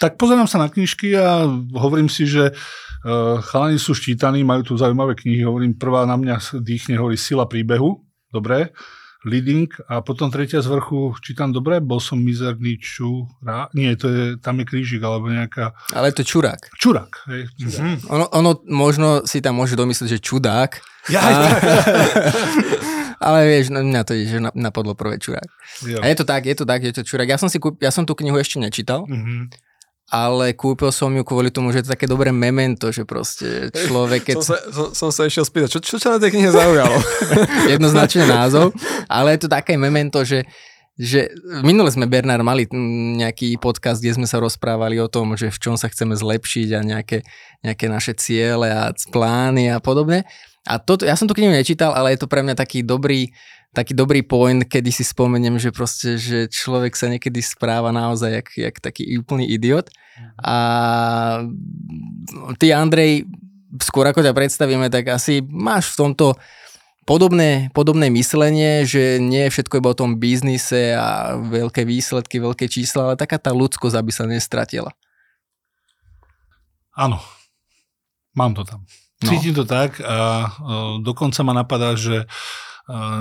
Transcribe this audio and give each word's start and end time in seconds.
tak 0.00 0.16
pozerám 0.16 0.48
sa 0.48 0.56
na 0.56 0.72
knižky 0.72 1.12
a 1.12 1.44
hovorím 1.76 2.08
si, 2.08 2.24
že 2.24 2.56
uh, 2.56 3.36
chalani 3.44 3.76
sú 3.76 3.92
ščítaní, 3.92 4.40
majú 4.40 4.72
tu 4.72 4.72
zaujímavé 4.80 5.12
knihy, 5.12 5.44
hovorím, 5.44 5.76
prvá 5.76 6.08
na 6.08 6.16
mňa 6.16 6.56
dýchne, 6.56 6.96
hovorí 6.96 7.20
Sila 7.20 7.44
príbehu, 7.44 8.00
dobre, 8.32 8.72
leading 9.28 9.68
a 9.92 10.00
potom 10.00 10.32
tretia 10.32 10.64
z 10.64 10.72
vrchu, 10.72 11.12
čítam 11.20 11.52
dobre, 11.52 11.84
bol 11.84 12.00
som 12.00 12.16
mizerný 12.16 12.80
čurák, 12.80 13.76
nie, 13.76 13.92
to 14.00 14.08
je, 14.08 14.24
tam 14.40 14.56
je 14.56 14.64
krížik 14.64 15.04
alebo 15.04 15.28
nejaká... 15.28 15.76
Ale 15.92 16.08
je 16.08 16.24
to 16.24 16.24
čurák. 16.24 16.72
Čurák, 16.80 17.12
hej. 17.28 17.52
Čurák. 17.60 17.84
Mm-hmm. 17.84 18.08
Ono, 18.08 18.26
ono, 18.32 18.50
možno 18.72 19.28
si 19.28 19.44
tam 19.44 19.60
môže 19.60 19.76
domyslieť, 19.76 20.16
že 20.16 20.24
čudák. 20.24 20.80
Ja, 21.12 21.20
a... 21.20 21.32
Ale 23.28 23.44
vieš, 23.44 23.68
no, 23.68 23.84
mňa 23.84 24.00
to 24.08 24.16
je, 24.16 24.32
že 24.32 24.38
napadlo 24.40 24.96
prvé 24.96 25.20
čurák. 25.20 25.44
Jo. 25.84 26.00
A 26.00 26.08
je 26.08 26.16
to 26.16 26.24
tak, 26.24 26.48
je 26.48 26.56
to 26.56 26.64
tak, 26.64 26.80
je 26.80 26.88
to 26.88 27.04
čurák. 27.04 27.28
Ja 27.28 27.36
som 27.36 27.52
si 27.52 27.60
kúp, 27.60 27.76
ja 27.84 27.92
som 27.92 28.08
tú 28.08 28.16
knihu 28.16 28.40
ešte 28.40 28.56
nečítal. 28.56 29.04
Mm-hmm 29.04 29.68
ale 30.10 30.58
kúpil 30.58 30.90
som 30.90 31.14
ju 31.14 31.22
kvôli 31.22 31.54
tomu, 31.54 31.70
že 31.70 31.80
je 31.80 31.84
to 31.86 31.94
také 31.94 32.10
dobré 32.10 32.34
memento, 32.34 32.90
že 32.90 33.06
proste 33.06 33.70
človek, 33.70 34.26
keď... 34.26 34.34
Som 34.42 34.46
sa, 34.46 34.58
som, 34.74 34.86
som 34.90 35.10
sa 35.14 35.22
išiel 35.30 35.46
spýtať, 35.46 35.78
čo, 35.78 35.78
čo 35.78 35.96
ťa 36.02 36.18
na 36.18 36.20
tej 36.20 36.30
knihe 36.34 36.50
zaujalo? 36.50 36.98
Jednoznačne 37.78 38.26
názov, 38.26 38.74
ale 39.06 39.38
je 39.38 39.46
to 39.46 39.48
také 39.48 39.78
memento, 39.78 40.20
že 40.26 40.42
že 41.00 41.32
minule 41.64 41.88
sme, 41.88 42.04
Bernard, 42.04 42.44
mali 42.44 42.68
nejaký 43.16 43.56
podcast, 43.56 44.04
kde 44.04 44.20
sme 44.20 44.28
sa 44.28 44.36
rozprávali 44.36 45.00
o 45.00 45.08
tom, 45.08 45.32
že 45.32 45.48
v 45.48 45.56
čom 45.56 45.74
sa 45.80 45.88
chceme 45.88 46.12
zlepšiť 46.12 46.68
a 46.76 46.80
nejaké, 46.84 47.24
nejaké 47.64 47.88
naše 47.88 48.12
ciele 48.20 48.68
a 48.68 48.92
plány 49.08 49.72
a 49.72 49.80
podobne. 49.80 50.28
A 50.68 50.76
toto, 50.76 51.08
ja 51.08 51.16
som 51.16 51.24
tu 51.24 51.32
knihu 51.32 51.56
nečítal, 51.56 51.96
ale 51.96 52.12
je 52.12 52.20
to 52.20 52.28
pre 52.28 52.44
mňa 52.44 52.52
taký 52.52 52.84
dobrý, 52.84 53.32
taký 53.70 53.94
dobrý 53.94 54.26
point, 54.26 54.66
kedy 54.66 54.90
si 54.90 55.06
spomeniem, 55.06 55.54
že 55.62 55.70
proste, 55.70 56.18
že 56.18 56.50
človek 56.50 56.98
sa 56.98 57.06
niekedy 57.06 57.38
správa 57.38 57.94
naozaj 57.94 58.30
jak, 58.42 58.48
jak 58.58 58.76
taký 58.82 59.14
úplný 59.18 59.46
idiot. 59.46 59.86
Mhm. 59.90 60.30
A 60.42 60.56
ty, 62.58 62.74
Andrej, 62.74 63.30
skôr 63.78 64.10
ako 64.10 64.26
ťa 64.26 64.34
predstavíme, 64.34 64.90
tak 64.90 65.14
asi 65.14 65.38
máš 65.46 65.94
v 65.94 65.98
tomto 66.06 66.26
podobné, 67.06 67.70
podobné 67.70 68.10
myslenie, 68.10 68.82
že 68.82 69.22
nie 69.22 69.46
je 69.46 69.54
všetko 69.54 69.78
iba 69.78 69.94
o 69.94 69.98
tom 69.98 70.18
biznise 70.18 70.98
a 70.98 71.38
veľké 71.38 71.86
výsledky, 71.86 72.42
veľké 72.42 72.66
čísla, 72.66 73.14
ale 73.14 73.14
taká 73.14 73.38
tá 73.38 73.54
ľudskosť, 73.54 73.94
aby 73.94 74.10
sa 74.10 74.26
nestratila. 74.26 74.90
Áno, 76.98 77.22
mám 78.34 78.50
to 78.58 78.66
tam. 78.66 78.82
No. 79.22 79.30
Cítim 79.30 79.54
to 79.54 79.62
tak 79.62 80.02
a 80.02 80.50
dokonca 81.06 81.38
ma 81.46 81.54
napadá, 81.54 81.94
že 81.94 82.26
Uh, 82.26 82.69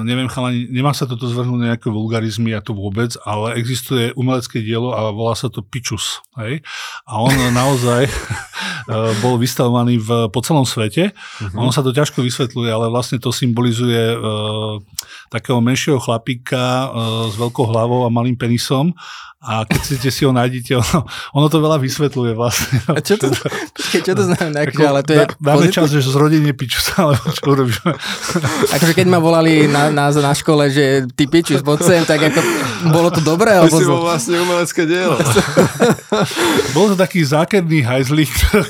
neviem, 0.01 0.25
chalani, 0.25 0.65
nemá 0.69 0.97
sa 0.97 1.05
toto 1.05 1.29
zvrhnúť 1.29 1.61
nejaké 1.69 1.87
vulgarizmy 1.93 2.57
a 2.57 2.63
to 2.63 2.73
vôbec, 2.73 3.13
ale 3.21 3.57
existuje 3.61 4.09
umelecké 4.17 4.65
dielo 4.65 4.93
a 4.93 5.13
volá 5.13 5.37
sa 5.37 5.51
to 5.51 5.61
Pičus. 5.61 6.25
Hej? 6.41 6.65
A 7.05 7.21
on 7.21 7.33
naozaj 7.61 8.09
bol 9.21 9.37
vystavovaný 9.37 10.01
v, 10.01 10.09
po 10.33 10.41
celom 10.41 10.65
svete. 10.65 11.13
Uh-huh. 11.13 11.61
Ono 11.61 11.71
sa 11.71 11.85
to 11.85 11.93
ťažko 11.93 12.25
vysvetľuje, 12.25 12.69
ale 12.73 12.89
vlastne 12.89 13.21
to 13.21 13.29
symbolizuje 13.29 14.17
uh, 14.17 14.81
takého 15.29 15.61
menšieho 15.61 16.01
chlapíka 16.01 16.89
uh, 16.89 17.29
s 17.29 17.37
veľkou 17.37 17.65
hlavou 17.69 18.03
a 18.05 18.09
malým 18.09 18.35
penisom 18.35 18.93
a 19.39 19.63
keď 19.63 19.79
chcete 19.79 20.09
si 20.11 20.27
ho 20.27 20.35
nájdete, 20.35 20.75
ono, 20.75 21.07
ono 21.31 21.47
to 21.47 21.63
veľa 21.63 21.79
vysvetľuje 21.79 22.35
vlastne. 22.35 22.75
A 22.91 22.99
čo 22.99 23.15
to, 23.15 23.31
keď, 23.87 24.11
čo 24.11 24.13
to 24.19 24.23
znamená? 24.27 24.67
Ako, 24.67 24.81
ale 24.83 24.99
to 25.07 25.15
je 25.15 25.23
dáme 25.39 25.71
čas, 25.71 25.95
že 25.95 26.03
zrodenie 26.03 26.51
piču 26.51 26.83
sa, 26.83 27.07
alebo 27.07 27.23
čo 27.31 27.47
urobíme. 27.47 27.95
Akože 28.75 28.91
keď 28.91 29.07
ma 29.07 29.23
volali 29.23 29.71
na, 29.71 29.95
na, 29.95 30.11
na 30.11 30.33
škole, 30.35 30.67
že 30.67 31.07
ty 31.15 31.31
piču 31.31 31.55
poď 31.63 31.79
sem, 31.87 32.03
tak 32.03 32.19
ako 32.19 32.39
bolo 32.91 33.15
to 33.15 33.23
dobré? 33.23 33.55
Alebo 33.55 33.79
si 33.79 33.87
bol 33.87 34.03
vlastne 34.03 34.43
umelecké 34.43 34.83
dielo. 34.83 35.15
Bol 36.75 36.93
to 36.93 36.95
taký 36.99 37.23
zákerný 37.23 37.85
hajzlík, 37.85 38.29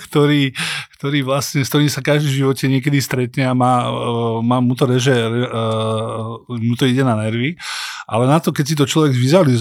ktorý, 0.10 0.54
ktorý 1.02 1.20
vlastne, 1.26 1.66
s 1.66 1.72
ktorým 1.72 1.90
sa 1.90 2.04
každý 2.04 2.30
v 2.30 2.40
živote 2.46 2.70
niekedy 2.70 3.00
stretne 3.02 3.48
a 3.48 3.58
má, 3.58 3.90
uh, 3.90 4.40
má 4.46 4.62
mu 4.62 4.78
to 4.78 4.86
reže, 4.86 5.16
uh, 5.16 6.40
mu 6.50 6.74
to 6.74 6.90
ide 6.90 7.06
na 7.06 7.14
nervy. 7.14 7.54
Ale 8.10 8.26
na 8.26 8.42
to, 8.42 8.50
keď 8.50 8.66
si 8.66 8.76
to 8.76 8.90
človek 8.90 9.14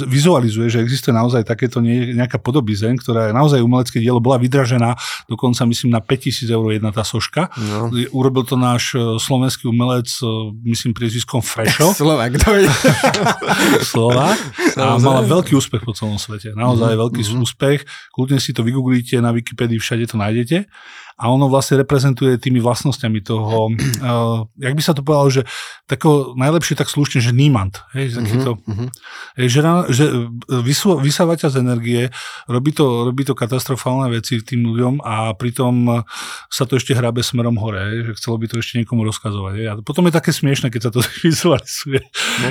vizualizuje, 0.09 0.73
že 0.73 0.81
existuje 0.81 1.13
naozaj 1.13 1.45
takéto 1.45 1.85
nejaká 1.85 2.41
podobizeň, 2.41 2.97
ktorá 2.97 3.29
je 3.29 3.37
naozaj 3.37 3.61
umelecké 3.61 4.01
dielo, 4.01 4.25
bola 4.25 4.41
vydražená 4.41 4.97
dokonca 5.29 5.69
myslím 5.69 5.93
na 5.93 6.01
5000 6.01 6.49
eur 6.49 6.67
jedna 6.73 6.91
tá 6.91 7.05
soška. 7.05 7.53
No. 7.61 7.93
Urobil 8.17 8.49
to 8.49 8.57
náš 8.57 8.97
uh, 8.97 9.21
slovenský 9.21 9.69
umelec, 9.69 10.09
myslím 10.65 10.97
priezviskom 10.97 11.45
Frešo. 11.45 11.93
Slovak, 12.01 12.33
kto 12.41 12.57
je? 12.57 12.67
Slovak. 13.93 14.41
A 14.81 14.97
mala 14.97 15.21
veľký 15.29 15.53
úspech 15.53 15.85
po 15.85 15.93
celom 15.93 16.17
svete. 16.17 16.57
Naozaj 16.57 16.97
mm-hmm. 16.97 17.05
veľký 17.05 17.23
mm-hmm. 17.23 17.45
úspech. 17.45 17.81
Kľudne 18.15 18.39
si 18.41 18.57
to 18.57 18.65
vygooglíte 18.65 19.21
na 19.21 19.37
Wikipedii, 19.37 19.77
všade 19.77 20.09
to 20.09 20.17
nájdete 20.17 20.65
a 21.19 21.25
ono 21.35 21.51
vlastne 21.51 21.83
reprezentuje 21.83 22.39
tými 22.39 22.63
vlastnosťami 22.63 23.21
toho, 23.27 23.75
uh, 23.75 24.47
jak 24.55 24.75
by 24.79 24.83
sa 24.87 24.95
to 24.95 25.03
povedalo, 25.03 25.27
že 25.35 25.43
tako 25.91 26.39
najlepšie 26.39 26.79
tak 26.79 26.87
slušne, 26.87 27.19
že 27.19 27.35
niemand. 27.35 27.83
Hej, 27.91 28.23
takýto, 28.23 28.63
uh-huh. 28.63 28.89
Hej, 29.35 29.49
že, 29.51 29.61
že 29.91 30.05
vysú, 30.63 30.95
vysávateľ 31.03 31.49
z 31.51 31.59
energie 31.59 32.03
robí 32.47 32.71
to, 32.71 33.11
robí 33.11 33.27
to 33.27 33.35
katastrofálne 33.35 34.07
veci 34.15 34.39
tým 34.39 34.63
ľuďom 34.71 35.03
a 35.03 35.35
pritom 35.35 36.07
sa 36.47 36.71
to 36.71 36.79
ešte 36.79 36.95
hrabe 36.95 37.19
smerom 37.27 37.59
hore, 37.59 37.83
hej, 37.83 37.99
že 38.07 38.13
chcelo 38.23 38.39
by 38.39 38.47
to 38.47 38.63
ešte 38.63 38.79
niekomu 38.79 39.03
rozkazovať. 39.03 39.53
Hej. 39.59 39.67
A 39.67 39.73
potom 39.83 40.07
je 40.07 40.15
také 40.15 40.31
smiešne, 40.31 40.71
keď 40.71 40.81
sa 40.87 40.91
to 40.95 41.03
vizualizuje. 41.27 41.99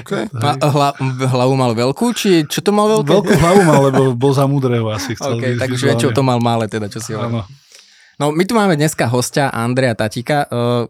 Okay. 0.03 0.27
A 0.43 0.67
hla, 0.67 0.91
hlavu 1.23 1.55
mal 1.55 1.71
veľkú, 1.71 2.11
či 2.11 2.43
čo 2.43 2.59
to 2.59 2.75
mal 2.75 2.91
veľké? 2.99 3.15
Veľkú 3.15 3.33
hlavu 3.39 3.61
mal, 3.63 3.79
lebo 3.87 4.01
bol 4.11 4.35
za 4.35 4.43
múdreho 4.43 4.91
asi. 4.91 5.15
Chcel 5.15 5.39
okay, 5.39 5.55
takže 5.55 5.95
čo 5.95 6.11
to 6.11 6.19
mal 6.19 6.43
malé 6.43 6.67
teda, 6.67 6.91
čo 6.91 6.99
si 6.99 7.15
hovoril. 7.15 7.47
No 8.17 8.33
my 8.33 8.43
tu 8.49 8.57
máme 8.57 8.73
dneska 8.73 9.05
hostia 9.05 9.53
Andreja 9.53 9.93
Tatika. 9.93 10.49
Uh, 10.49 10.89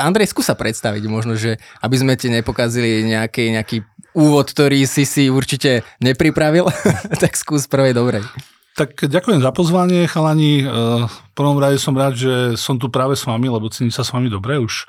Andrej, 0.00 0.32
skúsa 0.32 0.56
predstaviť 0.56 1.04
možno, 1.04 1.36
že 1.36 1.60
aby 1.84 1.96
sme 2.00 2.16
ti 2.16 2.32
nepokazili 2.32 3.04
nejaký, 3.04 3.52
nejaký 3.52 3.84
úvod, 4.16 4.48
ktorý 4.48 4.88
si 4.88 5.04
si 5.04 5.28
určite 5.28 5.84
nepripravil, 6.00 6.64
tak 7.22 7.36
skús 7.36 7.68
prvej 7.68 7.92
dobrej. 7.92 8.24
Tak 8.72 9.04
ďakujem 9.04 9.44
za 9.44 9.52
pozvanie, 9.52 10.08
chalani. 10.08 10.64
V 10.64 11.30
prvom 11.36 11.60
rade 11.60 11.76
som 11.76 11.92
rád, 11.92 12.16
že 12.16 12.56
som 12.56 12.80
tu 12.80 12.88
práve 12.88 13.20
s 13.20 13.28
vami, 13.28 13.52
lebo 13.52 13.68
cením 13.68 13.92
sa 13.92 14.00
s 14.00 14.16
vami 14.16 14.32
dobre. 14.32 14.56
Už 14.56 14.88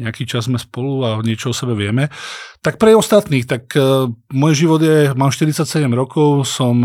nejaký 0.00 0.24
čas 0.24 0.48
sme 0.48 0.56
spolu 0.56 1.04
a 1.04 1.20
niečo 1.20 1.52
o 1.52 1.56
sebe 1.56 1.76
vieme. 1.76 2.08
Tak 2.64 2.80
pre 2.80 2.96
ostatných, 2.96 3.44
tak 3.44 3.76
môj 4.32 4.52
život 4.56 4.80
je, 4.80 5.12
mám 5.12 5.28
47 5.28 5.60
rokov, 5.92 6.48
som 6.48 6.80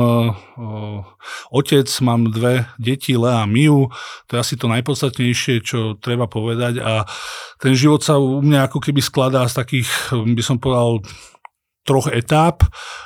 otec, 1.47 1.87
mám 2.03 2.27
dve 2.27 2.67
deti, 2.75 3.15
Lea 3.15 3.43
a 3.43 3.47
Miu. 3.47 3.87
To 4.27 4.31
je 4.35 4.43
asi 4.43 4.59
to 4.59 4.67
najpodstatnejšie, 4.67 5.63
čo 5.63 5.95
treba 5.95 6.27
povedať. 6.27 6.83
A 6.83 7.07
ten 7.55 7.71
život 7.71 8.03
sa 8.03 8.19
u 8.19 8.43
mňa 8.43 8.67
ako 8.67 8.83
keby 8.83 8.99
skladá 8.99 9.47
z 9.47 9.63
takých, 9.63 9.87
by 10.11 10.43
som 10.43 10.59
povedal, 10.59 11.07
troch 11.83 12.07
etáp 12.11 12.63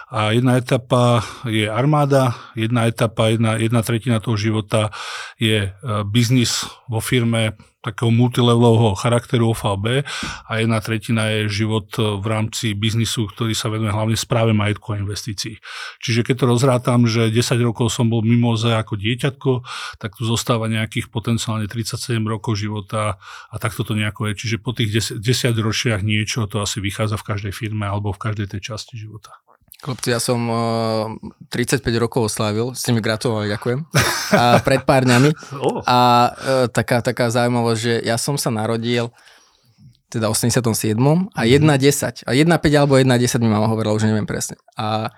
a 0.07 0.31
jedna 0.31 0.57
etapa 0.57 1.21
je 1.45 1.69
armáda, 1.69 2.33
jedna 2.55 2.85
etapa, 2.87 3.27
jedna, 3.27 3.57
jedna 3.57 3.81
tretina 3.81 4.19
toho 4.19 4.37
života 4.37 4.89
je 5.39 5.57
e, 5.67 5.71
biznis 6.05 6.65
vo 6.87 7.01
firme 7.01 7.57
takého 7.87 8.11
multilevelového 8.11 8.99
charakteru 8.99 9.55
OVB 9.55 10.03
a 10.51 10.51
jedna 10.59 10.83
tretina 10.83 11.31
je 11.31 11.63
život 11.63 11.87
e, 11.95 12.19
v 12.19 12.25
rámci 12.27 12.75
biznisu, 12.75 13.31
ktorý 13.31 13.55
sa 13.55 13.71
venuje 13.71 13.95
hlavne 13.95 14.19
správe 14.19 14.51
majetku 14.51 14.91
a 14.91 14.99
investícií. 14.99 15.55
Čiže 16.03 16.27
keď 16.27 16.35
to 16.43 16.45
rozrátam, 16.51 17.07
že 17.07 17.31
10 17.31 17.63
rokov 17.63 17.95
som 17.95 18.11
bol 18.11 18.19
mimoze 18.27 18.67
ako 18.75 18.99
dieťatko, 18.99 19.51
tak 20.03 20.19
tu 20.19 20.27
zostáva 20.27 20.67
nejakých 20.67 21.07
potenciálne 21.07 21.71
37 21.71 22.19
rokov 22.27 22.59
života 22.59 23.15
a 23.47 23.55
takto 23.55 23.87
to 23.87 23.95
nejako 23.95 24.27
je. 24.29 24.33
Čiže 24.35 24.57
po 24.59 24.75
tých 24.75 25.15
10, 25.15 25.23
10 25.23 25.55
ročiach 25.55 26.03
niečo 26.03 26.43
to 26.51 26.59
asi 26.59 26.83
vychádza 26.83 27.15
v 27.15 27.27
každej 27.31 27.53
firme 27.55 27.87
alebo 27.87 28.11
v 28.11 28.19
každej 28.19 28.51
tej 28.51 28.75
časti 28.75 28.99
života. 28.99 29.39
Chlapci, 29.77 30.09
ja 30.09 30.17
som 30.17 30.41
uh, 30.49 30.57
eh, 31.53 31.69
35 31.69 31.85
rokov 32.01 32.33
oslávil, 32.33 32.73
ste 32.73 32.97
mi 32.97 33.01
gratulovali, 33.01 33.45
ďakujem, 33.53 33.85
a 34.33 34.57
pred 34.65 34.81
pár 34.81 35.05
dňami. 35.05 35.29
Oh. 35.57 35.81
A 35.85 35.97
uh, 36.33 36.65
taká, 36.69 37.01
taká 37.01 37.29
zaujímavosť, 37.33 37.79
že 37.79 37.93
ja 38.05 38.17
som 38.17 38.37
sa 38.37 38.53
narodil 38.53 39.09
teda 40.09 40.31
87. 40.31 40.97
a 41.33 41.41
1.10, 41.43 42.25
a 42.25 42.31
1.5 42.31 42.79
alebo 42.79 42.95
1.10 42.95 43.43
mi 43.43 43.49
mama 43.49 43.67
hovorila, 43.67 43.93
už 43.93 44.07
neviem 44.07 44.25
presne. 44.25 44.55
A 44.79 45.11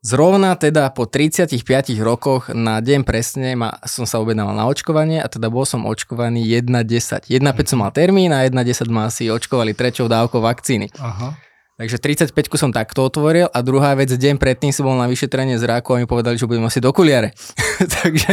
zrovna 0.00 0.56
teda 0.56 0.90
po 0.90 1.04
35 1.06 1.60
rokoch 2.00 2.50
na 2.50 2.80
deň 2.80 3.04
presne 3.04 3.52
ma, 3.54 3.78
som 3.84 4.08
sa 4.08 4.18
objednával 4.18 4.56
na 4.56 4.64
očkovanie 4.66 5.20
a 5.20 5.28
teda 5.28 5.52
bol 5.52 5.68
som 5.68 5.84
očkovaný 5.84 6.42
1.10. 6.44 7.30
1.5 7.30 7.70
som 7.70 7.78
mal 7.82 7.92
termín 7.92 8.32
a 8.32 8.42
1.10 8.42 8.90
ma 8.90 9.12
asi 9.12 9.28
očkovali 9.28 9.76
treťou 9.76 10.08
dávkou 10.08 10.40
vakcíny. 10.40 10.88
Aha. 10.98 11.36
Takže 11.74 11.98
35 11.98 12.54
som 12.54 12.70
takto 12.70 13.02
otvoril 13.02 13.50
a 13.50 13.58
druhá 13.58 13.98
vec, 13.98 14.06
deň 14.06 14.38
predtým 14.38 14.70
som 14.70 14.86
bol 14.86 14.94
na 14.94 15.10
vyšetrenie 15.10 15.58
zráku 15.58 15.98
a 15.98 15.98
mi 15.98 16.06
povedali, 16.06 16.38
že 16.38 16.46
budem 16.46 16.62
asi 16.62 16.78
do 16.78 16.94
kuliare. 16.94 17.34
takže 18.02 18.32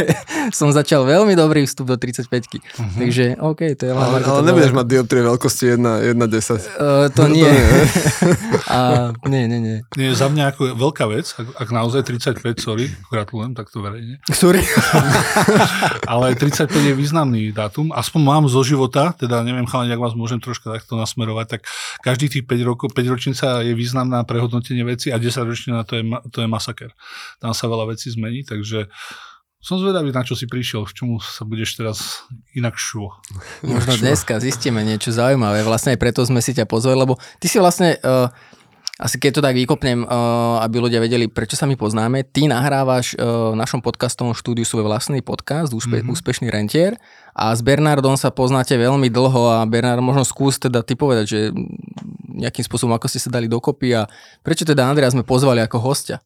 som 0.50 0.70
začal 0.70 1.04
veľmi 1.04 1.34
dobrý 1.34 1.66
vstup 1.66 1.90
do 1.90 1.96
35 1.96 2.28
uh-huh. 2.28 2.98
Takže 2.98 3.24
OK, 3.38 3.60
to 3.76 3.82
je 3.88 3.92
Ale, 3.92 4.22
ale 4.22 4.40
nebudeš 4.46 4.72
mať 4.74 4.86
dioptrie 4.86 5.22
veľkosti 5.24 5.64
1,10. 5.78 6.12
Uh, 6.78 7.08
to 7.12 7.26
nie. 7.28 7.48
A, 8.72 9.10
nie, 9.28 9.44
nie, 9.50 9.60
nie. 9.60 9.78
Nie, 9.98 10.14
za 10.16 10.30
mňa 10.30 10.54
ako 10.54 10.62
veľká 10.78 11.04
vec, 11.10 11.28
ak, 11.36 11.46
ak 11.60 11.68
naozaj 11.74 12.06
35, 12.08 12.62
sorry, 12.62 12.88
gratulujem 13.10 13.52
takto 13.52 13.84
verejne. 13.84 14.22
Sorry. 14.32 14.62
ale 16.12 16.34
35 16.38 16.72
je 16.72 16.94
významný 16.96 17.52
dátum, 17.52 17.92
aspoň 17.92 18.20
mám 18.22 18.44
zo 18.48 18.62
života, 18.64 19.12
teda 19.18 19.44
neviem, 19.44 19.66
chalani, 19.68 19.92
ak 19.92 20.02
vás 20.02 20.14
môžem 20.16 20.40
troška 20.40 20.72
takto 20.72 20.96
nasmerovať, 20.96 21.58
tak 21.58 21.60
každých 22.00 22.40
tých 22.40 22.44
5 22.48 22.68
rokov, 22.68 22.86
5 22.94 23.12
ročnica 23.12 23.46
je 23.60 23.72
významná 23.76 24.24
pre 24.24 24.40
hodnotenie 24.40 24.86
veci 24.86 25.12
a 25.12 25.20
10 25.20 25.48
ročnica 25.48 25.84
to 25.84 26.00
je, 26.00 26.04
to 26.32 26.38
je 26.44 26.48
masaker. 26.48 26.90
Tam 27.42 27.52
sa 27.52 27.68
veľa 27.68 27.92
vecí 27.92 28.08
zmení, 28.08 28.46
takže 28.46 28.88
som 29.62 29.78
zvedavý, 29.78 30.10
na 30.10 30.26
čo 30.26 30.34
si 30.34 30.50
prišiel, 30.50 30.82
k 30.90 30.92
čomu 30.92 31.22
sa 31.22 31.46
budeš 31.46 31.78
teraz 31.78 32.26
inak 32.50 32.74
šuo. 32.74 33.14
Možno 33.62 33.94
dneska 33.94 34.42
zistíme 34.42 34.82
niečo 34.82 35.14
zaujímavé. 35.14 35.62
Vlastne 35.62 35.94
aj 35.94 36.02
preto 36.02 36.26
sme 36.26 36.42
si 36.42 36.50
ťa 36.50 36.66
pozvali, 36.66 36.98
lebo 36.98 37.14
ty 37.38 37.46
si 37.46 37.62
vlastne, 37.62 37.94
uh, 38.02 38.26
asi 38.98 39.22
keď 39.22 39.38
to 39.38 39.46
tak 39.46 39.54
vykopnem, 39.54 40.02
uh, 40.02 40.58
aby 40.66 40.82
ľudia 40.82 40.98
vedeli, 40.98 41.30
prečo 41.30 41.54
sa 41.54 41.70
my 41.70 41.78
poznáme, 41.78 42.26
ty 42.26 42.50
nahrávaš 42.50 43.14
uh, 43.14 43.54
v 43.54 43.56
našom 43.62 43.78
podcastovom 43.86 44.34
štúdiu 44.34 44.66
svoj 44.66 44.82
vlastný 44.82 45.22
podcast, 45.22 45.70
úspe, 45.70 46.02
mm-hmm. 46.02 46.10
Úspešný 46.10 46.50
rentier 46.50 46.98
a 47.30 47.54
s 47.54 47.62
Bernardom 47.62 48.18
sa 48.18 48.34
poznáte 48.34 48.74
veľmi 48.74 49.14
dlho 49.14 49.62
a 49.62 49.62
Bernard, 49.70 50.02
možno 50.02 50.26
skús 50.26 50.58
teda 50.58 50.82
ty 50.82 50.98
povedať, 50.98 51.24
že 51.30 51.40
nejakým 52.34 52.66
spôsobom, 52.66 52.98
ako 52.98 53.06
ste 53.06 53.22
sa 53.22 53.30
dali 53.30 53.46
dokopy 53.46 53.94
a 53.94 54.10
prečo 54.42 54.66
teda 54.66 54.90
Andrea 54.90 55.06
sme 55.06 55.22
pozvali 55.22 55.62
ako 55.62 55.78
hostia? 55.78 56.18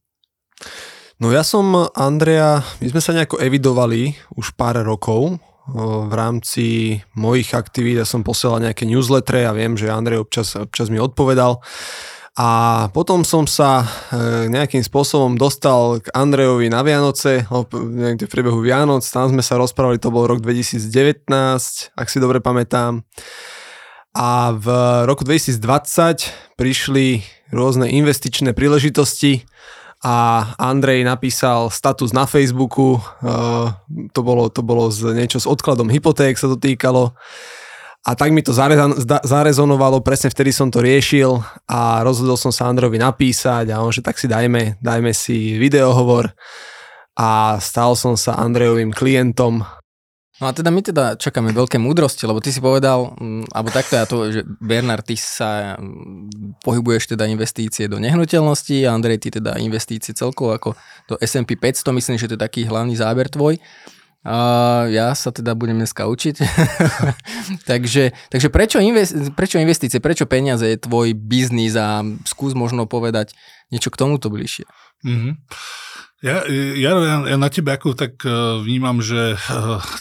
No 1.17 1.33
ja 1.33 1.41
som 1.41 1.89
Andrea, 1.97 2.61
my 2.77 2.93
sme 2.93 3.01
sa 3.01 3.17
nejako 3.17 3.41
evidovali 3.41 4.13
už 4.37 4.53
pár 4.53 4.77
rokov 4.85 5.41
v 5.73 6.13
rámci 6.13 7.01
mojich 7.17 7.57
aktivít. 7.57 8.05
Ja 8.05 8.05
som 8.05 8.21
posielal 8.21 8.61
nejaké 8.61 8.85
newslettere 8.85 9.49
a 9.49 9.57
viem, 9.57 9.81
že 9.81 9.89
Andrej 9.89 10.29
občas, 10.29 10.53
občas 10.61 10.93
mi 10.93 11.01
odpovedal. 11.01 11.65
A 12.37 12.49
potom 12.93 13.25
som 13.25 13.49
sa 13.49 13.81
e, 13.81 14.53
nejakým 14.53 14.85
spôsobom 14.85 15.41
dostal 15.41 16.05
k 16.05 16.13
Andrejovi 16.13 16.69
na 16.69 16.85
Vianoce, 16.85 17.49
niekde 17.73 18.29
v 18.29 18.33
priebehu 18.37 18.61
Vianoc, 18.61 19.01
tam 19.09 19.33
sme 19.33 19.41
sa 19.41 19.57
rozprávali, 19.57 19.97
to 19.97 20.13
bol 20.13 20.29
rok 20.29 20.45
2019, 20.45 21.33
ak 21.97 22.07
si 22.13 22.21
dobre 22.21 22.45
pamätám. 22.45 23.09
A 24.13 24.53
v 24.53 24.69
roku 25.09 25.25
2020 25.25 26.61
prišli 26.61 27.25
rôzne 27.57 27.89
investičné 27.89 28.53
príležitosti, 28.53 29.49
a 30.07 30.15
Andrej 30.55 31.03
napísal 31.03 31.67
status 31.67 32.15
na 32.15 32.31
Facebooku, 32.31 33.03
uh, 33.03 33.75
to, 34.15 34.21
bolo, 34.23 34.47
to 34.47 34.63
bolo 34.63 34.87
z, 34.87 35.11
niečo 35.11 35.43
s 35.43 35.51
odkladom 35.51 35.91
hypoték 35.91 36.39
sa 36.39 36.47
to 36.47 36.55
týkalo. 36.55 37.11
A 38.07 38.15
tak 38.15 38.31
mi 38.31 38.39
to 38.39 38.55
zarezonovalo, 39.27 39.99
presne 40.07 40.31
vtedy 40.31 40.55
som 40.55 40.71
to 40.71 40.79
riešil 40.79 41.43
a 41.67 42.07
rozhodol 42.07 42.39
som 42.39 42.55
sa 42.55 42.71
Androvi 42.71 43.03
napísať 43.03 43.75
a 43.75 43.83
on, 43.83 43.91
že 43.91 43.99
tak 43.99 44.15
si 44.15 44.31
dajme, 44.31 44.79
dajme 44.79 45.11
si 45.11 45.59
videohovor. 45.59 46.31
A 47.19 47.59
stal 47.59 47.99
som 47.99 48.15
sa 48.15 48.39
Andrejovým 48.39 48.95
klientom 48.95 49.67
No 50.37 50.49
a 50.49 50.53
teda 50.53 50.69
my 50.69 50.85
teda 50.85 51.17
čakáme 51.17 51.49
veľké 51.57 51.81
múdrosti, 51.81 52.29
lebo 52.29 52.45
ty 52.45 52.53
si 52.53 52.61
povedal, 52.61 53.17
mm, 53.17 53.57
alebo 53.57 53.73
takto 53.73 53.97
ja 53.97 54.05
to, 54.05 54.29
že 54.29 54.45
Bernard, 54.45 55.09
ty 55.09 55.17
sa 55.17 55.81
mm, 55.81 56.61
pohybuješ 56.61 57.17
teda 57.17 57.25
investície 57.25 57.89
do 57.89 57.97
nehnuteľnosti 57.97 58.85
a 58.85 58.93
Andrej, 58.93 59.25
ty 59.25 59.29
teda 59.33 59.57
investície 59.57 60.13
celkovo 60.13 60.53
ako 60.53 60.77
do 61.09 61.17
S&P 61.25 61.57
500, 61.57 61.89
myslím, 61.89 62.17
že 62.21 62.29
to 62.29 62.37
je 62.37 62.45
taký 62.45 62.69
hlavný 62.69 62.93
záber 63.01 63.33
tvoj. 63.33 63.57
A 64.27 64.37
ja 64.91 65.15
sa 65.15 65.33
teda 65.33 65.57
budem 65.57 65.79
dneska 65.79 66.05
učiť. 66.05 66.37
takže, 67.71 68.11
takže 68.29 68.49
prečo, 68.53 68.83
invest, 68.83 69.15
prečo 69.39 69.57
investície, 69.57 70.05
prečo 70.05 70.29
peniaze 70.29 70.67
je 70.67 70.83
tvoj 70.83 71.15
biznis 71.17 71.79
a 71.79 72.05
skús 72.29 72.53
možno 72.53 72.85
povedať 72.85 73.33
niečo 73.73 73.89
k 73.89 73.97
tomuto 74.03 74.29
bližšie. 74.29 74.67
Mm-hmm. 75.07 75.33
Ja, 76.25 76.49
ja, 76.49 76.97
ja 77.29 77.37
na 77.37 77.53
tebe 77.53 77.77
ako 77.77 77.93
tak 77.93 78.25
e, 78.25 78.33
vnímam, 78.65 79.05
že 79.05 79.37
e, 79.37 79.53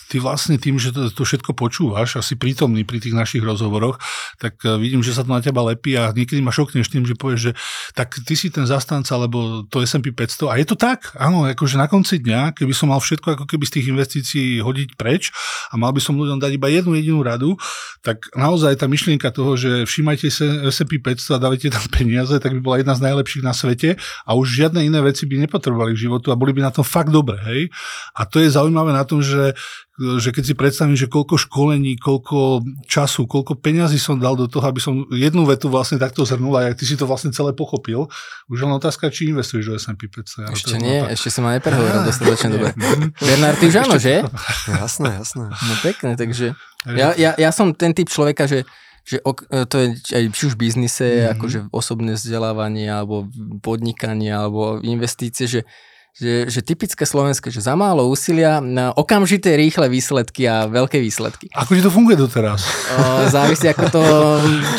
ty 0.07 0.23
vlastne 0.23 0.55
tým, 0.55 0.79
že 0.79 0.95
to, 0.95 1.11
to 1.11 1.27
všetko 1.27 1.51
počúvaš 1.51 2.15
a 2.15 2.23
si 2.23 2.39
prítomný 2.39 2.87
pri 2.87 3.03
tých 3.03 3.11
našich 3.11 3.43
rozhovoroch, 3.43 3.99
tak 4.39 4.55
e, 4.63 4.79
vidím, 4.79 5.03
že 5.03 5.11
sa 5.11 5.27
to 5.27 5.35
na 5.35 5.43
teba 5.43 5.59
lepí 5.67 5.91
a 5.99 6.15
niekedy 6.15 6.39
ma 6.39 6.55
šokneš 6.55 6.87
tým, 6.87 7.03
že 7.03 7.19
povieš, 7.19 7.41
že 7.43 7.53
tak 7.99 8.15
ty 8.23 8.31
si 8.39 8.47
ten 8.47 8.63
zastanca, 8.63 9.11
alebo 9.11 9.67
to 9.67 9.83
S&P 9.83 10.15
500 10.15 10.47
a 10.47 10.55
je 10.55 10.63
to 10.63 10.79
tak, 10.79 11.11
áno, 11.19 11.51
akože 11.51 11.75
na 11.75 11.91
konci 11.91 12.23
dňa, 12.23 12.55
keby 12.55 12.71
som 12.71 12.95
mal 12.95 13.03
všetko 13.03 13.35
ako 13.35 13.45
keby 13.51 13.67
z 13.67 13.73
tých 13.75 13.85
investícií 13.91 14.47
hodiť 14.63 14.95
preč 14.95 15.35
a 15.67 15.75
mal 15.75 15.91
by 15.91 15.99
som 15.99 16.15
ľuďom 16.15 16.39
dať 16.39 16.55
iba 16.55 16.71
jednu 16.71 16.95
jedinú 16.95 17.27
radu, 17.27 17.59
tak 17.99 18.23
naozaj 18.39 18.79
tá 18.79 18.87
myšlienka 18.87 19.35
toho, 19.35 19.59
že 19.59 19.83
všímajte 19.83 20.31
S&P 20.71 20.95
500 20.95 21.35
a 21.35 21.43
dávajte 21.43 21.75
tam 21.75 21.83
peniaze, 21.99 22.39
tak 22.39 22.55
by 22.55 22.61
bola 22.63 22.79
jedna 22.79 22.95
z 22.95 23.03
najlepších 23.03 23.43
na 23.43 23.51
svete 23.51 23.99
a 24.23 24.31
už 24.31 24.63
žiadne 24.63 24.79
iné 24.79 25.03
veci 25.03 25.27
by 25.27 25.43
nepotrebovali 25.43 26.04
životu 26.05 26.29
a 26.29 26.39
boli 26.39 26.53
by 26.53 26.69
na 26.69 26.71
tom 26.71 26.85
fakt 26.85 27.09
dobre, 27.09 27.41
hej. 27.49 27.61
A 28.13 28.29
to 28.29 28.37
je 28.37 28.53
zaujímavé 28.53 28.93
na 28.93 29.01
tom, 29.03 29.25
že, 29.25 29.57
že 29.97 30.29
keď 30.29 30.43
si 30.45 30.53
predstavím, 30.53 30.93
že 30.93 31.09
koľko 31.09 31.41
školení, 31.41 31.97
koľko 31.97 32.61
času, 32.85 33.25
koľko 33.25 33.57
peňazí 33.57 33.97
som 33.97 34.21
dal 34.21 34.37
do 34.37 34.45
toho, 34.45 34.63
aby 34.69 34.77
som 34.77 35.03
jednu 35.09 35.43
vetu 35.49 35.67
vlastne 35.67 35.97
takto 35.97 36.21
zhrnul 36.23 36.53
a 36.55 36.71
ty 36.77 36.85
si 36.85 36.93
to 36.93 37.09
vlastne 37.09 37.33
celé 37.33 37.51
pochopil, 37.57 38.05
už 38.47 38.57
len 38.61 38.73
otázka, 38.77 39.09
či 39.09 39.33
investuješ 39.33 39.65
do 39.65 39.75
S&P 39.81 40.05
500. 40.05 40.45
Ja 40.45 40.47
ešte 40.53 40.75
nie, 40.77 41.01
tak... 41.01 41.17
ešte 41.17 41.29
som 41.33 41.43
ma 41.43 41.57
neprehovoril 41.57 42.01
dostatočne 42.05 42.49
dobre. 42.53 42.69
Bernard, 43.25 43.57
ty 43.57 43.65
už 43.67 43.75
áno, 43.81 43.97
že? 43.97 44.21
jasné, 44.69 45.09
jasné. 45.17 45.45
No 45.49 45.73
pekne, 45.81 46.13
takže 46.13 46.53
ja, 46.85 47.17
ja, 47.17 47.33
ja 47.33 47.49
som 47.49 47.73
ten 47.73 47.97
typ 47.97 48.07
človeka, 48.13 48.45
že 48.45 48.63
že 49.05 49.21
ok, 49.21 49.39
e, 49.53 49.65
to 49.69 49.75
je 49.77 49.87
aj 50.17 50.23
či 50.33 50.41
už 50.49 50.53
v 50.57 50.61
biznise, 50.65 51.05
mm-hmm. 51.05 51.33
akože 51.37 51.59
osobné 51.69 52.17
vzdelávanie, 52.17 52.89
alebo 52.89 53.29
podnikanie, 53.61 54.33
alebo 54.33 54.81
investície, 54.81 55.45
že 55.45 55.61
že, 56.15 56.47
že 56.47 56.63
typické 56.63 57.03
slovenské, 57.03 57.51
že 57.51 57.59
za 57.59 57.75
málo 57.75 58.07
úsilia 58.07 58.63
na 58.63 58.95
okamžité 58.95 59.59
rýchle 59.59 59.91
výsledky 59.91 60.47
a 60.47 60.63
veľké 60.63 61.03
výsledky. 61.03 61.51
Ako 61.51 61.75
ti 61.75 61.83
to 61.83 61.91
funguje 61.91 62.15
doteraz? 62.15 62.63
O, 62.95 63.27
závisí 63.27 63.67
ako 63.67 63.85
to, 63.91 64.03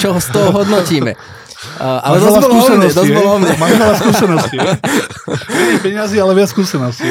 čo 0.01 0.17
z 0.17 0.29
toho 0.33 0.49
hodnotíme. 0.57 1.13
Uh, 1.81 2.01
ale 2.05 2.21
dosť 2.21 2.37
bolo 2.45 2.57
o 2.57 2.69
mne, 2.77 2.89
dosť 2.93 3.13
bolo 3.17 3.31
o 3.33 3.39
mne. 3.41 3.53
Máš 3.57 3.73
veľa 3.81 3.97
skúseností. 3.97 4.57
Menej 5.49 5.79
peniazy, 5.81 6.17
ale 6.21 6.33
viac 6.37 6.49
skúseností. 6.53 7.09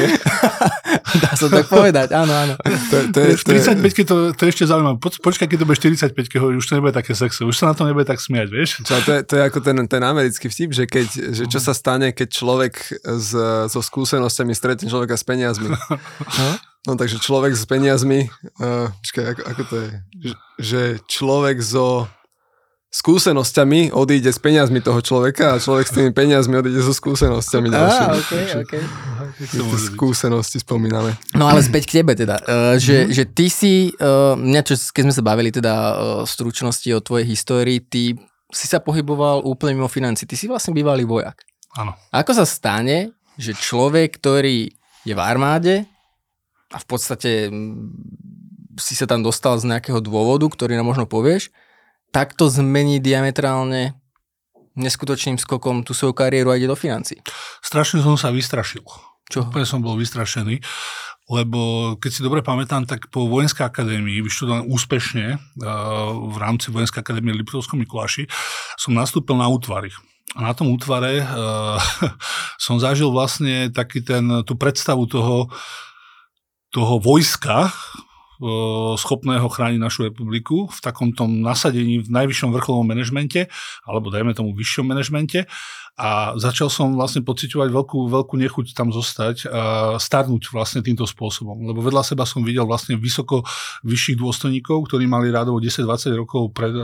Dá 1.22 1.32
sa 1.34 1.46
tak 1.50 1.66
povedať, 1.66 2.14
áno, 2.14 2.30
áno. 2.30 2.54
To, 2.62 2.96
to 3.10 3.18
je, 3.26 3.30
45 3.42 3.82
to, 4.06 4.16
to 4.34 4.42
je 4.46 4.50
ešte 4.54 4.64
zaujímavé. 4.70 5.02
Po, 5.02 5.10
počkaj, 5.10 5.50
keď 5.50 5.58
to 5.62 5.66
bude 5.66 5.78
45 5.78 6.62
už 6.62 6.66
to 6.66 6.72
nebude 6.78 6.94
také 6.94 7.18
sexy, 7.18 7.42
už 7.42 7.58
sa 7.58 7.70
na 7.70 7.74
to 7.74 7.86
nebude 7.90 8.06
tak 8.06 8.22
smiať, 8.22 8.48
vieš? 8.50 8.68
Čo, 8.86 9.02
to, 9.02 9.10
je, 9.18 9.20
to 9.26 9.32
je 9.38 9.42
ako 9.42 9.58
ten, 9.62 9.76
ten 9.90 10.02
americký 10.02 10.46
vtip, 10.46 10.70
že, 10.70 10.84
keď, 10.86 11.06
že 11.34 11.44
čo 11.50 11.58
sa 11.58 11.74
stane, 11.74 12.14
keď 12.14 12.28
človek 12.30 12.74
z, 13.02 13.30
so 13.66 13.80
skúsenosťami 14.16 14.52
stretne 14.56 14.88
človeka 14.88 15.20
s 15.20 15.24
peniazmi. 15.28 15.68
No? 16.88 16.96
Takže 16.96 17.20
človek 17.20 17.52
s 17.52 17.68
peniazmi, 17.68 18.32
uh, 18.62 18.88
počkaj, 18.88 19.24
ako, 19.36 19.42
ako 19.44 19.62
to 19.68 19.74
je, 19.76 19.90
že 20.56 20.82
človek 21.04 21.60
so 21.60 22.08
skúsenosťami 22.94 23.92
odíde 23.92 24.32
s 24.32 24.40
peniazmi 24.40 24.80
toho 24.80 25.04
človeka 25.04 25.52
a 25.52 25.60
človek 25.60 25.84
s 25.84 25.92
tými 25.92 26.16
peniazmi 26.16 26.56
odíde 26.56 26.80
so 26.80 26.96
skúsenosťami 26.96 27.68
ďalšími. 27.68 28.08
Á, 28.08 28.16
okay, 28.16 28.44
okay. 28.64 28.82
Skúsenosti 29.92 30.62
spomíname. 30.62 31.12
No 31.36 31.50
ale 31.50 31.60
späť 31.60 31.92
k 31.92 32.00
tebe 32.00 32.16
teda, 32.16 32.40
uh, 32.40 32.80
že, 32.80 33.04
mm-hmm. 33.04 33.12
že 33.12 33.24
ty 33.28 33.46
si, 33.52 33.74
uh, 34.00 34.32
mňa 34.38 34.60
čo, 34.64 34.74
keď 34.96 35.02
sme 35.10 35.14
sa 35.18 35.22
bavili 35.26 35.50
teda 35.52 35.74
uh, 35.74 36.22
stručnosti 36.24 36.88
o 36.96 37.04
tvojej 37.04 37.28
histórii, 37.28 37.84
ty 37.84 38.16
si 38.48 38.66
sa 38.70 38.78
pohyboval 38.78 39.42
úplne 39.44 39.74
mimo 39.74 39.90
financí, 39.90 40.24
ty 40.24 40.38
si 40.38 40.46
vlastne 40.46 40.72
bývalý 40.72 41.02
vojak. 41.02 41.42
Áno. 41.76 41.92
Ako 42.14 42.32
sa 42.32 42.48
stane, 42.48 43.12
že 43.36 43.52
človek, 43.56 44.16
ktorý 44.16 44.72
je 45.04 45.14
v 45.14 45.20
armáde 45.22 45.84
a 46.72 46.76
v 46.80 46.86
podstate 46.88 47.52
si 48.76 48.92
sa 48.92 49.08
tam 49.08 49.24
dostal 49.24 49.56
z 49.56 49.68
nejakého 49.72 50.04
dôvodu, 50.04 50.44
ktorý 50.48 50.76
nám 50.76 50.88
možno 50.92 51.08
povieš, 51.08 51.48
takto 52.12 52.48
zmení 52.48 53.00
diametrálne 53.00 53.96
neskutočným 54.76 55.40
skokom 55.40 55.80
tú 55.80 55.96
svoju 55.96 56.12
kariéru 56.12 56.52
a 56.52 56.60
ide 56.60 56.68
do 56.68 56.76
financí? 56.76 57.16
Strašne 57.64 58.04
som 58.04 58.20
sa 58.20 58.28
vystrašil. 58.28 58.84
Čo? 59.26 59.48
Úplne 59.48 59.66
som 59.66 59.80
bol 59.82 59.96
vystrašený, 59.96 60.60
lebo 61.26 61.94
keď 61.98 62.10
si 62.12 62.20
dobre 62.22 62.46
pamätám, 62.46 62.86
tak 62.86 63.10
po 63.10 63.26
vojenskej 63.26 63.66
akadémii, 63.66 64.22
vyštudované 64.22 64.70
úspešne 64.70 65.26
v 66.30 66.36
rámci 66.38 66.70
vojenskej 66.70 67.02
akadémie 67.02 67.34
Liptovskom 67.34 67.82
Mikuláši, 67.82 68.30
som 68.78 68.94
nastúpil 68.94 69.34
na 69.34 69.50
útvary. 69.50 69.90
A 70.34 70.42
na 70.42 70.52
tom 70.56 70.74
útvare 70.74 71.22
uh, 71.22 71.78
som 72.64 72.82
zažil 72.82 73.14
vlastne 73.14 73.70
taký 73.70 74.02
ten, 74.02 74.26
tú 74.42 74.58
predstavu 74.58 75.06
toho, 75.06 75.46
toho 76.74 76.98
vojska, 76.98 77.70
schopného 79.00 79.48
chrániť 79.48 79.80
našu 79.80 80.12
republiku 80.12 80.68
v 80.68 80.78
takom 80.84 81.12
tom 81.16 81.40
nasadení 81.40 82.04
v 82.04 82.08
najvyššom 82.12 82.52
vrcholovom 82.52 82.86
manažmente, 82.86 83.48
alebo 83.88 84.12
dajme 84.12 84.36
tomu 84.36 84.52
vyššom 84.52 84.86
manažmente. 84.86 85.48
A 85.96 86.36
začal 86.36 86.68
som 86.68 86.92
vlastne 86.92 87.24
pociťovať 87.24 87.72
veľkú, 87.72 88.12
veľkú 88.12 88.36
nechuť 88.36 88.76
tam 88.76 88.92
zostať 88.92 89.48
a 89.48 89.96
starnúť 89.96 90.52
vlastne 90.52 90.84
týmto 90.84 91.08
spôsobom. 91.08 91.64
Lebo 91.64 91.80
vedľa 91.80 92.04
seba 92.04 92.28
som 92.28 92.44
videl 92.44 92.68
vlastne 92.68 93.00
vysoko 93.00 93.40
vyšších 93.80 94.20
dôstojníkov, 94.20 94.92
ktorí 94.92 95.08
mali 95.08 95.32
rádovo 95.32 95.56
10-20 95.56 96.20
rokov 96.20 96.52
pred, 96.52 96.76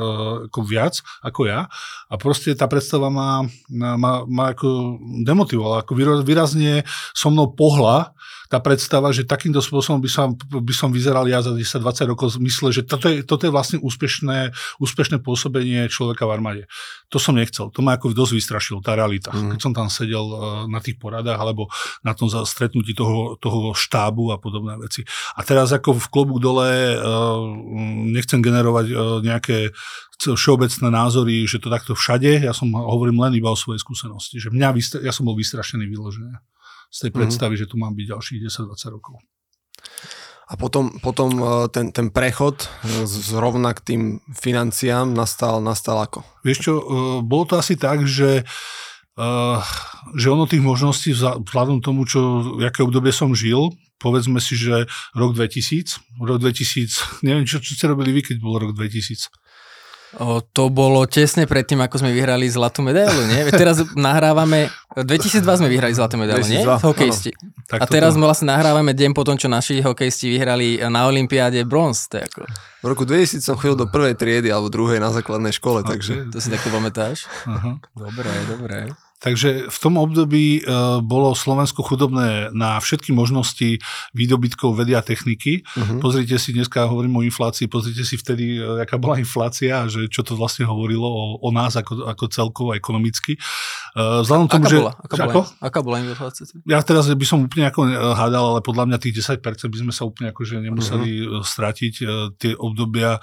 ako 0.49 0.61
viac 0.65 1.05
ako 1.21 1.45
ja. 1.45 1.69
A 2.09 2.15
proste 2.17 2.57
tá 2.57 2.65
predstava 2.65 3.13
ma, 3.13 3.45
ma, 3.69 4.25
ma 4.25 4.45
ako 4.57 4.97
demotivovala. 5.29 5.85
Ako 5.85 5.93
výrazne 6.25 6.81
so 7.13 7.29
mnou 7.29 7.53
pohla 7.53 8.17
tá 8.53 8.61
predstava, 8.61 9.09
že 9.17 9.25
takýmto 9.25 9.65
spôsobom 9.65 9.97
by 10.05 10.11
som, 10.13 10.37
by 10.37 10.75
som 10.77 10.93
vyzeral 10.93 11.25
ja 11.25 11.41
za 11.41 11.57
10-20 11.57 12.13
rokov 12.13 12.37
mysle, 12.37 12.69
že 12.69 12.85
toto 12.85 13.09
je, 13.09 13.25
toto 13.25 13.49
je 13.49 13.53
vlastne 13.53 13.81
úspešné, 13.81 14.53
úspešné 14.77 15.25
pôsobenie 15.25 15.89
človeka 15.89 16.29
v 16.29 16.37
armáde. 16.37 16.63
To 17.09 17.17
som 17.17 17.33
nechcel. 17.33 17.73
To 17.73 17.81
ma 17.81 17.97
ako 17.97 18.13
dosť 18.13 18.37
vystrašilo, 18.37 18.85
tá 18.85 18.93
realita. 18.93 19.33
Mm. 19.33 19.57
Keď 19.57 19.61
som 19.65 19.73
tam 19.73 19.89
sedel 19.89 20.21
eh, 20.21 20.39
na 20.69 20.85
tých 20.85 21.01
poradách 21.01 21.41
alebo 21.41 21.73
na 22.05 22.13
tom 22.13 22.29
stretnutí 22.29 22.93
toho, 22.93 23.41
toho 23.41 23.73
štábu 23.73 24.29
a 24.29 24.37
podobné 24.37 24.77
veci. 24.77 25.01
A 25.33 25.41
teraz 25.41 25.73
ako 25.73 25.97
v 25.97 26.07
klobu 26.13 26.37
dole 26.37 26.69
eh, 26.69 27.01
nechcem 28.13 28.45
generovať 28.45 28.87
eh, 28.93 28.97
nejaké 29.33 29.57
všeobecné 30.23 30.87
názory, 30.93 31.49
že 31.49 31.59
to 31.59 31.73
takto 31.73 31.97
všade, 31.97 32.47
ja 32.47 32.55
som 32.55 32.69
hovorím 32.71 33.19
len 33.27 33.35
iba 33.35 33.51
o 33.51 33.59
svojej 33.59 33.83
skúsenosti, 33.83 34.39
že 34.39 34.55
mňa, 34.55 35.01
ja 35.03 35.11
som 35.11 35.27
bol 35.27 35.35
vystrašený 35.35 35.89
vyložený 35.91 36.52
z 36.93 37.09
tej 37.09 37.11
predstavy, 37.17 37.57
mm-hmm. 37.57 37.65
že 37.65 37.71
tu 37.73 37.77
mám 37.81 37.97
byť 37.97 38.07
ďalších 38.13 38.39
10-20 38.53 38.95
rokov. 38.95 39.17
A 40.53 40.59
potom, 40.61 41.01
potom 41.01 41.33
e, 41.33 41.45
ten, 41.73 41.89
ten 41.97 42.13
prechod 42.13 42.69
e, 42.85 43.09
zrovna 43.09 43.73
k 43.73 43.81
tým 43.81 44.03
financiám 44.37 45.09
nastal, 45.09 45.65
nastal 45.65 45.97
ako? 46.05 46.21
Vieš 46.45 46.59
čo, 46.61 46.73
e, 46.77 46.85
bolo 47.25 47.49
to 47.49 47.55
asi 47.57 47.81
tak, 47.81 48.05
že 48.05 48.45
že 50.17 50.33
ono 50.33 50.49
tých 50.49 50.65
možností 50.65 51.13
vzhľadom 51.13 51.85
tomu, 51.85 52.09
čo, 52.09 52.57
aké 52.65 52.81
obdobie 52.81 53.13
som 53.13 53.37
žil, 53.37 53.69
povedzme 54.01 54.41
si, 54.41 54.57
že 54.57 54.89
rok 55.13 55.37
2000, 55.37 56.01
rok 56.25 56.41
2000, 56.41 57.21
neviem, 57.29 57.45
čo, 57.45 57.61
čo 57.61 57.77
ste 57.77 57.93
robili 57.93 58.17
vy, 58.17 58.33
keď 58.33 58.37
bol 58.41 58.57
rok 58.57 58.73
2000? 58.73 59.29
O, 60.21 60.45
to 60.45 60.69
bolo 60.69 61.09
tesne 61.09 61.49
predtým, 61.49 61.81
ako 61.81 62.05
sme 62.05 62.13
vyhrali 62.13 62.45
zlatú 62.45 62.85
medailu, 62.85 63.25
nie? 63.33 63.49
Teraz 63.49 63.81
nahrávame, 63.97 64.69
2002 64.93 65.41
sme 65.41 65.69
vyhrali 65.73 65.97
zlatú 65.97 66.21
medailu, 66.21 66.45
nie? 66.45 66.61
Hokejisti. 66.65 67.33
A 67.73 67.89
teraz 67.89 68.13
sme 68.13 68.29
vlastne 68.29 68.53
nahrávame 68.53 68.93
deň 68.93 69.17
po 69.17 69.25
tom, 69.25 69.41
čo 69.41 69.49
naši 69.49 69.81
hokejisti 69.81 70.29
vyhrali 70.29 70.85
na 70.85 71.09
Olympiáde 71.09 71.65
bronz. 71.65 72.13
ako... 72.13 72.45
V 72.83 72.87
roku 72.93 73.09
2000 73.09 73.41
som 73.41 73.57
chodil 73.57 73.79
do 73.79 73.89
prvej 73.89 74.19
triedy 74.19 74.53
alebo 74.53 74.69
druhej 74.69 75.01
na 75.01 75.09
základnej 75.09 75.57
škole, 75.57 75.81
okay. 75.81 75.97
takže... 75.97 76.13
To 76.29 76.39
si 76.43 76.53
takto 76.53 76.69
pamätáš? 76.69 77.25
Uh-huh. 77.49 77.81
Dobre, 77.97 78.29
dobre. 78.51 78.93
Takže 79.23 79.71
v 79.71 79.79
tom 79.79 80.03
období 80.03 80.67
uh, 80.67 80.99
bolo 80.99 81.31
Slovensko 81.39 81.87
chudobné 81.87 82.51
na 82.51 82.83
všetky 82.83 83.15
možnosti 83.15 83.79
výdobytkov 84.19 84.75
vedia 84.75 84.99
techniky. 84.99 85.63
Uh-huh. 85.63 86.03
Pozrite 86.03 86.43
si, 86.43 86.51
dneska 86.51 86.91
hovorím 86.91 87.23
o 87.23 87.23
inflácii, 87.23 87.71
pozrite 87.71 88.03
si 88.03 88.19
vtedy, 88.19 88.59
uh, 88.59 88.83
aká 88.83 88.99
bola 88.99 89.23
inflácia, 89.23 89.87
že 89.87 90.11
čo 90.11 90.27
to 90.27 90.35
vlastne 90.35 90.67
hovorilo 90.67 91.07
o, 91.07 91.39
o 91.39 91.49
nás 91.55 91.79
ako, 91.79 92.11
ako 92.11 92.25
celkovo 92.35 92.71
ekonomicky. 92.75 93.39
Uh, 93.95 94.27
vzhľadom 94.27 94.51
tomu, 94.51 94.67
aká 94.67 94.73
že... 94.75 94.79
Bola? 94.83 94.93
Aká, 94.99 95.15
bola, 95.31 95.47
aká 95.63 95.79
bola 95.87 95.97
inflácia? 96.03 96.43
Ja 96.67 96.83
teraz 96.83 97.07
by 97.07 97.27
som 97.27 97.47
úplne 97.47 97.71
ako 97.71 97.87
hádal, 98.19 98.59
ale 98.59 98.61
podľa 98.67 98.91
mňa 98.91 98.99
tých 98.99 99.23
10% 99.23 99.39
by 99.71 99.79
sme 99.87 99.93
sa 99.95 100.03
úplne 100.03 100.35
akože 100.35 100.59
nemuseli 100.59 101.11
uh-huh. 101.23 101.47
stratiť. 101.47 101.95
Uh, 102.03 102.35
tie 102.35 102.59
obdobia 102.59 103.23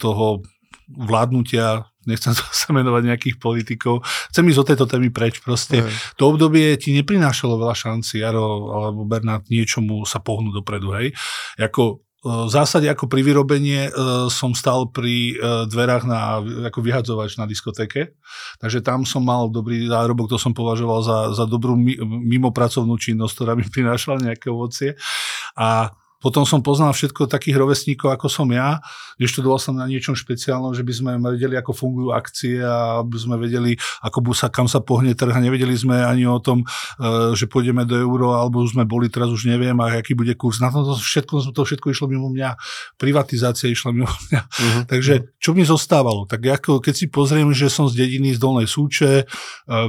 toho 0.00 0.42
vládnutia 0.88 1.84
nechcem 2.08 2.32
sa 2.64 2.68
menovať 2.72 3.02
nejakých 3.04 3.36
politikov, 3.36 4.00
chcem 4.32 4.48
ísť 4.48 4.60
od 4.64 4.68
tejto 4.72 4.86
témy 4.88 5.12
preč. 5.12 5.44
Proste 5.44 5.84
Aj. 5.84 5.92
to 6.16 6.32
obdobie 6.32 6.80
ti 6.80 6.96
neprinášalo 6.96 7.60
veľa 7.60 7.76
šanci, 7.76 8.24
Jaro 8.24 8.72
alebo 8.72 9.04
Bernard, 9.04 9.44
niečomu 9.52 10.08
sa 10.08 10.18
pohnúť 10.24 10.64
dopredu, 10.64 10.96
hej. 10.96 11.12
Ako 11.60 11.82
e, 11.84 11.94
v 12.24 12.50
zásade 12.50 12.88
ako 12.88 13.06
pri 13.06 13.20
vyrobenie 13.20 13.88
e, 13.88 13.90
som 14.32 14.56
stal 14.56 14.88
pri 14.88 15.36
e, 15.36 15.68
dverách 15.68 16.04
na, 16.08 16.40
ako 16.72 16.80
vyhadzovač 16.80 17.36
na 17.36 17.44
diskotéke, 17.44 18.16
takže 18.58 18.80
tam 18.80 19.04
som 19.04 19.20
mal 19.20 19.52
dobrý 19.52 19.84
zárobok, 19.86 20.32
to 20.32 20.40
som 20.40 20.56
považoval 20.56 21.04
za, 21.04 21.18
za 21.36 21.44
dobrú 21.44 21.76
mimopracovnú 22.24 22.96
činnosť, 22.96 23.32
ktorá 23.36 23.52
mi 23.52 23.68
prinášala 23.68 24.32
nejaké 24.32 24.48
ovocie. 24.48 24.96
A 25.54 25.92
potom 26.18 26.42
som 26.42 26.58
poznal 26.58 26.90
všetko 26.90 27.30
takých 27.30 27.62
rovesníkov, 27.62 28.10
ako 28.10 28.26
som 28.26 28.50
ja. 28.50 28.82
Neštudoval 29.22 29.62
som 29.62 29.78
na 29.78 29.86
niečom 29.86 30.18
špeciálnom, 30.18 30.74
že 30.74 30.82
by 30.82 30.92
sme 30.94 31.10
vedeli, 31.22 31.54
ako 31.54 31.70
fungujú 31.70 32.10
akcie 32.10 32.58
a 32.58 33.06
aby 33.06 33.18
sme 33.18 33.38
vedeli, 33.38 33.78
ako 34.02 34.34
sa, 34.34 34.50
kam 34.50 34.66
sa 34.66 34.82
pohne 34.82 35.14
trh. 35.14 35.30
A 35.30 35.38
nevedeli 35.38 35.78
sme 35.78 36.02
ani 36.02 36.26
o 36.26 36.42
tom, 36.42 36.66
e, 36.98 37.34
že 37.38 37.46
pôjdeme 37.46 37.86
do 37.86 37.94
euro, 37.94 38.34
alebo 38.34 38.66
sme 38.66 38.82
boli, 38.82 39.06
teraz 39.06 39.30
už 39.30 39.46
neviem, 39.46 39.78
a 39.78 39.94
aký 39.94 40.18
bude 40.18 40.34
kurz. 40.34 40.58
Na 40.58 40.74
to 40.74 40.98
všetko, 40.98 41.54
to 41.54 41.62
všetko 41.62 41.86
išlo 41.94 42.10
mimo 42.10 42.26
mňa. 42.34 42.58
Privatizácia 42.98 43.70
išla 43.70 43.94
mimo 43.94 44.10
mňa. 44.10 44.40
Uh-huh. 44.42 44.82
Takže 44.90 45.38
čo 45.38 45.54
mi 45.54 45.62
zostávalo? 45.62 46.26
Tak 46.26 46.42
ako, 46.42 46.82
keď 46.82 46.94
si 46.98 47.06
pozriem, 47.06 47.46
že 47.54 47.70
som 47.70 47.86
z 47.86 47.94
dediny 47.94 48.34
z 48.34 48.42
Dolnej 48.42 48.66
Súče, 48.66 49.22
e, 49.22 49.24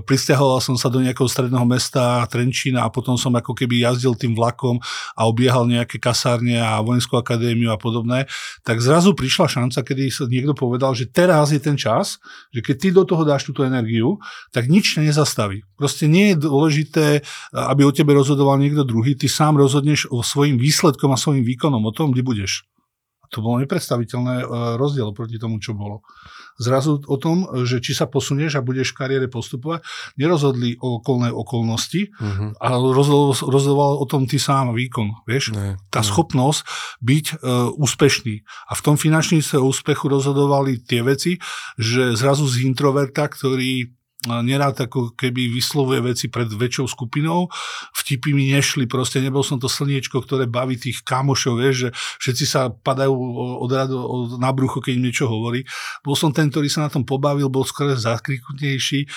pristahoval 0.05 0.62
som 0.62 0.77
sa 0.77 0.93
do 0.93 1.01
nejakého 1.01 1.25
stredného 1.25 1.65
mesta 1.65 2.21
Trenčína 2.29 2.86
a 2.86 2.93
potom 2.93 3.17
som 3.17 3.33
ako 3.33 3.57
keby 3.57 3.81
jazdil 3.81 4.13
tým 4.13 4.38
vlakom 4.38 4.77
a 5.17 5.25
obiehal 5.25 5.65
nejaké 5.65 5.98
kas 5.98 6.19
kasárne 6.20 6.60
a 6.60 6.84
vojenskú 6.84 7.16
akadémiu 7.16 7.72
a 7.72 7.80
podobné, 7.80 8.28
tak 8.68 8.84
zrazu 8.84 9.16
prišla 9.16 9.48
šanca, 9.48 9.80
kedy 9.88 10.12
sa 10.12 10.28
niekto 10.28 10.52
povedal, 10.52 10.92
že 10.92 11.08
teraz 11.08 11.56
je 11.56 11.64
ten 11.64 11.80
čas, 11.80 12.20
že 12.52 12.60
keď 12.60 12.76
ty 12.76 12.88
do 12.92 13.08
toho 13.08 13.24
dáš 13.24 13.48
túto 13.48 13.64
energiu, 13.64 14.20
tak 14.52 14.68
nič 14.68 15.00
nezastaví. 15.00 15.64
Proste 15.80 16.12
nie 16.12 16.36
je 16.36 16.44
dôležité, 16.44 17.24
aby 17.56 17.88
o 17.88 17.96
tebe 17.96 18.12
rozhodoval 18.12 18.60
niekto 18.60 18.84
druhý, 18.84 19.16
ty 19.16 19.32
sám 19.32 19.56
rozhodneš 19.56 20.12
o 20.12 20.20
svojim 20.20 20.60
výsledkom 20.60 21.16
a 21.16 21.18
svojim 21.18 21.48
výkonom, 21.48 21.80
o 21.88 21.96
tom, 21.96 22.12
kde 22.12 22.28
budeš. 22.28 22.68
A 23.24 23.32
to 23.32 23.40
bolo 23.40 23.64
nepredstaviteľné 23.64 24.44
e, 24.44 24.46
rozdiel 24.76 25.16
proti 25.16 25.40
tomu, 25.40 25.64
čo 25.64 25.72
bolo 25.72 26.04
zrazu 26.60 27.00
o 27.08 27.18
tom, 27.18 27.48
že 27.63 27.80
či 27.80 27.96
sa 27.96 28.06
posunieš 28.06 28.60
a 28.60 28.66
budeš 28.66 28.92
v 28.94 29.00
kariére 29.00 29.28
postupovať, 29.32 29.82
nerozhodli 30.20 30.75
o 30.84 31.00
okolné 31.00 31.32
okolnosti, 31.32 32.12
uh-huh. 32.12 32.60
ale 32.60 32.75
rozhodoval, 32.92 33.34
rozhodoval 33.48 33.92
o 33.98 34.06
tom 34.06 34.28
ty 34.28 34.36
sám 34.38 34.75
výkon, 34.75 35.24
vieš? 35.24 35.56
Ne, 35.56 35.80
Tá 35.88 36.04
ne. 36.04 36.08
schopnosť 36.08 36.68
byť 37.00 37.25
uh, 37.39 37.72
úspešný. 37.80 38.44
A 38.70 38.75
v 38.75 38.82
tom 38.84 38.96
finančný 39.00 39.39
sa 39.39 39.63
úspechu 39.63 40.12
rozhodovali 40.12 40.84
tie 40.84 41.00
veci, 41.01 41.39
že 41.80 42.13
zrazu 42.20 42.46
z 42.46 42.68
introverta, 42.68 43.25
ktorý 43.32 43.99
nerád 44.28 44.76
ako 44.84 45.16
keby 45.16 45.48
vyslovuje 45.48 46.04
veci 46.04 46.26
pred 46.28 46.52
väčšou 46.52 46.92
skupinou. 46.92 47.48
Vtipy 47.96 48.36
mi 48.36 48.52
nešli, 48.52 48.84
proste 48.84 49.24
nebol 49.24 49.48
som 49.48 49.56
to 49.56 49.72
slniečko, 49.72 50.20
ktoré 50.20 50.44
baví 50.44 50.76
tých 50.76 51.00
kamošov, 51.08 51.56
vieš, 51.56 51.76
že 51.88 51.90
všetci 52.20 52.46
sa 52.46 52.68
padajú 52.68 53.16
od, 53.64 53.72
rado, 53.72 53.96
od 54.04 54.36
na 54.36 54.52
brucho, 54.52 54.84
keď 54.84 55.00
im 55.00 55.06
niečo 55.08 55.32
hovorí. 55.32 55.64
Bol 56.04 56.20
som 56.20 56.36
ten, 56.36 56.52
ktorý 56.52 56.68
sa 56.68 56.84
na 56.84 56.92
tom 56.92 57.08
pobavil, 57.08 57.48
bol 57.48 57.64
skôr 57.64 57.96
zakriknutejší. 57.96 59.08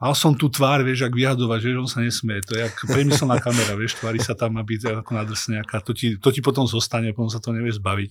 Mal 0.00 0.16
som 0.16 0.32
tú 0.32 0.48
tvár, 0.48 0.80
vieš, 0.80 1.04
ak 1.04 1.12
vyhadovať, 1.12 1.58
že 1.60 1.76
on 1.76 1.84
sa 1.84 2.00
nesmie. 2.00 2.40
To 2.48 2.56
je 2.56 2.64
jak 2.64 2.72
priemyselná 2.88 3.36
kamera, 3.36 3.76
vieš, 3.76 4.00
tvári 4.00 4.16
sa 4.16 4.32
tam 4.32 4.56
a 4.56 4.64
byť 4.64 5.04
ako 5.04 5.12
nadrsňaká. 5.12 5.76
To 5.84 5.92
ti, 5.92 6.16
to 6.16 6.32
ti 6.32 6.40
potom 6.40 6.64
zostane, 6.64 7.12
potom 7.12 7.28
sa 7.28 7.36
to 7.36 7.52
nevieš 7.52 7.84
zbaviť. 7.84 8.10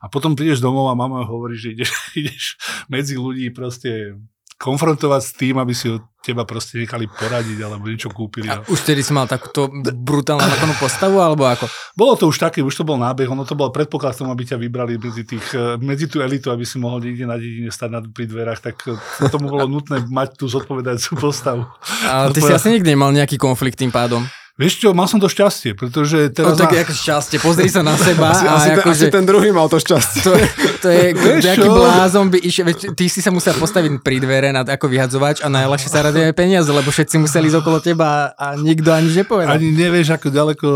A 0.00 0.08
potom 0.08 0.32
prídeš 0.32 0.64
domov 0.64 0.88
a 0.88 0.96
mama 0.96 1.20
hovorí, 1.28 1.60
že 1.60 1.76
ideš, 1.76 1.90
ideš 2.24 2.44
medzi 2.88 3.20
ľudí 3.20 3.52
proste 3.52 4.16
konfrontovať 4.58 5.22
s 5.22 5.32
tým, 5.38 5.54
aby 5.62 5.70
si 5.70 5.86
od 5.86 6.02
teba 6.18 6.42
proste 6.42 6.82
nechali 6.82 7.06
poradiť 7.06 7.62
alebo 7.62 7.86
niečo 7.86 8.10
kúpili. 8.10 8.50
A 8.50 8.58
už 8.66 8.82
tedy 8.82 9.06
si 9.06 9.14
mal 9.14 9.30
takúto 9.30 9.70
brutálnu 9.94 10.42
nakonu 10.42 10.74
postavu, 10.82 11.22
alebo 11.22 11.46
ako? 11.46 11.70
Bolo 11.94 12.18
to 12.18 12.26
už 12.26 12.42
také, 12.42 12.58
už 12.58 12.74
to 12.74 12.82
bol 12.82 12.98
nábeh, 12.98 13.30
ono 13.30 13.46
to 13.46 13.54
bol 13.54 13.70
predpoklad 13.70 14.18
tomu, 14.18 14.34
aby 14.34 14.42
ťa 14.42 14.58
vybrali 14.58 14.98
medzi, 14.98 15.22
tých, 15.22 15.46
eh, 15.54 15.78
medzi 15.78 16.10
tú 16.10 16.18
elitu, 16.18 16.50
aby 16.50 16.66
si 16.66 16.76
mohol 16.82 16.98
niekde 17.06 17.24
na 17.24 17.38
dedine 17.38 17.70
stať 17.70 17.88
na, 17.88 18.00
pri 18.02 18.26
dverách, 18.26 18.58
tak 18.58 18.76
eh, 18.90 18.98
tomu 19.30 19.46
bolo 19.46 19.70
nutné 19.70 20.02
mať 20.10 20.34
tú 20.34 20.50
zodpovedajúcu 20.50 21.22
postavu. 21.22 21.62
Ale 22.02 22.34
ty 22.34 22.42
si 22.42 22.50
asi 22.50 22.74
nikdy 22.74 22.98
nemal 22.98 23.14
nejaký 23.14 23.38
konflikt 23.38 23.78
tým 23.78 23.94
pádom? 23.94 24.26
Vieš 24.58 24.82
čo, 24.82 24.90
mal 24.90 25.06
som 25.06 25.22
to 25.22 25.30
šťastie, 25.30 25.78
pretože 25.78 26.34
teraz... 26.34 26.58
No 26.58 26.66
tak 26.66 26.74
na... 26.74 26.90
šťastie, 26.90 27.38
pozri 27.38 27.70
sa 27.70 27.86
na 27.86 27.94
seba. 27.94 28.34
asi, 28.34 28.42
a 28.42 28.58
asi, 28.58 28.68
ako, 28.74 28.80
ten, 28.82 28.90
že... 28.90 29.06
asi 29.06 29.06
ten 29.14 29.22
druhý 29.22 29.54
mal 29.54 29.70
to 29.70 29.78
šťastie. 29.78 30.20
To, 30.26 30.34
to 30.82 30.88
je, 30.90 31.04
nejaký 31.46 31.68
blázon 31.70 32.26
by 32.26 32.42
išiel, 32.42 32.66
ty 32.74 33.06
si 33.06 33.22
sa 33.22 33.30
musel 33.30 33.54
postaviť 33.54 34.02
pri 34.02 34.18
dvere 34.18 34.50
nad, 34.50 34.66
ako 34.66 34.90
vyhadzovač 34.90 35.46
a 35.46 35.48
najľahšie 35.48 35.86
sa 35.94 36.02
radíme 36.02 36.34
peniaze, 36.34 36.66
lebo 36.74 36.90
všetci 36.90 37.22
museli 37.22 37.54
ísť 37.54 37.58
okolo 37.62 37.78
teba 37.78 38.34
a 38.34 38.58
nikto 38.58 38.90
ani 38.90 39.22
nepovedal. 39.22 39.54
Ani 39.54 39.70
nevieš, 39.70 40.18
ako 40.18 40.26
ďaleko 40.26 40.66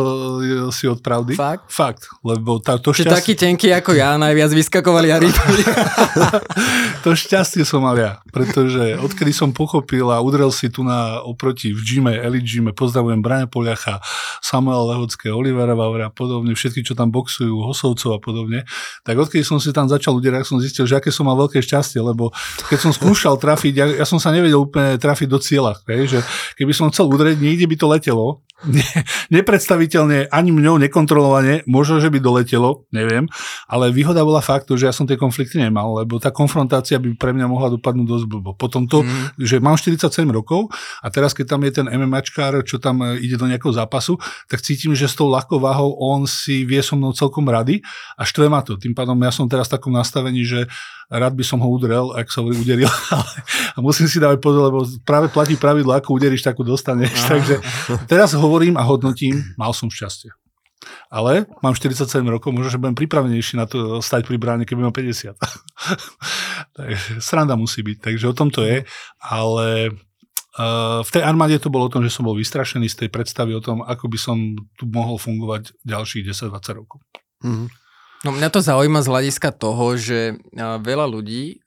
si 0.71 0.87
od 0.87 1.03
pravdy. 1.03 1.35
Fakt? 1.35 1.67
Fakt, 1.67 2.07
lebo 2.23 2.63
tá, 2.63 2.79
to 2.79 2.95
šťastie... 2.95 3.11
taký 3.11 3.35
tenký 3.35 3.75
ako 3.75 3.99
ja 3.99 4.15
najviac 4.15 4.55
vyskakovali 4.55 5.11
a 5.11 5.19
rýpali. 5.19 5.63
to 7.05 7.19
šťastie 7.19 7.67
som 7.67 7.83
mal 7.83 7.99
ja, 7.99 8.23
pretože 8.31 8.95
odkedy 9.03 9.35
som 9.35 9.51
pochopil 9.51 10.07
a 10.07 10.23
udrel 10.23 10.55
si 10.55 10.71
tu 10.71 10.87
na 10.87 11.19
oproti 11.27 11.75
v 11.75 11.83
gyme, 11.83 12.15
Elite 12.15 12.47
gyme, 12.47 12.71
pozdravujem 12.71 13.19
Brian 13.19 13.51
Polia 13.51 13.72
Gacha, 13.73 14.05
Samuel 14.45 14.85
Lehocké, 14.93 15.33
Olivera 15.33 15.73
Bauer 15.73 16.05
a 16.05 16.11
podobne, 16.13 16.53
všetky, 16.53 16.85
čo 16.85 16.93
tam 16.93 17.09
boxujú, 17.09 17.65
Hosovcov 17.65 18.11
a 18.17 18.21
podobne, 18.21 18.69
tak 19.03 19.17
odkedy 19.17 19.41
som 19.41 19.57
si 19.57 19.73
tam 19.73 19.89
začal 19.89 20.21
udierať, 20.21 20.45
som 20.45 20.61
zistil, 20.61 20.85
že 20.85 21.01
aké 21.01 21.09
som 21.09 21.25
mal 21.25 21.41
veľké 21.41 21.65
šťastie, 21.65 22.05
lebo 22.05 22.31
keď 22.69 22.79
som 22.79 22.93
skúšal 22.93 23.41
trafiť, 23.41 23.73
ja, 23.73 23.87
ja 24.05 24.07
som 24.07 24.21
sa 24.21 24.29
nevedel 24.29 24.61
úplne 24.61 25.01
trafiť 25.01 25.29
do 25.29 25.41
cieľa, 25.41 25.81
hej, 25.89 26.13
že 26.13 26.19
keby 26.61 26.77
som 26.77 26.93
chcel 26.93 27.09
udrieť, 27.09 27.41
niekde 27.41 27.65
by 27.65 27.77
to 27.81 27.87
letelo, 27.89 28.45
ne, 28.67 28.85
nepredstaviteľne 29.41 30.31
ani 30.31 30.51
mňou 30.55 30.79
nekontrolovane, 30.83 31.67
možno, 31.67 31.99
že 31.99 32.09
by 32.13 32.19
doletelo, 32.23 32.87
neviem, 32.95 33.27
ale 33.67 33.91
výhoda 33.91 34.23
bola 34.23 34.45
fakt, 34.45 34.71
že 34.71 34.89
ja 34.89 34.95
som 34.95 35.09
tie 35.09 35.19
konflikty 35.19 35.59
nemal, 35.59 36.03
lebo 36.03 36.19
tá 36.23 36.31
konfrontácia 36.31 36.99
by 36.99 37.15
pre 37.19 37.35
mňa 37.35 37.47
mohla 37.51 37.73
dopadnúť 37.73 38.07
dosť 38.09 38.27
blbo. 38.29 38.51
Potom 38.55 38.87
to, 38.87 39.03
mm. 39.03 39.41
že 39.41 39.59
mám 39.59 39.79
47 39.79 40.27
rokov 40.31 40.71
a 41.03 41.07
teraz, 41.11 41.35
keď 41.35 41.57
tam 41.57 41.61
je 41.67 41.73
ten 41.83 41.87
MMAčkár, 41.87 42.63
čo 42.63 42.79
tam 42.79 43.03
e, 43.03 43.19
ide 43.23 43.35
do 43.39 43.49
nejakého 43.49 43.75
zápasu, 43.75 44.19
tak 44.47 44.63
cítim, 44.63 44.95
že 44.95 45.11
s 45.11 45.19
tou 45.19 45.31
ľahkou 45.31 45.59
váhou 45.59 45.97
on 45.99 46.25
si 46.29 46.63
vie 46.63 46.81
so 46.83 46.95
mnou 46.95 47.15
celkom 47.15 47.47
rady 47.49 47.83
a 48.17 48.23
štve 48.23 48.47
ma 48.47 48.63
to. 48.63 48.79
Tým 48.79 48.95
pádom 48.95 49.19
ja 49.23 49.33
som 49.35 49.47
teraz 49.47 49.69
v 49.71 49.79
takom 49.79 49.93
nastavení, 49.95 50.43
že 50.47 50.69
rád 51.13 51.37
by 51.37 51.45
som 51.45 51.61
ho 51.61 51.69
udrel, 51.69 52.17
ak 52.17 52.33
sa 52.33 52.41
hovorí 52.41 52.57
uderil, 52.57 52.89
ale 53.13 53.35
a 53.77 53.79
musím 53.85 54.09
si 54.09 54.17
dávať 54.17 54.41
pozor, 54.41 54.73
lebo 54.73 54.85
práve 55.05 55.29
platí 55.29 55.61
pravidlo, 55.61 55.93
ako 55.93 56.17
uderíš, 56.17 56.45
tak 56.45 56.57
dostaneš. 56.57 57.13
Aha. 57.13 57.29
Takže 57.37 57.55
teraz 58.09 58.33
hovorím 58.33 58.81
a 58.81 58.83
hodnotím, 58.85 59.45
mal 59.61 59.77
som 59.77 59.93
šťastie. 59.93 60.33
Ale 61.13 61.47
mám 61.63 61.77
47 61.79 62.25
rokov, 62.27 62.51
možno, 62.51 62.75
že 62.75 62.81
budem 62.81 62.99
pripravenejší 62.99 63.55
na 63.55 63.71
to 63.71 64.03
stať 64.03 64.27
pri 64.27 64.41
bráne, 64.41 64.65
keď 64.67 64.83
mám 64.83 64.97
50. 64.97 65.37
takže 66.77 67.23
sranda 67.23 67.55
musí 67.55 67.85
byť, 67.85 68.03
takže 68.03 68.25
o 68.27 68.35
tom 68.35 68.49
to 68.49 68.65
je. 68.65 68.89
Ale 69.21 69.93
Uh, 70.53 71.01
v 71.01 71.17
tej 71.17 71.25
armáde 71.25 71.57
to 71.57 71.73
bolo 71.73 71.89
o 71.89 71.93
tom, 71.93 72.05
že 72.05 72.13
som 72.13 72.29
bol 72.29 72.37
vystrašený 72.37 72.85
z 72.93 72.97
tej 73.01 73.09
predstavy 73.09 73.57
o 73.57 73.65
tom, 73.65 73.81
ako 73.81 74.05
by 74.05 74.19
som 74.21 74.37
tu 74.77 74.85
mohol 74.85 75.17
fungovať 75.17 75.73
ďalších 75.81 76.29
10-20 76.29 76.77
rokov. 76.77 77.01
Mm-hmm. 77.41 77.82
No 78.23 78.31
mňa 78.31 78.49
to 78.55 78.63
zaujíma 78.63 79.03
z 79.03 79.11
hľadiska 79.11 79.51
toho, 79.51 79.99
že 79.99 80.39
veľa 80.57 81.07
ľudí 81.11 81.59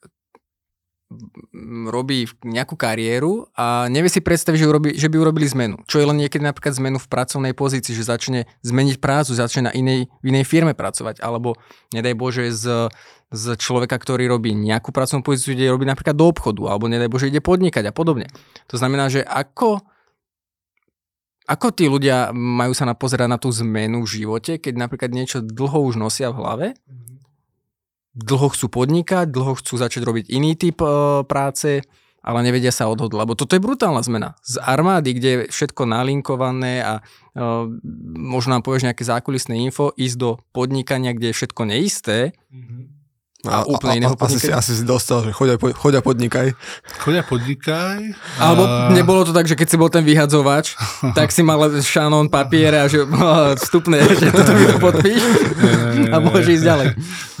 robí 1.86 2.26
nejakú 2.42 2.74
kariéru 2.74 3.46
a 3.54 3.86
nevie 3.86 4.10
si 4.10 4.18
predstaviť, 4.18 4.58
že, 4.58 4.66
urobí, 4.66 4.90
že 4.98 5.06
by 5.06 5.16
urobili 5.22 5.46
zmenu. 5.54 5.78
Čo 5.86 6.02
je 6.02 6.08
len 6.10 6.18
niekedy 6.18 6.42
napríklad 6.42 6.74
zmenu 6.82 6.98
v 6.98 7.06
pracovnej 7.06 7.54
pozícii, 7.54 7.94
že 7.94 8.10
začne 8.10 8.50
zmeniť 8.66 8.98
prácu, 8.98 9.30
začne 9.30 9.70
na 9.70 9.72
inej, 9.72 10.10
v 10.10 10.26
inej 10.34 10.50
firme 10.50 10.74
pracovať, 10.74 11.22
alebo 11.22 11.54
nedaj 11.94 12.14
Bože 12.18 12.50
z, 12.50 12.90
z 13.30 13.44
človeka, 13.54 13.94
ktorý 14.02 14.26
robí 14.26 14.50
nejakú 14.50 14.90
pracovnú 14.90 15.22
pozíciu, 15.22 15.54
ide 15.54 15.70
robiť 15.70 15.94
napríklad 15.94 16.18
do 16.18 16.26
obchodu, 16.26 16.74
alebo 16.74 16.90
nedaj 16.90 17.06
Bože 17.06 17.30
ide 17.30 17.38
podnikať 17.38 17.86
a 17.86 17.94
podobne. 17.94 18.26
To 18.66 18.74
znamená, 18.74 19.06
že 19.06 19.22
ako 19.22 19.86
ako 21.46 21.66
tí 21.70 21.86
ľudia 21.86 22.34
majú 22.34 22.74
sa 22.74 22.82
napozerať 22.82 23.28
na 23.30 23.38
tú 23.38 23.54
zmenu 23.54 24.02
v 24.02 24.22
živote, 24.22 24.58
keď 24.58 24.74
napríklad 24.74 25.14
niečo 25.14 25.38
dlho 25.46 25.78
už 25.86 25.94
nosia 25.94 26.34
v 26.34 26.38
hlave, 26.42 26.66
dlho 28.18 28.48
chcú 28.50 28.66
podnikať, 28.66 29.30
dlho 29.30 29.54
chcú 29.62 29.78
začať 29.78 30.02
robiť 30.02 30.24
iný 30.32 30.58
typ 30.58 30.82
e, 30.82 31.22
práce, 31.22 31.86
ale 32.26 32.38
nevedia 32.42 32.74
sa 32.74 32.90
odhodlať. 32.90 33.22
Lebo 33.22 33.38
toto 33.38 33.54
je 33.54 33.62
brutálna 33.62 34.02
zmena. 34.02 34.34
Z 34.42 34.58
armády, 34.58 35.14
kde 35.14 35.28
je 35.30 35.38
všetko 35.52 35.86
nalinkované 35.86 36.82
a 36.82 36.92
e, 36.98 37.02
možno 38.18 38.58
nám 38.58 38.66
povieš 38.66 38.90
nejaké 38.90 39.06
zákulisné 39.06 39.54
info, 39.62 39.94
ísť 39.94 40.16
do 40.18 40.30
podnikania, 40.50 41.14
kde 41.14 41.30
je 41.30 41.38
všetko 41.38 41.62
neisté, 41.62 42.34
mm-hmm 42.50 42.95
a, 43.46 43.62
a 43.62 43.66
úplne 43.66 44.04
iného 44.04 44.14
asi 44.18 44.38
si, 44.38 44.50
asi 44.50 44.72
si 44.76 44.84
dostal, 44.84 45.22
že 45.22 45.30
choď 45.32 45.54
a, 45.54 45.56
choď 45.58 45.92
a 45.98 46.02
podnikaj. 46.02 46.52
Choď 47.02 47.14
a 47.20 47.24
podnikaj. 47.24 47.98
Alebo 48.38 48.62
nebolo 48.92 49.22
to 49.22 49.32
tak, 49.32 49.46
že 49.46 49.54
keď 49.54 49.68
si 49.70 49.76
bol 49.78 49.90
ten 49.90 50.02
vyhadzovač, 50.02 50.74
tak 51.18 51.30
si 51.30 51.46
mal 51.46 51.58
šanón 51.80 52.28
papiere 52.28 52.82
a 52.82 52.86
že 52.90 53.06
vstupné, 53.64 54.02
že 54.04 54.34
toto 54.34 54.52
mi 54.52 54.64
to 54.66 54.76
podpíš 54.82 55.22
a 56.10 56.16
môžeš 56.20 56.46
ísť 56.60 56.64
ďalej. 56.64 56.88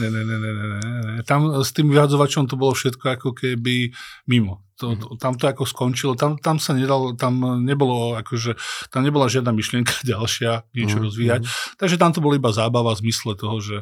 Ne, 0.02 0.08
ne, 0.08 0.22
ne, 0.22 0.36
ne, 0.38 0.50
ne, 0.50 0.64
ne. 0.72 1.22
Tam 1.26 1.50
s 1.60 1.70
tým 1.74 1.90
vyhadzovačom 1.90 2.46
to 2.46 2.54
bolo 2.54 2.72
všetko 2.72 3.18
ako 3.18 3.28
keby 3.34 3.90
mimo. 4.30 4.66
To, 4.76 4.92
to, 4.92 5.16
tam 5.16 5.40
to 5.40 5.48
ako 5.48 5.64
skončilo, 5.64 6.12
tam, 6.20 6.36
tam 6.36 6.60
sa 6.60 6.76
nedalo, 6.76 7.16
tam 7.16 7.64
nebolo 7.64 8.12
akože, 8.20 8.60
tam 8.92 9.08
nebola 9.08 9.24
žiadna 9.24 9.48
myšlienka 9.56 10.04
ďalšia, 10.12 10.68
niečo 10.76 11.00
mm, 11.00 11.04
rozvíjať. 11.08 11.40
Mm. 11.40 11.50
Takže 11.80 11.96
tam 11.96 12.12
to 12.12 12.20
bolo 12.20 12.36
iba 12.36 12.52
zábava 12.52 12.92
v 12.92 13.08
zmysle 13.08 13.40
toho, 13.40 13.56
že 13.64 13.76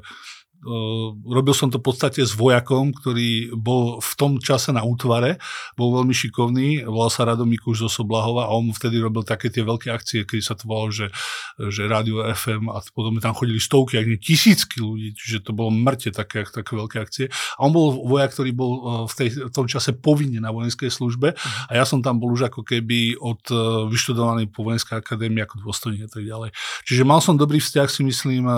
robil 1.29 1.53
som 1.53 1.69
to 1.69 1.77
v 1.79 1.87
podstate 1.93 2.25
s 2.25 2.33
vojakom, 2.33 2.97
ktorý 2.97 3.53
bol 3.53 4.01
v 4.01 4.13
tom 4.17 4.33
čase 4.41 4.73
na 4.73 4.81
útvare, 4.81 5.37
bol 5.77 5.93
veľmi 6.01 6.17
šikovný, 6.17 6.89
volal 6.89 7.13
sa 7.13 7.29
Radomík 7.29 7.69
už 7.69 7.87
zo 7.87 7.91
Soblahova 7.93 8.49
a 8.49 8.55
on 8.57 8.73
vtedy 8.73 8.99
robil 8.99 9.23
také 9.23 9.53
tie 9.53 9.61
veľké 9.61 9.93
akcie, 9.93 10.25
keď 10.25 10.41
sa 10.41 10.55
to 10.57 10.65
volalo, 10.65 10.89
že, 10.89 11.13
že 11.61 11.85
rádio 11.85 12.25
FM 12.25 12.73
a 12.73 12.81
potom 12.97 13.21
tam 13.21 13.37
chodili 13.37 13.61
stovky, 13.61 14.01
ak 14.01 14.09
nie 14.09 14.19
tisícky 14.19 14.81
ľudí, 14.81 15.13
čiže 15.13 15.45
to 15.45 15.53
bolo 15.53 15.69
mŕte 15.69 16.11
také, 16.17 16.49
také 16.49 16.73
veľké 16.73 16.97
akcie. 16.99 17.27
A 17.61 17.69
on 17.69 17.73
bol 17.77 18.01
vojak, 18.09 18.33
ktorý 18.33 18.51
bol 18.57 18.73
v, 19.05 19.15
tej, 19.15 19.29
v 19.49 19.53
tom 19.53 19.69
čase 19.69 19.93
povinne 19.93 20.41
na 20.41 20.49
vojenskej 20.49 20.89
službe 20.89 21.37
a 21.69 21.73
ja 21.73 21.85
som 21.85 22.01
tam 22.01 22.17
bol 22.17 22.33
už 22.33 22.49
ako 22.49 22.65
keby 22.65 23.21
od 23.21 23.45
vyštudovanej 23.93 24.49
po 24.49 24.65
vojenskej 24.65 24.97
akadémie 24.97 25.45
ako 25.45 25.61
dôstojník 25.61 26.09
a 26.09 26.11
tak 26.11 26.25
ďalej. 26.25 26.51
Čiže 26.89 27.03
mal 27.05 27.21
som 27.21 27.37
dobrý 27.37 27.61
vzťah 27.61 27.89
si 27.91 28.03
myslím 28.07 28.49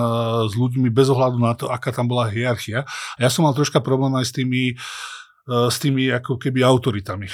s 0.47 0.53
ľuďmi 0.55 0.87
bez 0.93 1.11
ohľadu 1.11 1.37
na 1.41 1.53
to, 1.57 1.67
aká 1.67 1.96
tam 1.97 2.05
bola 2.05 2.29
hierarchia. 2.29 2.85
A 3.17 3.19
ja 3.25 3.33
som 3.33 3.41
mal 3.41 3.57
troška 3.57 3.81
problém 3.81 4.13
aj 4.13 4.29
s 4.29 4.33
tými, 4.37 4.63
eh, 4.77 5.67
s 5.73 5.77
tými 5.81 6.13
ako 6.13 6.37
keby 6.37 6.61
autoritami. 6.61 7.33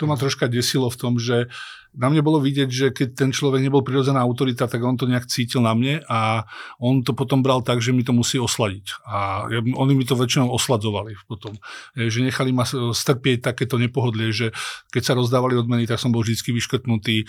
To 0.00 0.08
ma 0.08 0.16
troška 0.16 0.48
desilo 0.48 0.88
v 0.88 0.98
tom, 0.98 1.20
že 1.20 1.52
na 1.92 2.08
mne 2.08 2.24
bolo 2.24 2.40
vidieť, 2.40 2.68
že 2.72 2.86
keď 2.88 3.08
ten 3.12 3.30
človek 3.36 3.60
nebol 3.60 3.84
prirodzená 3.84 4.24
autorita, 4.24 4.64
tak 4.64 4.80
on 4.80 4.96
to 4.96 5.04
nejak 5.04 5.28
cítil 5.28 5.60
na 5.60 5.76
mne 5.76 6.00
a 6.08 6.48
on 6.80 7.04
to 7.04 7.12
potom 7.12 7.44
bral 7.44 7.60
tak, 7.60 7.84
že 7.84 7.92
mi 7.92 8.00
to 8.00 8.16
musí 8.16 8.40
osladiť. 8.40 9.04
A 9.04 9.44
oni 9.76 9.92
mi 9.92 10.08
to 10.08 10.16
väčšinou 10.16 10.48
osladzovali 10.48 11.20
potom. 11.28 11.52
Že 11.92 12.32
nechali 12.32 12.56
ma 12.56 12.64
strpieť 12.64 13.52
takéto 13.52 13.76
nepohodlie, 13.76 14.32
že 14.32 14.56
keď 14.88 15.02
sa 15.04 15.12
rozdávali 15.12 15.60
odmeny, 15.60 15.84
tak 15.84 16.00
som 16.00 16.08
bol 16.08 16.24
vždy 16.24 16.40
vyškrtnutý. 16.40 17.16
E, 17.22 17.26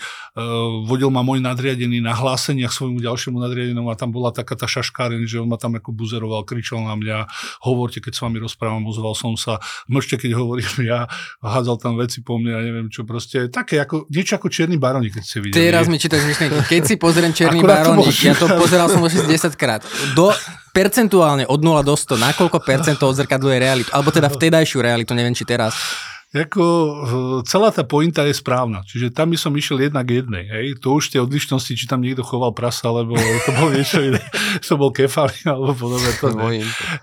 vodil 0.88 1.12
ma 1.12 1.20
môj 1.20 1.44
nadriadený 1.44 2.00
na 2.00 2.16
hláseniach 2.16 2.72
svojmu 2.72 3.04
ďalšiemu 3.04 3.36
nadriadenému 3.44 3.92
a 3.92 4.00
tam 4.00 4.16
bola 4.16 4.32
taká 4.32 4.56
tá 4.56 4.64
šaškáren, 4.64 5.28
že 5.28 5.44
on 5.44 5.52
ma 5.52 5.60
tam 5.60 5.76
ako 5.76 5.92
buzeroval, 5.92 6.48
kričal 6.48 6.80
na 6.80 6.96
mňa, 6.96 7.18
hovorte, 7.68 8.00
keď 8.00 8.12
s 8.16 8.20
vami 8.24 8.40
rozprávam, 8.40 8.88
ozval 8.88 9.12
som 9.12 9.36
sa, 9.36 9.60
mlčte, 9.92 10.16
keď 10.16 10.40
hovorím 10.40 10.88
ja, 10.88 11.04
hádzal 11.44 11.76
tam 11.76 12.00
veci 12.00 12.24
po 12.24 12.40
mne 12.40 12.52
a 12.56 12.60
neviem 12.64 12.88
čo, 12.88 13.04
proste 13.04 13.52
také 13.52 13.76
ako, 13.82 14.08
niečo 14.08 14.40
ako 14.40 14.53
Černý 14.54 14.78
barónik, 14.78 15.18
keď 15.18 15.24
ste 15.26 15.38
videli. 15.42 15.58
Teraz 15.58 15.90
mi 15.90 15.98
čítaš 15.98 16.22
myšlenky. 16.22 16.62
Keď 16.70 16.82
si 16.86 16.94
pozriem 16.94 17.34
Černý 17.34 17.58
barónik, 17.58 18.14
ja 18.22 18.38
to 18.38 18.46
pozeral 18.54 18.86
som 18.86 19.02
už 19.02 19.26
10 19.26 19.58
krát. 19.58 19.82
Do, 20.14 20.30
percentuálne 20.70 21.50
od 21.50 21.58
0 21.58 21.82
do 21.82 21.98
100, 21.98 22.14
na 22.14 22.30
koľko 22.30 22.62
percentov 22.62 23.10
odzrkadluje 23.10 23.56
realitu? 23.58 23.90
Alebo 23.90 24.14
teda 24.14 24.30
vtedajšiu 24.30 24.78
realitu, 24.78 25.10
neviem 25.18 25.34
či 25.34 25.42
teraz. 25.42 25.74
Ako, 26.34 26.66
celá 27.46 27.70
tá 27.70 27.86
pointa 27.86 28.26
je 28.26 28.34
správna. 28.34 28.82
Čiže 28.82 29.14
tam 29.14 29.30
by 29.30 29.38
som 29.38 29.54
išiel 29.54 29.86
jednak 29.86 30.02
jednej. 30.10 30.50
Hej. 30.50 30.66
To 30.82 30.98
už 30.98 31.14
tie 31.14 31.22
odlišnosti, 31.22 31.78
či 31.78 31.86
tam 31.86 32.02
niekto 32.02 32.26
choval 32.26 32.50
prasa, 32.50 32.90
alebo 32.90 33.14
to 33.14 33.50
bolo 33.54 33.70
niečo 33.70 34.02
iné. 34.02 34.18
to 34.66 34.74
bol 34.74 34.90
kefalín, 34.90 35.46
alebo 35.46 35.70
podobne. 35.78 36.10
To 36.18 36.34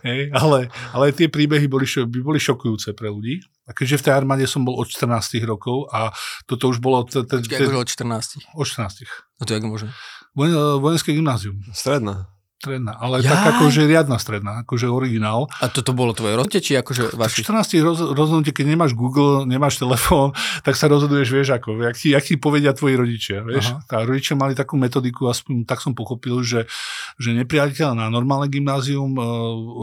hej. 0.04 0.36
Ale, 0.36 0.68
ale 0.92 1.16
tie 1.16 1.32
príbehy 1.32 1.72
boli, 1.72 1.88
by 1.88 2.20
boli 2.20 2.44
šokujúce 2.44 2.92
pre 2.92 3.08
ľudí. 3.08 3.40
A 3.64 3.72
keďže 3.72 4.04
v 4.04 4.06
tej 4.12 4.14
armáde 4.20 4.44
som 4.52 4.68
bol 4.68 4.76
od 4.76 4.92
14 4.92 5.40
rokov 5.48 5.88
a 5.96 6.12
toto 6.44 6.68
už 6.68 6.84
bolo... 6.84 7.08
Počkej, 7.08 7.72
od 7.72 7.88
14? 7.88 8.52
Od 8.52 8.68
14. 8.68 9.08
A 9.40 9.42
to 9.48 9.56
je 9.56 9.64
môže? 9.64 9.88
Vojenské 10.36 11.16
gymnázium. 11.16 11.64
Stredná. 11.72 12.28
Stredná, 12.62 12.94
ale 12.94 13.26
ja? 13.26 13.34
tak 13.34 13.58
akože 13.58 13.90
riadna 13.90 14.22
stredná, 14.22 14.62
akože 14.62 14.86
originál. 14.86 15.50
A 15.58 15.66
toto 15.66 15.98
bolo 15.98 16.14
tvoje 16.14 16.38
rozhodnutie, 16.38 16.62
či 16.62 16.78
akože 16.78 17.18
vaši? 17.18 17.42
14 17.42 17.82
roz, 17.82 18.00
rozhodnutie, 18.14 18.54
keď 18.54 18.78
nemáš 18.78 18.94
Google, 18.94 19.50
nemáš 19.50 19.82
telefón, 19.82 20.38
tak 20.66 20.78
sa 20.78 20.86
rozhoduješ, 20.86 21.28
vieš 21.34 21.58
ako, 21.58 21.82
jak 21.82 21.98
ti, 21.98 22.14
jak 22.14 22.22
ti 22.22 22.38
povedia 22.38 22.78
tvoji 22.78 23.02
rodičia, 23.02 23.42
vieš. 23.42 23.74
Aha. 23.74 23.82
Tá 23.90 23.98
rodičia 24.06 24.38
mali 24.38 24.54
takú 24.54 24.78
metodiku, 24.78 25.26
aspoň 25.34 25.66
tak 25.66 25.82
som 25.82 25.98
pochopil, 25.98 26.46
že, 26.46 26.70
že 27.18 27.34
nepriateľ 27.34 27.98
na 27.98 28.14
normálne 28.14 28.46
gymnázium 28.46 29.18
uh, 29.18 29.26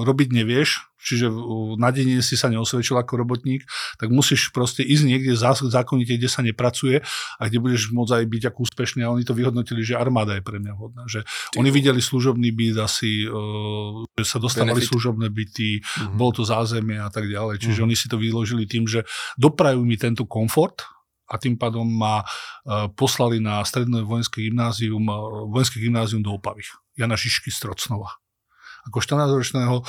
robiť 0.06 0.30
nevieš, 0.30 0.87
čiže 0.98 1.30
na 1.78 1.94
denie 1.94 2.20
si 2.20 2.34
sa 2.34 2.50
neosvedčil 2.50 2.98
ako 2.98 3.22
robotník, 3.22 3.64
tak 3.96 4.10
musíš 4.10 4.50
proste 4.50 4.82
ísť 4.82 5.04
niekde 5.06 5.32
zákonite, 5.70 6.18
kde 6.18 6.28
sa 6.28 6.42
nepracuje 6.42 7.00
a 7.38 7.42
kde 7.46 7.58
budeš 7.62 7.94
môcť 7.94 8.12
aj 8.18 8.24
byť 8.26 8.42
ako 8.52 8.58
úspešný. 8.68 9.00
A 9.06 9.14
oni 9.14 9.22
to 9.22 9.32
vyhodnotili, 9.32 9.86
že 9.86 9.94
armáda 9.94 10.36
je 10.36 10.42
pre 10.42 10.58
mňa 10.58 10.72
vhodná. 10.74 11.06
Že 11.06 11.22
oni 11.56 11.70
videli 11.70 12.02
služobný 12.02 12.50
byt 12.50 12.82
asi, 12.82 13.24
že 14.18 14.24
sa 14.26 14.42
dostávali 14.42 14.82
Benefit. 14.82 14.92
služobné 14.92 15.30
byty, 15.30 15.80
mm-hmm. 15.80 16.18
bolo 16.18 16.34
to 16.34 16.42
zázemie 16.42 16.98
a 16.98 17.08
tak 17.08 17.30
ďalej. 17.30 17.62
Čiže 17.62 17.82
mm-hmm. 17.82 17.86
oni 17.88 17.96
si 17.96 18.06
to 18.10 18.18
vyložili 18.18 18.66
tým, 18.66 18.84
že 18.90 19.06
doprajú 19.38 19.80
mi 19.86 19.94
tento 19.94 20.26
komfort, 20.26 20.82
a 21.28 21.36
tým 21.36 21.60
pádom 21.60 21.84
ma 21.84 22.24
poslali 22.96 23.36
na 23.36 23.60
stredné 23.60 24.00
vojenské 24.00 24.48
gymnázium, 24.48 25.04
vojenské 25.52 25.76
gymnázium 25.76 26.24
do 26.24 26.32
Opavy. 26.32 26.64
Jana 26.96 27.20
Žižky 27.20 27.52
z 27.52 27.68
Trocnova. 27.68 28.16
Ako 28.88 29.04
14-ročného 29.04 29.84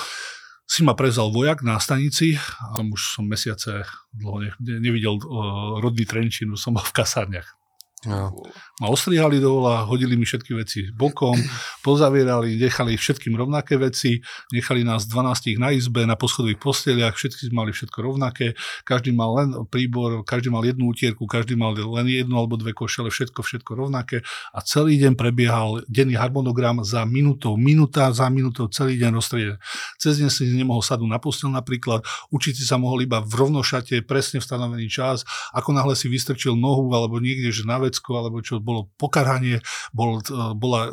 si 0.69 0.86
ma 0.86 0.93
prezal 0.93 1.34
vojak 1.34 1.65
na 1.65 1.82
stanici 1.82 2.38
a 2.38 2.77
tam 2.77 2.93
už 2.93 3.17
som 3.17 3.25
mesiace 3.25 3.89
dlho 4.13 4.45
ne, 4.62 4.77
nevidel 4.77 5.17
uh, 5.17 5.82
rodný 5.82 6.05
Trenčín, 6.05 6.53
som 6.53 6.77
bol 6.77 6.86
v 6.86 6.93
kasárniach. 6.93 7.59
No. 8.08 8.32
Ma 8.80 8.88
ostrihali 8.88 9.44
dovola, 9.44 9.84
hodili 9.84 10.16
mi 10.16 10.24
všetky 10.24 10.56
veci 10.56 10.88
bokom, 10.96 11.36
pozavierali, 11.88 12.56
nechali 12.56 12.96
všetkým 12.96 13.36
rovnaké 13.36 13.76
veci, 13.76 14.24
nechali 14.56 14.88
nás 14.88 15.04
12 15.04 15.60
na 15.60 15.76
izbe, 15.76 16.08
na 16.08 16.16
poschodových 16.16 16.64
posteliach, 16.64 17.20
všetci 17.20 17.52
mali 17.52 17.76
všetko 17.76 18.00
rovnaké, 18.00 18.56
každý 18.88 19.12
mal 19.12 19.36
len 19.36 19.50
príbor, 19.68 20.24
každý 20.24 20.48
mal 20.48 20.64
jednu 20.64 20.96
utierku, 20.96 21.28
každý 21.28 21.60
mal 21.60 21.76
len 21.76 22.08
jednu 22.08 22.40
alebo 22.40 22.56
dve 22.56 22.72
košele, 22.72 23.12
všetko, 23.12 23.44
všetko 23.44 23.72
rovnaké 23.76 24.24
a 24.56 24.64
celý 24.64 24.96
deň 24.96 25.20
prebiehal 25.20 25.84
denný 25.92 26.16
harmonogram 26.16 26.80
za 26.88 27.04
minútou, 27.04 27.60
minúta 27.60 28.08
za 28.16 28.32
minútou, 28.32 28.72
celý 28.72 28.96
deň 28.96 29.12
rozstriedený. 29.12 29.60
Cez 30.00 30.24
deň 30.24 30.30
si 30.32 30.48
nemohol 30.56 30.80
sadnúť 30.80 31.12
na 31.12 31.20
postel 31.20 31.52
napríklad, 31.52 32.08
učiť 32.32 32.54
si 32.56 32.64
sa 32.64 32.80
mohol 32.80 33.04
iba 33.04 33.20
v 33.20 33.44
rovnošate, 33.44 34.08
presne 34.08 34.40
v 34.40 34.48
stanovený 34.48 34.88
čas, 34.88 35.28
ako 35.52 35.76
náhle 35.76 36.00
si 36.00 36.08
vystrčil 36.08 36.56
nohu 36.56 36.88
alebo 36.96 37.20
niekde, 37.20 37.52
že 37.52 37.68
na 37.68 37.88
vecko, 37.89 38.21
alebo 38.21 38.45
čo 38.45 38.62
bolo 38.62 38.93
pokarhanie, 39.02 39.65
bol, 39.89 40.21
e, 40.21 40.54
bola 40.54 40.82
e, 40.86 40.91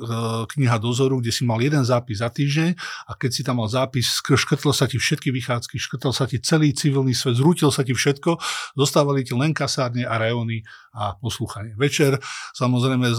kniha 0.49 0.81
dozoru, 0.81 1.21
kde 1.21 1.31
si 1.31 1.45
mal 1.45 1.61
jeden 1.61 1.85
zápis 1.85 2.25
za 2.25 2.33
týždeň 2.33 2.73
a 3.07 3.13
keď 3.13 3.31
si 3.31 3.43
tam 3.45 3.61
mal 3.61 3.69
zápis, 3.69 4.25
škrtlo 4.25 4.73
sa 4.73 4.89
ti 4.89 4.97
všetky 4.97 5.29
vychádzky, 5.29 5.77
škrtol 5.77 6.17
sa 6.17 6.25
ti 6.25 6.41
celý 6.41 6.73
civilný 6.73 7.13
svet, 7.13 7.37
zrútil 7.37 7.69
sa 7.69 7.85
ti 7.85 7.93
všetko, 7.93 8.41
zostávali 8.75 9.23
ti 9.23 9.37
len 9.37 9.53
kasárne 9.53 10.09
a 10.09 10.17
reóny 10.17 10.65
a 10.97 11.13
poslúchanie. 11.21 11.77
Večer 11.77 12.17
samozrejme 12.57 13.13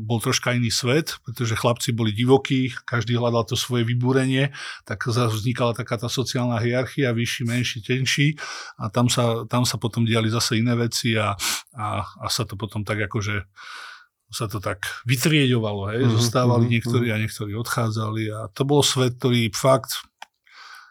bol 0.00 0.18
troška 0.24 0.56
iný 0.56 0.72
svet, 0.72 1.20
pretože 1.20 1.52
chlapci 1.52 1.92
boli 1.92 2.16
divokí, 2.16 2.72
každý 2.88 3.20
hľadal 3.20 3.44
to 3.44 3.60
svoje 3.60 3.84
vybúrenie, 3.84 4.48
tak 4.88 5.04
vznikala 5.04 5.76
taká 5.76 6.00
tá 6.00 6.08
sociálna 6.08 6.56
hierarchia, 6.64 7.12
vyšší, 7.12 7.42
menší, 7.44 7.78
tenší 7.84 8.28
a 8.80 8.88
tam 8.88 9.12
sa, 9.12 9.44
tam 9.44 9.68
sa 9.68 9.76
potom 9.76 10.08
diali 10.08 10.32
zase 10.32 10.56
iné 10.56 10.72
veci 10.72 11.12
a, 11.12 11.36
a, 11.76 11.86
a 12.00 12.26
sa 12.32 12.48
to 12.48 12.56
potom 12.56 12.80
tak 12.80 12.93
akože 13.02 13.46
sa 14.30 14.46
to 14.50 14.58
tak 14.58 14.82
vytrieďovalo, 15.06 15.94
hej, 15.94 16.06
mm-hmm, 16.06 16.16
zostávali 16.18 16.66
mm-hmm. 16.66 16.74
niektorí 16.78 17.06
a 17.10 17.20
niektorí 17.20 17.52
odchádzali 17.54 18.22
a 18.34 18.38
to 18.50 18.62
bol 18.66 18.82
svet, 18.82 19.18
ktorý 19.18 19.50
fakt 19.54 20.06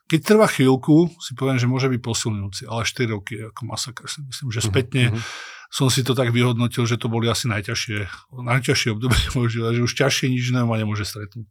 keď 0.04 0.20
trvá 0.36 0.46
chvíľku, 0.46 1.10
si 1.18 1.34
poviem, 1.34 1.58
že 1.58 1.66
môže 1.66 1.90
byť 1.90 2.02
posilňujúci, 2.04 2.70
ale 2.70 2.86
4 2.86 3.16
roky 3.18 3.34
je 3.40 3.44
ako 3.50 3.62
masakr. 3.66 4.06
Myslím, 4.06 4.50
že 4.54 4.62
mhm, 4.62 4.68
spätne 4.70 5.04
mm-hmm 5.10 5.62
som 5.74 5.90
si 5.90 6.06
to 6.06 6.14
tak 6.14 6.30
vyhodnotil, 6.30 6.86
že 6.86 7.02
to 7.02 7.10
boli 7.10 7.26
asi 7.26 7.50
najťažšie, 7.50 8.30
najťažšie 8.30 8.94
obdobie 8.94 9.18
môžu, 9.34 9.66
že 9.74 9.82
už 9.82 9.94
ťažšie 9.98 10.30
nič 10.30 10.54
ma 10.54 10.78
nemôže 10.78 11.02
stretnúť 11.02 11.50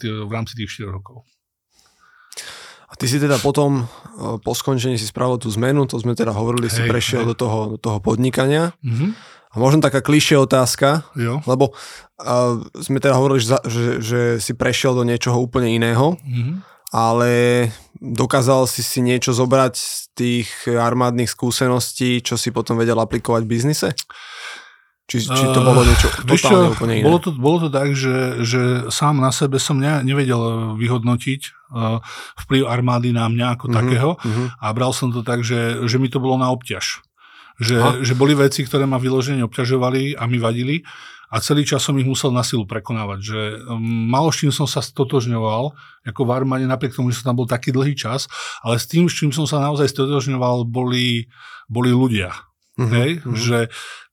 v 0.00 0.30
rámci 0.32 0.56
tých 0.56 0.80
4 0.80 0.88
rokov. 0.88 1.28
A 2.90 2.96
ty 2.98 3.06
si 3.06 3.22
teda 3.22 3.38
potom, 3.38 3.84
e, 3.84 4.40
po 4.42 4.50
skončení 4.56 4.98
si 4.98 5.06
spravil 5.06 5.38
tú 5.38 5.46
zmenu, 5.52 5.86
to 5.86 6.00
sme 6.00 6.16
teda 6.16 6.34
hovorili, 6.34 6.66
hej, 6.66 6.74
si 6.74 6.82
prešiel 6.90 7.22
do 7.22 7.36
toho, 7.38 7.76
do 7.76 7.78
toho 7.78 8.02
podnikania. 8.02 8.74
Mm-hmm. 8.82 9.10
A 9.50 9.58
možno 9.58 9.82
taká 9.82 9.98
klišie 9.98 10.38
otázka, 10.38 11.02
jo. 11.18 11.42
lebo 11.42 11.74
uh, 11.74 12.62
sme 12.78 13.02
teda 13.02 13.18
hovorili, 13.18 13.42
že, 13.42 13.58
že, 13.66 13.84
že 13.98 14.20
si 14.38 14.54
prešiel 14.54 14.94
do 14.94 15.02
niečoho 15.02 15.42
úplne 15.42 15.74
iného. 15.74 16.14
Mm-hmm 16.22 16.70
ale 16.90 17.30
dokázal 18.02 18.66
si 18.66 18.82
si 18.82 18.98
niečo 18.98 19.30
zobrať 19.30 19.74
z 19.78 19.98
tých 20.18 20.48
armádnych 20.66 21.30
skúseností, 21.30 22.18
čo 22.18 22.34
si 22.34 22.50
potom 22.50 22.74
vedel 22.74 22.98
aplikovať 22.98 23.46
v 23.46 23.50
biznise? 23.50 23.88
Či, 25.10 25.26
či 25.26 25.44
to 25.50 25.66
bolo 25.66 25.82
niečo 25.82 26.06
uh, 26.06 26.22
totálne 26.22 26.70
čo, 26.70 26.74
úplne 26.78 26.94
iné? 27.02 27.06
Bolo 27.06 27.18
to, 27.18 27.30
bolo 27.34 27.58
to 27.66 27.68
tak, 27.70 27.98
že, 27.98 28.46
že 28.46 28.90
sám 28.94 29.18
na 29.18 29.34
sebe 29.34 29.58
som 29.58 29.74
ne, 29.74 30.06
nevedel 30.06 30.38
vyhodnotiť 30.78 31.40
uh, 31.74 31.98
vplyv 32.46 32.62
armády 32.70 33.10
na 33.10 33.26
mňa 33.26 33.58
ako 33.58 33.66
uh-huh, 33.66 33.78
takého 33.82 34.10
uh-huh. 34.14 34.46
a 34.54 34.66
bral 34.70 34.94
som 34.94 35.10
to 35.10 35.26
tak, 35.26 35.42
že, 35.42 35.82
že 35.90 35.98
mi 35.98 36.06
to 36.06 36.22
bolo 36.22 36.38
na 36.38 36.54
obťaž. 36.54 37.02
Že, 37.60 38.02
že 38.02 38.16
boli 38.16 38.32
veci, 38.32 38.64
ktoré 38.64 38.88
ma 38.88 38.96
vyložene 38.96 39.44
obťažovali 39.44 40.16
a 40.16 40.24
mi 40.24 40.40
vadili 40.40 40.80
a 41.30 41.38
celý 41.38 41.62
čas 41.62 41.86
som 41.86 41.94
ich 41.94 42.08
musel 42.08 42.34
na 42.34 42.42
silu 42.42 42.66
prekonávať, 42.66 43.18
že 43.22 43.40
um, 43.70 43.78
malo 44.10 44.34
s 44.34 44.42
čím 44.42 44.50
som 44.50 44.66
sa 44.66 44.82
stotožňoval, 44.82 45.70
ako 46.02 46.20
v 46.26 46.30
armáde, 46.34 46.66
napriek 46.66 46.98
tomu, 46.98 47.14
že 47.14 47.22
som 47.22 47.30
tam 47.30 47.38
bol 47.38 47.46
taký 47.46 47.70
dlhý 47.70 47.94
čas, 47.94 48.26
ale 48.66 48.82
s 48.82 48.90
tým, 48.90 49.06
s 49.06 49.14
čím 49.14 49.30
som 49.30 49.46
sa 49.46 49.62
naozaj 49.62 49.94
stotožňoval, 49.94 50.66
boli, 50.66 51.30
boli 51.70 51.94
ľudia. 51.94 52.34
Uh-huh, 52.74 52.90
Hej? 52.90 53.10
Uh-huh. 53.22 53.38
Že 53.38 53.58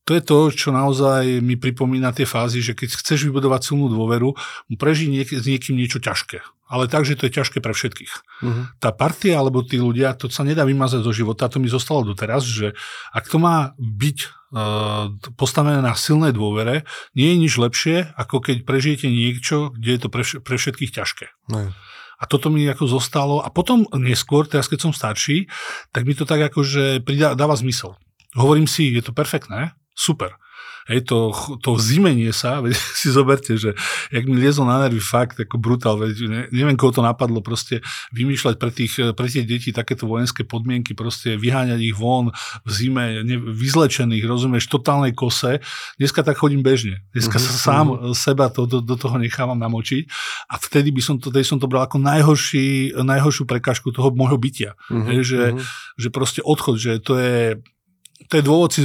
to 0.08 0.16
je 0.16 0.24
to, 0.24 0.38
čo 0.56 0.72
naozaj 0.72 1.44
mi 1.44 1.60
pripomína 1.60 2.16
tie 2.16 2.24
fázy, 2.24 2.64
že 2.64 2.72
keď 2.72 2.96
chceš 2.96 3.28
vybudovať 3.28 3.68
silnú 3.68 3.92
dôveru, 3.92 4.40
prežiť 4.72 5.08
niek- 5.12 5.36
s 5.36 5.44
niekým 5.44 5.76
niečo 5.76 6.00
ťažké. 6.00 6.40
Ale 6.72 6.88
tak, 6.88 7.04
že 7.04 7.20
to 7.20 7.28
je 7.28 7.36
ťažké 7.36 7.60
pre 7.60 7.76
všetkých. 7.76 8.14
Uh-huh. 8.44 8.72
Tá 8.80 8.96
partia 8.96 9.40
alebo 9.40 9.68
tí 9.68 9.76
ľudia, 9.80 10.16
to 10.16 10.32
sa 10.32 10.48
nedá 10.48 10.64
vymazať 10.64 11.04
zo 11.04 11.12
života, 11.12 11.52
to 11.52 11.60
mi 11.60 11.68
zostalo 11.68 12.08
doteraz, 12.08 12.48
že 12.48 12.72
ak 13.12 13.28
to 13.28 13.36
má 13.40 13.76
byť 13.80 14.18
uh, 14.24 15.12
postavené 15.36 15.84
na 15.84 15.92
silnej 15.96 16.32
dôvere, 16.32 16.88
nie 17.12 17.36
je 17.36 17.38
nič 17.44 17.54
lepšie, 17.60 18.16
ako 18.16 18.40
keď 18.40 18.64
prežijete 18.64 19.12
niečo, 19.12 19.76
kde 19.76 19.90
je 19.96 20.00
to 20.00 20.10
pre, 20.12 20.24
pre 20.24 20.56
všetkých 20.56 20.92
ťažké. 20.96 21.26
Uh-huh. 21.52 21.72
A 22.18 22.24
toto 22.26 22.48
mi 22.48 22.64
ako 22.64 22.88
zostalo. 22.88 23.44
A 23.44 23.52
potom 23.52 23.84
neskôr, 23.92 24.48
teraz 24.48 24.72
keď 24.72 24.88
som 24.88 24.92
starší, 24.96 25.52
tak 25.92 26.08
mi 26.08 26.16
to 26.16 26.24
tak 26.24 26.48
akože 26.48 27.04
dáva 27.36 27.56
zmysel. 27.60 28.00
Hovorím 28.36 28.68
si, 28.68 28.92
je 28.92 29.04
to 29.06 29.16
perfektné, 29.16 29.72
super. 29.98 30.38
Hej, 30.88 31.04
to, 31.04 31.36
to 31.60 31.76
zimenie 31.76 32.32
sa, 32.32 32.60
veď 32.64 32.72
si 32.74 33.12
zoberte, 33.12 33.60
že 33.60 33.76
jak 34.08 34.24
mi 34.24 34.40
liezol 34.40 34.64
na 34.64 34.80
nervy 34.80 35.04
fakt 35.04 35.36
ako 35.36 35.60
brutál, 35.60 36.00
veď 36.00 36.16
ne, 36.32 36.42
neviem, 36.56 36.80
koho 36.80 36.96
to 36.96 37.04
napadlo 37.04 37.44
proste 37.44 37.84
vymýšľať 38.16 38.56
pre, 38.56 38.72
tých, 38.72 38.94
pre 39.12 39.28
tie 39.28 39.44
deti 39.44 39.76
takéto 39.76 40.08
vojenské 40.08 40.48
podmienky, 40.48 40.96
proste 40.96 41.36
vyháňať 41.36 41.80
ich 41.84 41.96
von 41.96 42.32
v 42.64 42.70
zime, 42.72 43.28
ne, 43.28 43.36
vyzlečených, 43.36 44.24
rozumieš, 44.24 44.72
totálnej 44.72 45.12
kose. 45.12 45.60
Dneska 46.00 46.24
tak 46.24 46.40
chodím 46.40 46.64
bežne. 46.64 47.04
Dneska 47.12 47.36
uh-huh, 47.36 47.52
sa 47.52 47.54
sám 47.60 47.86
uh-huh. 47.92 48.16
seba 48.16 48.48
to, 48.48 48.64
do, 48.64 48.80
do 48.80 48.96
toho 48.96 49.20
nechávam 49.20 49.60
namočiť 49.60 50.08
a 50.48 50.56
vtedy 50.56 50.96
by 50.96 51.02
som 51.04 51.16
to, 51.20 51.28
tedy 51.36 51.44
som 51.44 51.60
to 51.60 51.68
bral 51.68 51.84
ako 51.84 52.00
najhorší, 52.00 52.96
najhoršiu 52.96 53.44
prekážku 53.44 53.92
toho 53.92 54.16
môjho 54.16 54.40
bytia. 54.40 54.72
Uh-huh, 54.88 55.04
Hej, 55.12 55.20
že, 55.36 55.42
uh-huh. 55.52 55.68
že 56.00 56.08
proste 56.16 56.40
odchod, 56.40 56.80
že 56.80 57.04
to 57.04 57.20
je 57.20 57.60
to 58.28 58.34
je 58.42 58.44
dôvod, 58.44 58.74
si, 58.74 58.84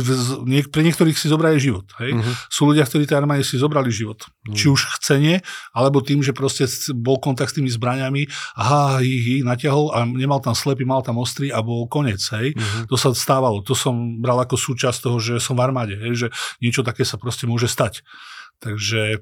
pre 0.68 0.82
niektorých 0.84 1.16
si 1.16 1.26
zobrali 1.26 1.56
život. 1.56 1.88
Hej? 1.98 2.14
Uh-huh. 2.14 2.34
Sú 2.52 2.68
ľudia, 2.68 2.84
ktorí 2.84 3.08
tej 3.08 3.24
armáde 3.24 3.42
si 3.42 3.56
zobrali 3.56 3.88
život. 3.88 4.22
Uh-huh. 4.22 4.54
Či 4.54 4.70
už 4.70 4.80
chcenie, 5.00 5.40
alebo 5.72 6.04
tým, 6.04 6.20
že 6.20 6.36
proste 6.36 6.68
bol 6.92 7.18
kontakt 7.18 7.50
s 7.50 7.58
tými 7.58 7.72
zbraniami, 7.72 8.28
aha, 8.54 9.00
ich, 9.00 9.40
ich 9.40 9.42
natiahol 9.42 9.90
a 9.96 10.04
nemal 10.04 10.38
tam 10.44 10.54
slepý, 10.54 10.84
mal 10.84 11.02
tam 11.02 11.18
ostrý 11.18 11.50
a 11.50 11.64
bol 11.64 11.88
koniec. 11.90 12.22
Hej? 12.36 12.54
Uh-huh. 12.54 12.92
To 12.92 12.96
sa 13.00 13.10
stávalo. 13.16 13.64
To 13.66 13.74
som 13.74 14.20
bral 14.20 14.38
ako 14.38 14.54
súčasť 14.54 14.98
toho, 15.08 15.18
že 15.18 15.34
som 15.42 15.58
v 15.58 15.64
armáde. 15.64 15.96
Hej? 15.98 16.12
Že 16.14 16.26
niečo 16.62 16.86
také 16.86 17.02
sa 17.02 17.18
proste 17.18 17.48
môže 17.48 17.66
stať. 17.66 18.06
Takže 18.62 19.18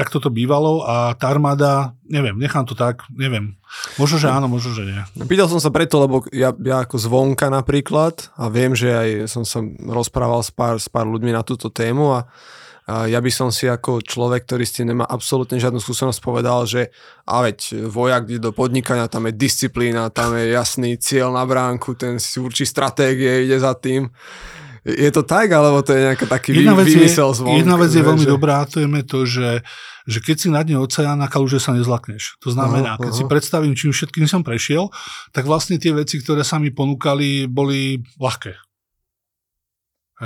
tak 0.00 0.08
toto 0.08 0.32
bývalo 0.32 0.80
a 0.88 1.12
tá 1.12 1.28
armáda, 1.28 1.92
neviem, 2.08 2.40
nechám 2.40 2.64
to 2.64 2.72
tak, 2.72 3.04
neviem. 3.12 3.60
Možno, 4.00 4.16
že 4.16 4.32
áno, 4.32 4.48
možno, 4.48 4.72
že 4.72 4.88
nie. 4.88 5.00
Pýtal 5.28 5.52
som 5.52 5.60
sa 5.60 5.68
preto, 5.68 6.00
lebo 6.00 6.24
ja, 6.32 6.56
ja 6.56 6.80
ako 6.80 6.96
zvonka 6.96 7.52
napríklad 7.52 8.32
a 8.40 8.48
viem, 8.48 8.72
že 8.72 8.88
aj 8.88 9.08
som 9.28 9.44
sa 9.44 9.60
rozprával 9.84 10.40
s 10.40 10.48
pár, 10.48 10.80
s 10.80 10.88
pár 10.88 11.04
ľuďmi 11.04 11.36
na 11.36 11.44
túto 11.44 11.68
tému 11.68 12.16
a, 12.16 12.24
ja 12.90 13.22
by 13.22 13.30
som 13.30 13.54
si 13.54 13.70
ako 13.70 14.02
človek, 14.02 14.48
ktorý 14.48 14.64
s 14.66 14.74
tým 14.80 14.90
nemá 14.90 15.06
absolútne 15.06 15.62
žiadnu 15.62 15.78
skúsenosť 15.78 16.18
povedal, 16.18 16.66
že 16.66 16.90
a 17.22 17.44
veď 17.46 17.86
vojak 17.86 18.26
ide 18.26 18.42
do 18.42 18.50
podnikania, 18.50 19.06
tam 19.06 19.30
je 19.30 19.36
disciplína, 19.36 20.10
tam 20.10 20.34
je 20.34 20.50
jasný 20.50 20.98
cieľ 20.98 21.30
na 21.30 21.46
bránku, 21.46 21.94
ten 21.94 22.18
si 22.18 22.42
určí 22.42 22.66
stratégie, 22.66 23.46
ide 23.46 23.62
za 23.62 23.78
tým. 23.78 24.10
Je 24.82 25.12
to 25.12 25.22
tak, 25.22 25.52
alebo 25.52 25.84
to 25.84 25.92
je 25.92 26.08
nejaký 26.08 26.24
taký 26.26 26.50
jedna 26.56 26.72
vec 26.72 26.88
vymysel 26.88 27.30
zvonka? 27.36 27.62
Jedna 27.62 27.76
vec 27.76 27.92
je 27.92 28.00
veľmi 28.02 28.26
že... 28.26 28.32
dobrá, 28.32 28.64
to 28.64 28.80
je 28.80 28.88
to, 29.04 29.20
že 29.28 29.48
že 30.10 30.18
keď 30.18 30.36
si 30.36 30.48
na 30.50 30.66
dne 30.66 30.82
oceána, 30.82 31.30
kaluže 31.30 31.62
sa 31.62 31.70
nezlakneš. 31.70 32.42
To 32.42 32.50
znamená, 32.50 32.98
uh-huh, 32.98 33.06
keď 33.06 33.12
si 33.14 33.24
predstavím, 33.30 33.78
čím 33.78 33.94
všetkým 33.94 34.26
som 34.26 34.42
prešiel, 34.42 34.90
tak 35.30 35.46
vlastne 35.46 35.78
tie 35.78 35.94
veci, 35.94 36.18
ktoré 36.18 36.42
sa 36.42 36.58
mi 36.58 36.74
ponúkali, 36.74 37.46
boli 37.46 38.02
ľahké. 38.18 38.58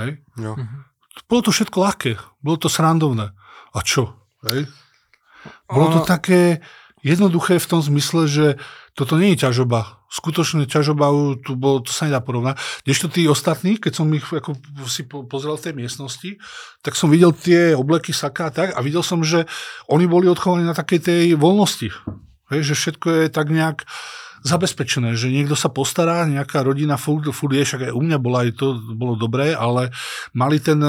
Hej? 0.01 0.25
Jo. 0.41 0.57
Uh-huh. 0.57 0.81
Bolo 1.29 1.41
to 1.45 1.51
všetko 1.53 1.77
ľahké, 1.77 2.11
bolo 2.41 2.57
to 2.57 2.67
srandovné. 2.67 3.31
A 3.71 3.79
čo? 3.85 4.17
Hej? 4.41 4.65
Bolo 5.69 5.93
to 5.93 6.01
také 6.01 6.65
jednoduché 7.05 7.61
v 7.61 7.69
tom 7.69 7.81
zmysle, 7.85 8.25
že 8.25 8.47
toto 8.95 9.19
nie 9.19 9.35
je 9.35 9.43
ťažoba. 9.43 10.07
Skutočne 10.07 10.63
ťažoba, 10.63 11.11
tu 11.43 11.59
bolo, 11.59 11.83
to 11.83 11.91
sa 11.91 12.07
nedá 12.07 12.23
porovnať. 12.23 12.55
Kdežto 12.87 13.11
tí 13.11 13.27
ostatní, 13.27 13.75
keď 13.75 13.91
som 13.91 14.07
ich 14.15 14.23
ako 14.23 14.55
si 14.87 15.03
pozrel 15.03 15.59
v 15.59 15.65
tej 15.67 15.73
miestnosti, 15.75 16.39
tak 16.79 16.95
som 16.95 17.11
videl 17.11 17.35
tie 17.35 17.75
obleky, 17.75 18.15
saka 18.15 18.47
a 18.47 18.51
tak 18.55 18.71
a 18.71 18.79
videl 18.79 19.03
som, 19.03 19.19
že 19.19 19.43
oni 19.91 20.07
boli 20.07 20.31
odchovaní 20.31 20.63
na 20.63 20.71
takej 20.71 20.99
tej 21.03 21.23
voľnosti. 21.35 21.91
Hej, 22.55 22.61
že 22.71 22.73
všetko 22.79 23.07
je 23.11 23.25
tak 23.27 23.51
nejak 23.51 23.83
zabezpečené, 24.45 25.17
že 25.17 25.33
niekto 25.33 25.57
sa 25.57 25.73
postará, 25.73 26.23
nejaká 26.29 26.63
rodina 26.63 26.95
furt, 26.95 27.27
furt 27.33 27.51
je, 27.51 27.65
však 27.65 27.89
aj 27.89 27.93
u 27.97 28.01
mňa 28.05 28.17
bola 28.21 28.45
aj 28.47 28.51
to, 28.55 28.77
bolo 28.93 29.19
dobré, 29.19 29.51
ale 29.57 29.91
mali 30.37 30.61
ten 30.61 30.79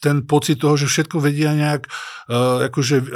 ten 0.00 0.24
pocit 0.24 0.56
toho, 0.56 0.80
že 0.80 0.88
všetko 0.88 1.20
vedia 1.20 1.52
nejak 1.52 1.86
uh, 1.86 2.66
akože, 2.72 2.96
uh, 3.04 3.06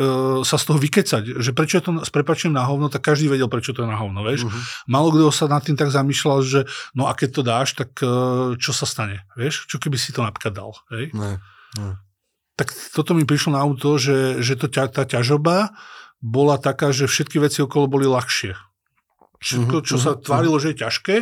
sa 0.44 0.60
z 0.60 0.64
toho 0.68 0.78
vykecať. 0.78 1.40
Že 1.40 1.50
prečo 1.56 1.80
je 1.80 1.84
to 1.88 1.92
s 2.04 2.10
prepačením 2.12 2.60
na 2.60 2.68
hovno, 2.68 2.92
tak 2.92 3.08
každý 3.08 3.32
vedel, 3.32 3.48
prečo 3.48 3.72
to 3.72 3.82
je 3.82 3.88
na 3.88 3.96
hovno, 3.96 4.20
vieš. 4.20 4.44
Uh-huh. 4.44 4.62
Malo 4.84 5.08
kto 5.08 5.32
sa 5.32 5.48
nad 5.48 5.64
tým 5.64 5.80
tak 5.80 5.88
zamýšľal, 5.88 6.38
že 6.44 6.60
no 6.92 7.08
a 7.08 7.16
keď 7.16 7.28
to 7.32 7.42
dáš, 7.42 7.68
tak 7.72 7.96
uh, 8.04 8.54
čo 8.60 8.76
sa 8.76 8.84
stane, 8.84 9.24
vieš? 9.32 9.64
Čo 9.64 9.80
keby 9.80 9.96
si 9.96 10.12
to 10.12 10.20
napríklad 10.20 10.52
dal, 10.52 10.76
hej? 10.92 11.08
Ne. 11.16 11.40
No. 11.80 11.96
Tak 12.54 12.70
toto 12.92 13.16
mi 13.16 13.26
prišlo 13.26 13.56
na 13.56 13.64
auto, 13.64 13.98
že, 13.98 14.44
že 14.44 14.54
to, 14.54 14.70
tá 14.70 15.02
ťažoba 15.02 15.74
bola 16.22 16.60
taká, 16.60 16.94
že 16.94 17.10
všetky 17.10 17.42
veci 17.42 17.64
okolo 17.64 17.90
boli 17.90 18.06
ľahšie. 18.06 18.54
Všetko, 19.44 19.76
čo 19.84 19.96
sa 20.00 20.16
tvárilo, 20.16 20.56
že 20.56 20.72
je 20.72 20.80
ťažké, 20.86 21.16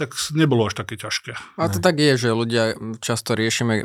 tak 0.00 0.16
nebolo 0.32 0.64
až 0.64 0.80
také 0.80 0.96
ťažké. 0.96 1.60
A 1.60 1.68
to 1.68 1.76
tak 1.84 2.00
je, 2.00 2.16
že 2.16 2.28
ľudia 2.32 2.72
často 3.04 3.36
riešime, 3.36 3.84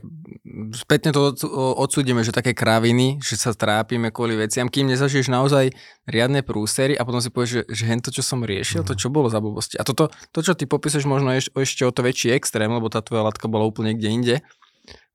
spätne 0.71 1.11
to 1.11 1.35
odsúdime, 1.75 2.23
že 2.23 2.31
také 2.31 2.55
kraviny, 2.55 3.19
že 3.19 3.35
sa 3.35 3.51
trápime 3.51 4.15
kvôli 4.15 4.39
veciam, 4.39 4.71
kým 4.71 4.87
nezažiješ 4.87 5.27
naozaj 5.27 5.75
riadne 6.07 6.39
prúsery 6.39 6.95
a 6.95 7.03
potom 7.03 7.19
si 7.19 7.27
povieš, 7.27 7.51
že, 7.51 7.61
že 7.67 7.83
hento, 7.91 8.15
čo 8.15 8.23
som 8.23 8.47
riešil, 8.47 8.87
to 8.87 8.95
čo 8.95 9.11
bolo 9.11 9.27
za 9.27 9.43
blbosti. 9.43 9.75
A 9.75 9.83
toto, 9.83 10.07
to, 10.31 10.39
čo 10.39 10.55
ty 10.55 10.63
popíšeš, 10.63 11.03
možno 11.03 11.35
ešte, 11.35 11.51
ešte 11.51 11.83
o 11.83 11.91
to 11.91 11.99
väčší 11.99 12.31
extrém, 12.31 12.71
lebo 12.71 12.87
tá 12.87 13.03
tvoja 13.03 13.27
latka 13.27 13.51
bola 13.51 13.67
úplne 13.67 13.91
kde 13.91 14.09
inde. 14.09 14.35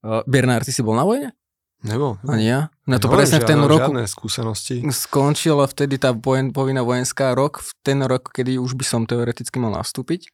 Uh, 0.05 0.21
Bernard, 0.29 0.69
ty 0.69 0.77
si 0.77 0.85
bol 0.85 0.93
na 0.93 1.09
vojne? 1.09 1.33
Nebol. 1.81 2.21
Ani 2.29 2.45
ja? 2.53 2.69
Na 2.85 3.01
to 3.01 3.09
presne 3.09 3.41
v 3.41 3.49
ten 3.49 3.61
rok 3.65 3.89
skúsenosti. 4.05 4.85
skončila 4.93 5.65
vtedy 5.65 5.97
tá 5.97 6.13
vojen, 6.13 6.53
povinná 6.53 6.85
vojenská 6.85 7.33
rok, 7.33 7.65
v 7.65 7.71
ten 7.81 8.05
rok, 8.05 8.29
kedy 8.37 8.61
už 8.61 8.77
by 8.77 8.85
som 8.85 9.09
teoreticky 9.09 9.57
mal 9.57 9.73
nastúpiť. 9.73 10.29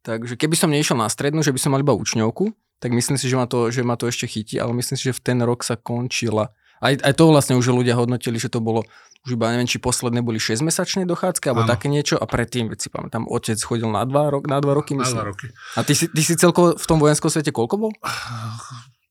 Takže 0.00 0.34
keby 0.40 0.56
som 0.56 0.72
nešiel 0.72 0.96
na 0.96 1.08
strednú, 1.12 1.44
že 1.44 1.52
by 1.52 1.60
som 1.60 1.76
mal 1.76 1.84
iba 1.84 1.92
učňovku, 1.92 2.52
tak 2.80 2.96
myslím 2.96 3.20
si, 3.20 3.28
že 3.28 3.36
ma 3.36 3.44
to, 3.44 3.68
že 3.68 3.84
ma 3.84 4.00
to 4.00 4.08
ešte 4.08 4.24
chytí, 4.24 4.56
ale 4.56 4.72
myslím 4.72 4.96
si, 4.96 5.12
že 5.12 5.16
v 5.16 5.20
ten 5.20 5.38
rok 5.44 5.60
sa 5.60 5.76
končila. 5.76 6.56
Aj, 6.80 6.96
aj 6.96 7.12
to 7.12 7.28
vlastne 7.28 7.60
už 7.60 7.76
ľudia 7.76 7.92
hodnotili, 7.92 8.40
že 8.40 8.48
to 8.48 8.64
bolo 8.64 8.88
už 9.28 9.36
iba 9.36 9.52
neviem, 9.52 9.68
či 9.68 9.76
posledné 9.76 10.24
boli 10.24 10.40
6-mesačné 10.40 11.04
dochádzky 11.04 11.52
alebo 11.52 11.68
ano. 11.68 11.72
také 11.76 11.92
niečo 11.92 12.16
a 12.16 12.24
predtým, 12.24 12.72
veď 12.72 12.78
si 12.80 12.88
pamätám, 12.88 13.28
otec 13.28 13.60
chodil 13.60 13.92
na 13.92 14.08
2 14.08 14.16
rok, 14.32 14.48
na 14.48 14.64
dva 14.64 14.72
roky, 14.72 14.96
myslím. 14.96 15.20
Na 15.20 15.28
2 15.28 15.32
roky. 15.36 15.46
A 15.76 15.84
ty 15.84 15.92
si, 15.92 16.08
ty 16.08 16.24
si 16.24 16.40
celkovo 16.40 16.72
v 16.72 16.86
tom 16.88 16.96
vojenskom 16.96 17.28
svete 17.28 17.52
koľko 17.52 17.76
bol? 17.76 17.92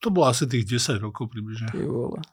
To 0.02 0.10
bolo 0.10 0.32
asi 0.32 0.50
tých 0.50 0.80
10 0.80 0.98
rokov 1.04 1.30
približne. 1.30 1.70
Ty 1.70 1.86
vole. 1.86 2.24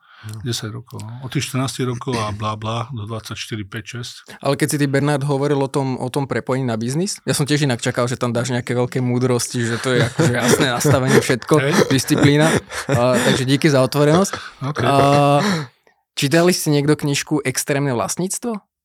10 0.43 0.73
rokov. 0.73 0.99
No. 1.05 1.23
Od 1.23 1.31
tých 1.31 1.53
14 1.53 1.87
rokov 1.87 2.17
a 2.17 2.33
blá 2.33 2.57
blá 2.57 2.89
do 2.91 3.05
24, 3.07 3.37
5, 3.63 4.33
6. 4.33 4.43
Ale 4.43 4.55
keď 4.57 4.69
si 4.69 4.77
ty 4.81 4.87
Bernard 4.89 5.23
hovoril 5.23 5.61
o 5.61 5.71
tom, 5.71 6.01
o 6.01 6.09
tom 6.09 6.25
prepojení 6.27 6.67
na 6.67 6.75
biznis, 6.75 7.21
ja 7.29 7.37
som 7.37 7.47
tiež 7.47 7.69
inak 7.69 7.85
čakal, 7.85 8.09
že 8.09 8.19
tam 8.19 8.33
dáš 8.33 8.51
nejaké 8.51 8.75
veľké 8.75 8.99
múdrosti, 9.05 9.63
že 9.63 9.77
to 9.79 9.95
je 9.95 10.01
akože 10.03 10.33
jasné 10.33 10.67
nastavenie 10.73 11.21
všetko, 11.21 11.55
hey. 11.61 11.73
disciplína. 11.93 12.49
A, 12.91 13.15
takže 13.21 13.45
díky 13.45 13.69
za 13.71 13.85
otvorenosť. 13.85 14.33
Okay. 14.73 14.85
A, 14.89 14.93
čítali 16.17 16.51
ste 16.57 16.73
niekto 16.73 16.97
knižku 16.97 17.45
Extrémne 17.45 17.93
vlastníctvo? 17.93 18.76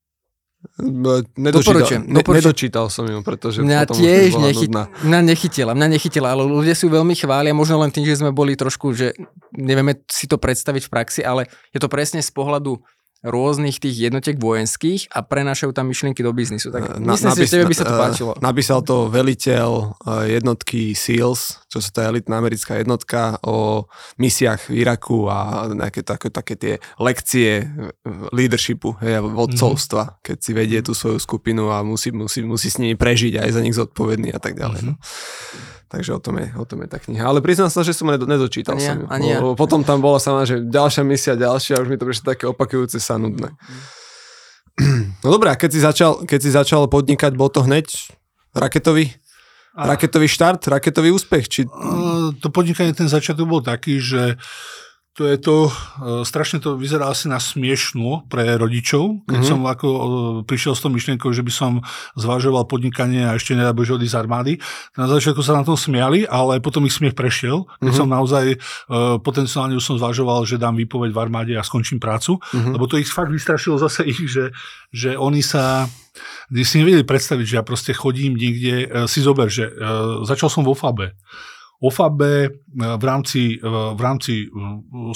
Nedočítal, 1.37 2.05
ne, 2.05 2.21
nedočítal 2.21 2.85
som 2.93 3.05
ju, 3.09 3.21
pretože 3.25 3.65
mňa 3.65 3.85
potom 3.85 3.97
tiež 3.97 4.31
nechyt, 4.37 4.69
mňa 5.05 5.19
nechytila, 5.25 5.71
mňa 5.73 5.87
nechytila, 5.97 6.27
ale 6.37 6.45
ľudia 6.45 6.77
si 6.77 6.85
ju 6.85 6.93
veľmi 6.93 7.17
chvália, 7.17 7.53
možno 7.53 7.81
len 7.81 7.89
tým, 7.89 8.05
že 8.05 8.21
sme 8.21 8.29
boli 8.29 8.53
trošku, 8.53 8.93
že 8.93 9.13
nevieme 9.57 9.97
si 10.05 10.29
to 10.29 10.37
predstaviť 10.37 10.85
v 10.85 10.91
praxi, 10.93 11.21
ale 11.25 11.49
je 11.73 11.81
to 11.81 11.89
presne 11.89 12.21
z 12.21 12.29
pohľadu 12.29 12.77
rôznych 13.21 13.77
tých 13.77 14.09
jednotiek 14.09 14.33
vojenských 14.33 15.13
a 15.13 15.21
prenášajú 15.21 15.71
tam 15.77 15.93
myšlienky 15.93 16.25
do 16.25 16.33
biznisu. 16.33 16.73
Tak 16.73 16.97
na, 16.97 17.13
myslím 17.13 17.29
napis, 17.29 17.37
si, 17.37 17.45
že 17.45 17.53
tebe 17.53 17.65
by 17.69 17.75
sa 17.77 17.85
to 17.85 17.95
páčilo. 17.95 18.31
Napísal 18.41 18.79
to 18.81 19.07
veliteľ 19.13 19.93
jednotky 20.25 20.97
SEALS, 20.97 21.61
čo 21.69 21.77
sa 21.77 21.89
tá 21.93 22.01
elitná 22.09 22.41
americká 22.41 22.81
jednotka 22.81 23.37
o 23.45 23.85
misiách 24.17 24.73
v 24.73 24.81
Iraku 24.81 25.29
a 25.29 25.69
nejaké 25.69 26.01
také, 26.01 26.27
také 26.33 26.53
tie 26.57 26.73
lekcie 26.97 27.69
leadershipu, 28.33 28.97
hej, 29.05 29.21
vodcovstva, 29.21 30.03
mm-hmm. 30.03 30.21
keď 30.25 30.37
si 30.41 30.51
vedie 30.57 30.79
tú 30.81 30.97
svoju 30.97 31.21
skupinu 31.21 31.69
a 31.69 31.85
musí, 31.85 32.09
musí, 32.09 32.41
musí 32.41 32.73
s 32.73 32.81
nimi 32.81 32.97
prežiť 32.97 33.37
aj 33.37 33.49
za 33.53 33.61
nich 33.61 33.77
zodpovedný 33.77 34.33
a 34.33 34.41
tak 34.41 34.57
ďalej. 34.57 34.81
Mm-hmm. 34.81 34.97
No. 34.97 35.79
Takže 35.91 36.15
o 36.15 36.23
tom, 36.23 36.39
je, 36.39 36.47
o 36.55 36.63
tom 36.63 36.79
je 36.81 36.87
tá 36.87 37.03
kniha. 37.03 37.27
Ale 37.27 37.43
priznám 37.43 37.67
sa, 37.67 37.83
že 37.83 37.91
som 37.91 38.07
nedočítal 38.07 38.79
ani 38.79 38.87
som 38.87 38.95
ju. 39.03 39.05
Ani 39.11 39.35
ja. 39.35 39.43
Potom 39.59 39.83
tam 39.83 39.99
bola 39.99 40.23
sama, 40.23 40.47
že 40.47 40.63
ďalšia 40.63 41.03
misia, 41.03 41.35
ďalšia, 41.35 41.83
už 41.83 41.91
mi 41.91 41.99
to 41.99 42.07
prišlo 42.07 42.31
také 42.31 42.47
opakujúce 42.47 42.95
sa 43.03 43.19
nudné. 43.19 43.51
No 45.19 45.35
dobré, 45.35 45.51
a 45.51 45.59
keď 45.59 45.69
si 45.75 45.79
začal, 45.83 46.23
keď 46.23 46.39
si 46.39 46.49
začal 46.55 46.87
podnikať, 46.87 47.35
bol 47.35 47.51
to 47.51 47.67
hneď 47.67 47.91
raketový? 48.55 49.11
Raketový 49.75 50.31
štart, 50.31 50.63
raketový 50.71 51.11
úspech? 51.11 51.51
Či... 51.51 51.59
To 52.39 52.47
podnikanie, 52.47 52.95
ten 52.95 53.11
začiatok 53.11 53.47
bol 53.47 53.59
taký, 53.59 53.99
že 53.99 54.39
to 55.21 55.29
je 55.29 55.37
to, 55.37 55.57
e, 55.69 55.71
strašne 56.25 56.57
to 56.57 56.81
vyzerá 56.81 57.13
asi 57.13 57.29
na 57.29 57.37
smiešnú 57.37 58.25
pre 58.25 58.57
rodičov, 58.57 59.21
keď 59.29 59.37
mm-hmm. 59.37 59.51
som 59.53 59.61
ako 59.69 59.87
e, 59.87 59.99
prišiel 60.49 60.73
s 60.73 60.81
tou 60.81 60.89
myšlienkou, 60.89 61.29
že 61.29 61.45
by 61.45 61.53
som 61.53 61.71
zvažoval 62.17 62.65
podnikanie 62.65 63.21
a 63.21 63.37
ešte 63.37 63.53
nedá 63.53 63.69
Bože 63.69 63.93
z 64.01 64.17
armády. 64.17 64.57
Na 64.97 65.05
začiatku 65.05 65.45
sa 65.45 65.53
na 65.53 65.61
tom 65.61 65.77
smiali, 65.77 66.25
ale 66.25 66.57
potom 66.57 66.89
ich 66.89 66.97
smiech 66.97 67.13
prešiel, 67.13 67.69
keď 67.77 67.93
mm-hmm. 67.93 68.01
som 68.01 68.07
naozaj 68.09 68.45
e, 68.49 68.57
potenciálne 69.21 69.77
už 69.77 69.85
som 69.85 70.01
zvažoval, 70.01 70.41
že 70.49 70.57
dám 70.57 70.73
výpoveď 70.81 71.13
v 71.13 71.21
armáde 71.21 71.53
a 71.53 71.61
skončím 71.61 72.01
prácu, 72.01 72.41
mm-hmm. 72.41 72.73
lebo 72.73 72.89
to 72.89 72.97
ich 72.97 73.05
fakt 73.05 73.29
vystrašilo 73.29 73.77
zase 73.77 74.01
ich, 74.09 74.25
že, 74.25 74.49
že 74.89 75.13
oni 75.13 75.45
sa 75.45 75.85
si 76.51 76.75
nevedeli 76.81 77.05
predstaviť, 77.05 77.45
že 77.45 77.57
ja 77.61 77.63
proste 77.63 77.93
chodím 77.93 78.35
niekde, 78.35 79.05
si 79.07 79.23
zober, 79.23 79.47
že 79.47 79.71
začal 80.27 80.51
som 80.51 80.67
vo 80.67 80.75
FABE 80.75 81.15
OFABE 81.81 82.45
e, 82.45 82.49
v 82.77 83.03
rámci, 83.03 83.57
e, 83.57 83.65
v 83.67 84.01
rámci 84.01 84.45
e, 84.45 84.47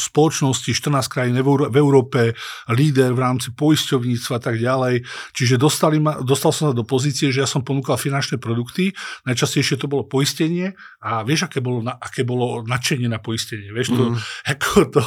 spoločnosti 0.02 0.74
14 0.74 1.06
krajín 1.06 1.38
v 1.38 1.78
Európe, 1.78 2.34
líder 2.74 3.14
v 3.14 3.22
rámci 3.22 3.54
poisťovníctva 3.54 4.34
a 4.34 4.42
tak 4.42 4.58
ďalej. 4.58 5.06
Čiže 5.38 5.62
dostali 5.62 6.02
ma, 6.02 6.18
dostal 6.26 6.50
som 6.50 6.74
sa 6.74 6.76
do 6.76 6.82
pozície, 6.82 7.30
že 7.30 7.46
ja 7.46 7.50
som 7.50 7.62
ponúkal 7.62 8.02
finančné 8.02 8.42
produkty, 8.42 8.98
najčastejšie 9.30 9.78
to 9.78 9.86
bolo 9.86 10.10
poistenie 10.10 10.74
a 11.06 11.22
vieš, 11.22 11.46
aké 11.46 11.62
bolo, 11.62 11.86
aké 11.86 12.26
bolo 12.26 12.66
nadšenie 12.66 13.06
na 13.06 13.22
poistenie. 13.22 13.70
Vieš, 13.70 13.94
to, 13.94 14.04
mm. 14.10 14.18
ako 14.58 14.70
to, 14.90 15.04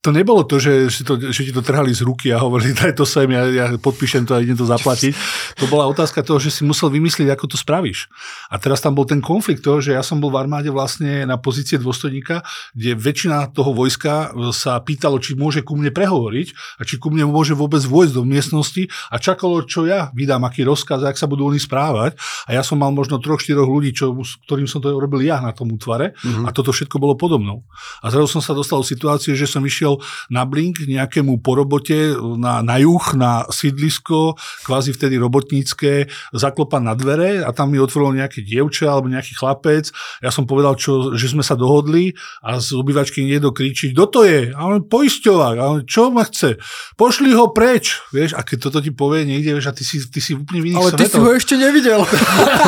to 0.00 0.08
nebolo 0.08 0.42
to 0.48 0.56
že, 0.56 0.88
že, 0.88 1.02
to, 1.04 1.20
že 1.20 1.40
ti 1.44 1.52
to 1.52 1.60
trhali 1.60 1.92
z 1.92 2.00
ruky 2.00 2.32
a 2.32 2.40
hovorili, 2.40 2.72
daj 2.72 2.96
to 2.96 3.04
sem, 3.04 3.28
ja, 3.28 3.44
ja 3.52 3.66
podpíšem 3.76 4.24
to 4.24 4.32
a 4.32 4.40
idem 4.40 4.56
to 4.56 4.64
zaplatiť. 4.64 5.12
To 5.60 5.68
bola 5.68 5.84
otázka 5.84 6.24
toho, 6.24 6.40
že 6.40 6.48
si 6.48 6.64
musel 6.64 6.88
vymyslieť, 6.88 7.28
ako 7.28 7.52
to 7.52 7.56
spravíš. 7.60 8.08
A 8.48 8.56
teraz 8.56 8.80
tam 8.80 8.96
bol 8.96 9.04
ten 9.04 9.20
konflikt 9.20 9.60
toho, 9.60 9.84
že 9.84 9.92
ja 9.92 10.00
som 10.00 10.16
bol 10.16 10.32
v 10.32 10.40
armáde 10.40 10.72
vlastne 10.72 10.93
vlastne 10.94 11.26
na 11.26 11.34
pozície 11.42 11.74
dôstojníka, 11.74 12.46
kde 12.70 12.94
väčšina 12.94 13.50
toho 13.50 13.74
vojska 13.74 14.30
e, 14.30 14.54
sa 14.54 14.78
pýtalo, 14.78 15.18
či 15.18 15.34
môže 15.34 15.66
ku 15.66 15.74
mne 15.74 15.90
prehovoriť 15.90 16.78
a 16.78 16.86
či 16.86 17.02
ku 17.02 17.10
mne 17.10 17.26
môže 17.26 17.58
vôbec 17.58 17.82
vojsť 17.82 18.14
do 18.14 18.22
miestnosti 18.22 18.86
a 19.10 19.18
čakalo, 19.18 19.66
čo 19.66 19.90
ja 19.90 20.14
vydám, 20.14 20.46
aký 20.46 20.62
rozkaz, 20.62 21.02
ak 21.02 21.18
sa 21.18 21.26
budú 21.26 21.50
oni 21.50 21.58
správať. 21.58 22.14
A 22.46 22.54
ja 22.54 22.62
som 22.62 22.78
mal 22.78 22.94
možno 22.94 23.18
troch, 23.18 23.42
štyroch 23.42 23.66
ľudí, 23.66 23.90
čo, 23.90 24.14
ktorým 24.46 24.70
som 24.70 24.78
to 24.78 24.94
robil 24.94 25.18
ja 25.18 25.42
na 25.42 25.50
tom 25.50 25.74
útvare 25.74 26.14
uh-huh. 26.14 26.46
a 26.46 26.54
toto 26.54 26.70
všetko 26.70 27.02
bolo 27.02 27.18
podobnou. 27.18 27.66
A 27.98 28.14
zrazu 28.14 28.38
som 28.38 28.42
sa 28.44 28.54
dostal 28.54 28.78
do 28.78 28.86
situácie, 28.86 29.34
že 29.34 29.50
som 29.50 29.66
išiel 29.66 29.98
na 30.30 30.46
blink 30.46 30.86
nejakému 30.86 31.42
porobote 31.42 32.14
na, 32.38 32.62
na 32.62 32.78
juh, 32.78 33.02
na 33.18 33.50
sídlisko, 33.50 34.38
kvázi 34.62 34.94
vtedy 34.94 35.18
robotnícke, 35.18 36.06
zaklopať 36.30 36.82
na 36.86 36.94
dvere 36.94 37.42
a 37.42 37.50
tam 37.50 37.74
mi 37.74 37.82
otvorilo 37.82 38.14
nejaké 38.14 38.46
dievča 38.46 38.86
alebo 38.86 39.10
nejaký 39.10 39.34
chlapec. 39.34 39.90
Ja 40.22 40.30
som 40.30 40.44
povedal, 40.44 40.76
čo, 40.84 41.16
že 41.16 41.32
sme 41.32 41.40
sa 41.40 41.56
dohodli 41.56 42.12
a 42.44 42.60
z 42.60 42.76
obyvačky 42.76 43.24
niekto 43.24 43.56
kričí, 43.56 43.96
kto 43.96 44.04
to 44.12 44.20
je? 44.28 44.52
A 44.52 44.60
on 44.68 44.84
poisťovák. 44.84 45.56
A 45.56 45.64
on, 45.64 45.78
čo 45.88 46.12
ma 46.12 46.28
chce? 46.28 46.60
Pošli 47.00 47.32
ho 47.32 47.48
preč. 47.56 48.04
Vieš, 48.12 48.36
a 48.36 48.44
keď 48.44 48.68
toto 48.68 48.78
ti 48.84 48.92
povie 48.92 49.24
niekde, 49.24 49.56
vieš, 49.56 49.72
a 49.72 49.74
ty 49.74 49.80
si, 49.80 50.04
ty 50.04 50.20
si 50.20 50.36
úplne 50.36 50.60
v 50.60 50.66
iných 50.76 50.78
Ale 50.84 50.90
svetoch. 50.92 51.00
ty 51.00 51.06
si 51.08 51.18
ho 51.24 51.30
ešte 51.32 51.54
nevidel. 51.56 52.00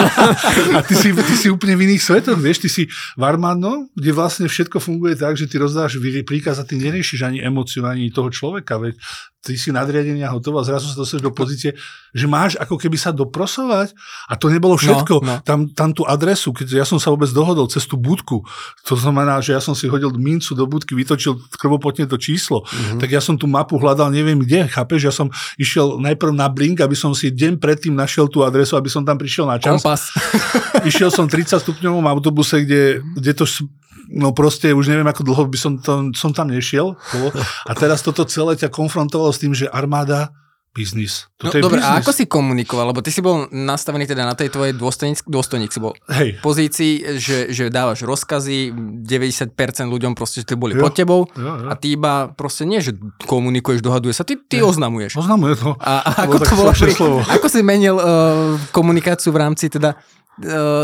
a 0.78 0.80
ty 0.80 0.94
si, 0.96 1.08
ty 1.12 1.34
si 1.36 1.46
úplne 1.52 1.76
v 1.76 1.92
iných 1.92 2.02
svetoch, 2.02 2.38
vieš, 2.40 2.64
ty 2.64 2.68
si 2.72 2.82
v 2.88 3.22
armádno, 3.22 3.92
kde 3.92 4.10
vlastne 4.16 4.46
všetko 4.48 4.80
funguje 4.80 5.18
tak, 5.20 5.36
že 5.36 5.44
ty 5.44 5.60
rozdáš 5.60 6.00
príkaz 6.24 6.62
a 6.62 6.64
ty 6.64 6.80
neriešiš 6.80 7.26
ani 7.26 7.38
emociu, 7.44 7.84
ani 7.84 8.08
toho 8.08 8.32
človeka, 8.32 8.80
veď 8.80 8.96
ty 9.46 9.54
si 9.54 9.70
nadriadený 9.70 10.26
a 10.26 10.34
hotová, 10.34 10.66
zrazu 10.66 10.90
sa 10.90 10.98
dostaneš 10.98 11.22
do 11.22 11.30
pozície, 11.30 11.78
že 12.10 12.26
máš 12.26 12.58
ako 12.58 12.74
keby 12.74 12.98
sa 12.98 13.14
doprosovať 13.14 13.94
a 14.26 14.34
to 14.34 14.50
nebolo 14.50 14.74
no, 14.74 14.82
všetko. 14.82 15.14
No, 15.22 15.38
no. 15.38 15.44
Tam, 15.46 15.70
tam 15.70 15.94
tú 15.94 16.02
adresu, 16.02 16.50
keď 16.50 16.82
ja 16.82 16.86
som 16.88 16.98
sa 16.98 17.14
vôbec 17.14 17.30
dohodol 17.30 17.70
cez 17.70 17.86
tú 17.86 17.94
budku, 17.94 18.42
to 18.82 18.98
znamená, 18.98 19.38
že 19.38 19.54
ja 19.54 19.62
som 19.62 19.78
si 19.78 19.86
hodil 19.86 20.10
mincu 20.18 20.58
do 20.58 20.66
budky, 20.66 20.98
vytočil 20.98 21.38
krvopotne 21.54 22.10
to 22.10 22.18
číslo, 22.18 22.66
mm-hmm. 22.66 22.98
tak 22.98 23.14
ja 23.14 23.22
som 23.22 23.38
tú 23.38 23.46
mapu 23.46 23.78
hľadal 23.78 24.10
neviem 24.10 24.42
kde, 24.42 24.66
chápeš, 24.66 25.00
ja 25.06 25.14
som 25.14 25.30
išiel 25.54 26.02
najprv 26.02 26.34
na 26.34 26.50
Blink, 26.50 26.82
aby 26.82 26.98
som 26.98 27.14
si 27.14 27.30
deň 27.30 27.62
predtým 27.62 27.94
našiel 27.94 28.26
tú 28.26 28.42
adresu, 28.42 28.74
aby 28.74 28.90
som 28.90 29.06
tam 29.06 29.14
prišiel 29.14 29.46
na 29.46 29.62
čas. 29.62 29.78
Kompas. 29.78 30.10
išiel 30.90 31.14
som 31.14 31.30
30 31.30 31.62
stupňovom 31.62 32.02
autobuse, 32.08 32.66
kde, 32.66 33.04
kde 33.14 33.32
to 33.36 33.44
no 34.10 34.32
proste 34.32 34.72
už 34.72 34.90
neviem, 34.90 35.06
ako 35.06 35.22
dlho 35.26 35.44
by 35.50 35.58
som, 35.58 35.72
to, 35.78 36.10
som 36.14 36.30
tam 36.30 36.50
nešiel. 36.50 36.94
A 37.66 37.72
teraz 37.74 38.02
toto 38.02 38.26
celé 38.26 38.58
ťa 38.58 38.70
konfrontovalo 38.70 39.30
s 39.34 39.42
tým, 39.42 39.52
že 39.52 39.70
armáda 39.70 40.34
biznis. 40.76 41.24
Toto 41.40 41.56
no, 41.56 41.72
dobre, 41.72 41.80
a 41.80 41.96
ako 41.96 42.12
si 42.12 42.28
komunikoval? 42.28 42.92
Lebo 42.92 43.00
ty 43.00 43.08
si 43.08 43.24
bol 43.24 43.48
nastavený 43.48 44.04
teda 44.04 44.28
na 44.28 44.36
tej 44.36 44.52
tvojej 44.52 44.76
dôstojník, 44.76 45.24
dôstojník 45.24 45.72
si 45.72 45.80
bol 45.80 45.96
Hej. 46.12 46.36
pozícii, 46.44 47.16
že, 47.16 47.48
že 47.48 47.72
dávaš 47.72 48.04
rozkazy, 48.04 48.76
90% 49.00 49.56
ľuďom 49.88 50.12
proste, 50.12 50.44
že 50.44 50.52
boli 50.52 50.76
jo, 50.76 50.84
pod 50.84 50.92
tebou 50.92 51.24
jo, 51.32 51.64
jo. 51.64 51.72
a 51.72 51.74
ty 51.80 51.96
iba 51.96 52.28
proste 52.28 52.68
nie, 52.68 52.84
že 52.84 52.92
komunikuješ, 53.24 53.80
dohaduje 53.80 54.12
sa, 54.12 54.28
ty, 54.28 54.36
ty 54.36 54.60
oznamuješ. 54.60 55.16
Oznamuje 55.16 55.56
to. 55.56 55.72
A, 55.80 56.04
a 56.04 56.28
ako 56.28 56.44
to 56.44 56.52
bolo 56.52 56.72
pri, 56.76 56.92
ako 57.40 57.46
si 57.48 57.64
menil 57.64 57.96
uh, 57.96 58.60
komunikáciu 58.76 59.32
v 59.32 59.48
rámci 59.48 59.72
teda 59.72 59.96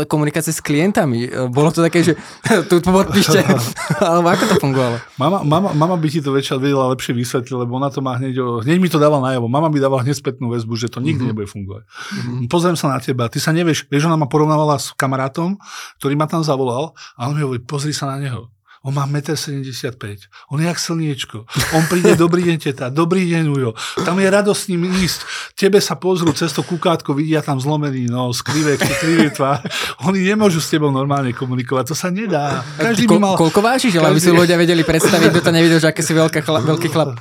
komunikácie 0.09 0.49
s 0.49 0.61
klientami? 0.61 1.29
Uh, 1.29 1.47
bolo 1.49 1.69
to 1.69 1.85
také, 1.85 2.01
že 2.01 2.13
tu 2.69 2.81
podpíšte, 2.81 3.45
alebo 4.01 4.27
ako 4.33 4.43
to 4.49 4.55
fungovalo? 4.57 4.97
Mama, 5.21 5.45
mama, 5.45 5.69
mama 5.77 5.95
by 5.97 6.07
ti 6.09 6.19
to 6.19 6.33
väčšia 6.33 6.57
vedela 6.57 6.89
lepšie 6.93 7.13
vysvetliť, 7.13 7.53
lebo 7.53 7.77
ona 7.77 7.93
to 7.93 8.01
má 8.01 8.17
hneď, 8.17 8.65
hneď 8.65 8.77
mi 8.81 8.89
to 8.89 8.97
dávala 8.97 9.33
najavo. 9.33 9.45
Mama 9.45 9.69
by 9.69 9.77
dávala 9.77 10.01
hneď 10.01 10.17
spätnú 10.17 10.49
väzbu, 10.49 10.73
že 10.77 10.89
to 10.89 10.99
nikdy 10.99 11.21
mm-hmm. 11.21 11.29
nebude 11.29 11.47
fungovať. 11.49 11.83
Mm-hmm. 11.85 12.47
Pozriem 12.49 12.77
sa 12.77 12.89
na 12.89 12.97
teba, 12.97 13.29
ty 13.29 13.37
sa 13.37 13.53
nevieš, 13.53 13.85
vieš, 13.87 14.09
ona 14.09 14.17
ma 14.17 14.25
porovnávala 14.25 14.81
s 14.81 14.95
kamarátom, 14.97 15.61
ktorý 16.01 16.13
ma 16.17 16.25
tam 16.25 16.41
zavolal 16.41 16.97
a 17.13 17.29
on 17.29 17.37
mi 17.37 17.45
hovorí, 17.45 17.61
pozri 17.61 17.93
sa 17.93 18.09
na 18.09 18.17
neho 18.17 18.53
on 18.83 18.91
má 18.91 19.07
1,75 19.07 19.95
m. 19.95 20.19
On 20.51 20.59
je 20.59 20.67
jak 20.67 20.75
slniečko. 20.75 21.47
On 21.71 21.83
príde, 21.87 22.19
dobrý 22.19 22.43
deň, 22.43 22.57
teta, 22.59 22.91
dobrý 22.91 23.23
deň, 23.31 23.43
Ujo. 23.47 23.71
Tam 24.03 24.19
je 24.19 24.27
radosť 24.27 24.59
s 24.59 24.67
ním 24.67 24.91
ísť. 24.91 25.19
Tebe 25.55 25.79
sa 25.79 25.95
pozrú 25.95 26.35
cez 26.35 26.51
to 26.51 26.67
kukátko, 26.67 27.15
vidia 27.15 27.39
tam 27.39 27.63
zlomený 27.63 28.11
nos, 28.11 28.43
krivé, 28.43 28.75
krivé 28.75 29.31
tvár. 29.31 29.63
Oni 30.03 30.19
nemôžu 30.27 30.59
s 30.59 30.67
tebou 30.67 30.91
normálne 30.91 31.31
komunikovať, 31.31 31.91
to 31.91 31.95
sa 31.95 32.11
nedá. 32.11 32.59
Každý 32.75 33.07
by 33.07 33.17
mal... 33.23 33.33
Koľko 33.39 33.63
vážiš, 33.63 33.95
ale 34.03 34.11
aby 34.11 34.19
si 34.19 34.35
ľudia 34.35 34.59
vedeli 34.59 34.83
predstaviť, 34.83 35.31
kto 35.31 35.41
to 35.47 35.51
nevidel, 35.55 35.79
že 35.79 35.87
aké 35.87 36.03
si 36.03 36.11
veľký 36.11 36.43
chlap. 36.43 36.67
Veľký 36.67 36.91
chlap. 36.91 37.15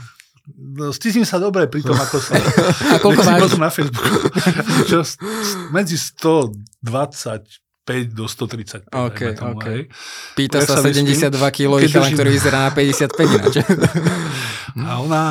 No, 0.59 0.91
stisím 0.91 1.23
sa 1.23 1.39
dobre 1.39 1.71
pri 1.71 1.87
tom, 1.87 1.95
ako 1.95 2.19
sa... 2.19 2.43
A 2.91 2.99
koľko 2.99 3.23
vážiš? 3.23 3.55
na 3.63 3.71
Facebooku. 3.71 4.19
Medzi 5.71 5.95
120 5.95 6.59
5 6.83 7.72
do 8.09 8.25
135. 8.25 8.89
Okay, 8.89 9.37
tomu, 9.37 9.61
okay. 9.61 9.87
Pýta 10.33 10.65
ja 10.65 10.69
sa 10.69 10.81
72 10.81 11.29
kg 11.33 11.81
chalan, 11.85 12.13
ktorý 12.17 12.31
vyzerá 12.33 12.59
na 12.67 12.71
55 12.73 13.37
ináč. 13.37 13.55
a 14.89 14.93
ona, 14.99 15.23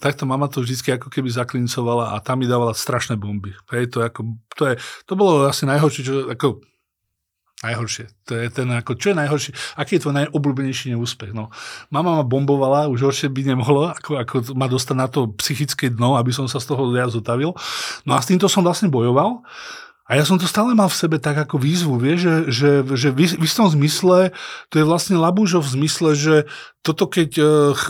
takto 0.00 0.24
mama 0.24 0.48
to 0.48 0.64
vždy 0.64 0.96
ako 0.96 1.12
keby 1.12 1.28
zaklincovala 1.28 2.14
a 2.14 2.22
tam 2.24 2.40
mi 2.40 2.46
dávala 2.48 2.72
strašné 2.72 3.20
bomby. 3.20 3.52
Hej, 3.70 3.92
to, 3.92 4.02
ako, 4.02 4.40
to, 4.56 4.62
je, 4.72 4.74
to 5.04 5.12
bolo 5.14 5.46
asi 5.46 5.68
najhoršie, 5.68 6.02
čo, 6.02 6.14
ako, 6.32 6.64
Najhoršie. 7.60 8.08
To 8.24 8.40
je 8.40 8.48
ten, 8.48 8.72
ako, 8.72 8.96
čo 8.96 9.12
je 9.12 9.20
najhoršie? 9.20 9.52
Aký 9.76 10.00
je 10.00 10.08
tvoj 10.08 10.16
najobľúbenejší 10.16 10.96
neúspech? 10.96 11.36
No, 11.36 11.52
mama 11.92 12.16
ma 12.16 12.24
bombovala, 12.24 12.88
už 12.88 13.12
horšie 13.12 13.28
by 13.28 13.52
nemohlo, 13.52 13.92
ako, 13.92 14.16
ako 14.16 14.34
ma 14.56 14.64
dostať 14.64 14.96
na 14.96 15.12
to 15.12 15.28
psychické 15.36 15.92
dno, 15.92 16.16
aby 16.16 16.32
som 16.32 16.48
sa 16.48 16.56
z 16.56 16.72
toho 16.72 16.88
viac 16.88 17.12
zotavil. 17.12 17.52
No 18.08 18.16
a 18.16 18.24
s 18.24 18.32
týmto 18.32 18.48
som 18.48 18.64
vlastne 18.64 18.88
bojoval. 18.88 19.44
A 20.10 20.18
ja 20.18 20.26
som 20.26 20.42
to 20.42 20.50
stále 20.50 20.74
mal 20.74 20.90
v 20.90 20.98
sebe 20.98 21.22
tak 21.22 21.38
ako 21.38 21.62
výzvu, 21.62 21.94
vie, 22.02 22.18
že, 22.18 22.50
že, 22.50 22.82
že 22.82 23.14
v, 23.14 23.38
v 23.38 23.44
istom 23.46 23.70
zmysle, 23.70 24.34
to 24.66 24.82
je 24.82 24.84
vlastne 24.84 25.14
Labúžov 25.14 25.62
v 25.62 25.78
zmysle, 25.78 26.18
že 26.18 26.34
toto 26.82 27.06
keď 27.06 27.30
e, 27.38 27.44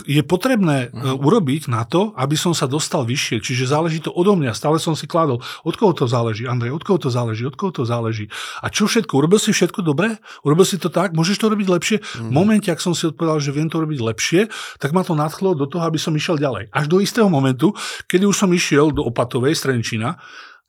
je 0.05 0.21
potrebné 0.21 0.91
uh-huh. 0.91 1.17
urobiť 1.17 1.71
na 1.71 1.87
to, 1.87 2.13
aby 2.13 2.37
som 2.37 2.53
sa 2.53 2.69
dostal 2.69 3.07
vyššie, 3.07 3.41
čiže 3.41 3.71
záleží 3.71 4.03
to 4.03 4.13
odo 4.13 4.37
mňa, 4.37 4.53
stále 4.53 4.77
som 4.77 4.93
si 4.93 5.09
kladol, 5.09 5.41
od 5.65 5.75
koho 5.79 5.97
to 5.97 6.05
záleží, 6.05 6.45
Andrej, 6.45 6.75
od 6.75 6.83
koho 6.85 7.01
to 7.01 7.09
záleží, 7.09 7.41
od 7.47 7.57
koho 7.57 7.73
to 7.73 7.87
záleží. 7.87 8.29
A 8.61 8.69
čo 8.69 8.85
všetko, 8.85 9.17
urobil 9.17 9.41
si 9.41 9.49
všetko 9.55 9.81
dobre? 9.81 10.21
Urobil 10.45 10.67
si 10.67 10.77
to 10.77 10.93
tak? 10.93 11.17
Môžeš 11.17 11.41
to 11.41 11.49
robiť 11.49 11.67
lepšie? 11.73 11.97
Uh-huh. 12.03 12.29
V 12.29 12.31
momente, 12.35 12.69
ak 12.69 12.83
som 12.83 12.93
si 12.93 13.09
odpovedal, 13.09 13.41
že 13.41 13.49
viem 13.49 13.71
to 13.71 13.81
robiť 13.81 13.97
lepšie, 13.97 14.51
tak 14.77 14.93
ma 14.93 15.01
to 15.01 15.17
nadchlo 15.17 15.57
do 15.57 15.65
toho, 15.65 15.87
aby 15.87 15.97
som 15.97 16.13
išiel 16.13 16.37
ďalej. 16.37 16.69
Až 16.69 16.85
do 16.85 16.99
istého 17.01 17.31
momentu, 17.31 17.73
kedy 18.11 18.27
už 18.27 18.45
som 18.45 18.51
išiel 18.51 18.91
do 18.91 19.07
Opatovej, 19.07 19.55
Strenčina, 19.55 20.19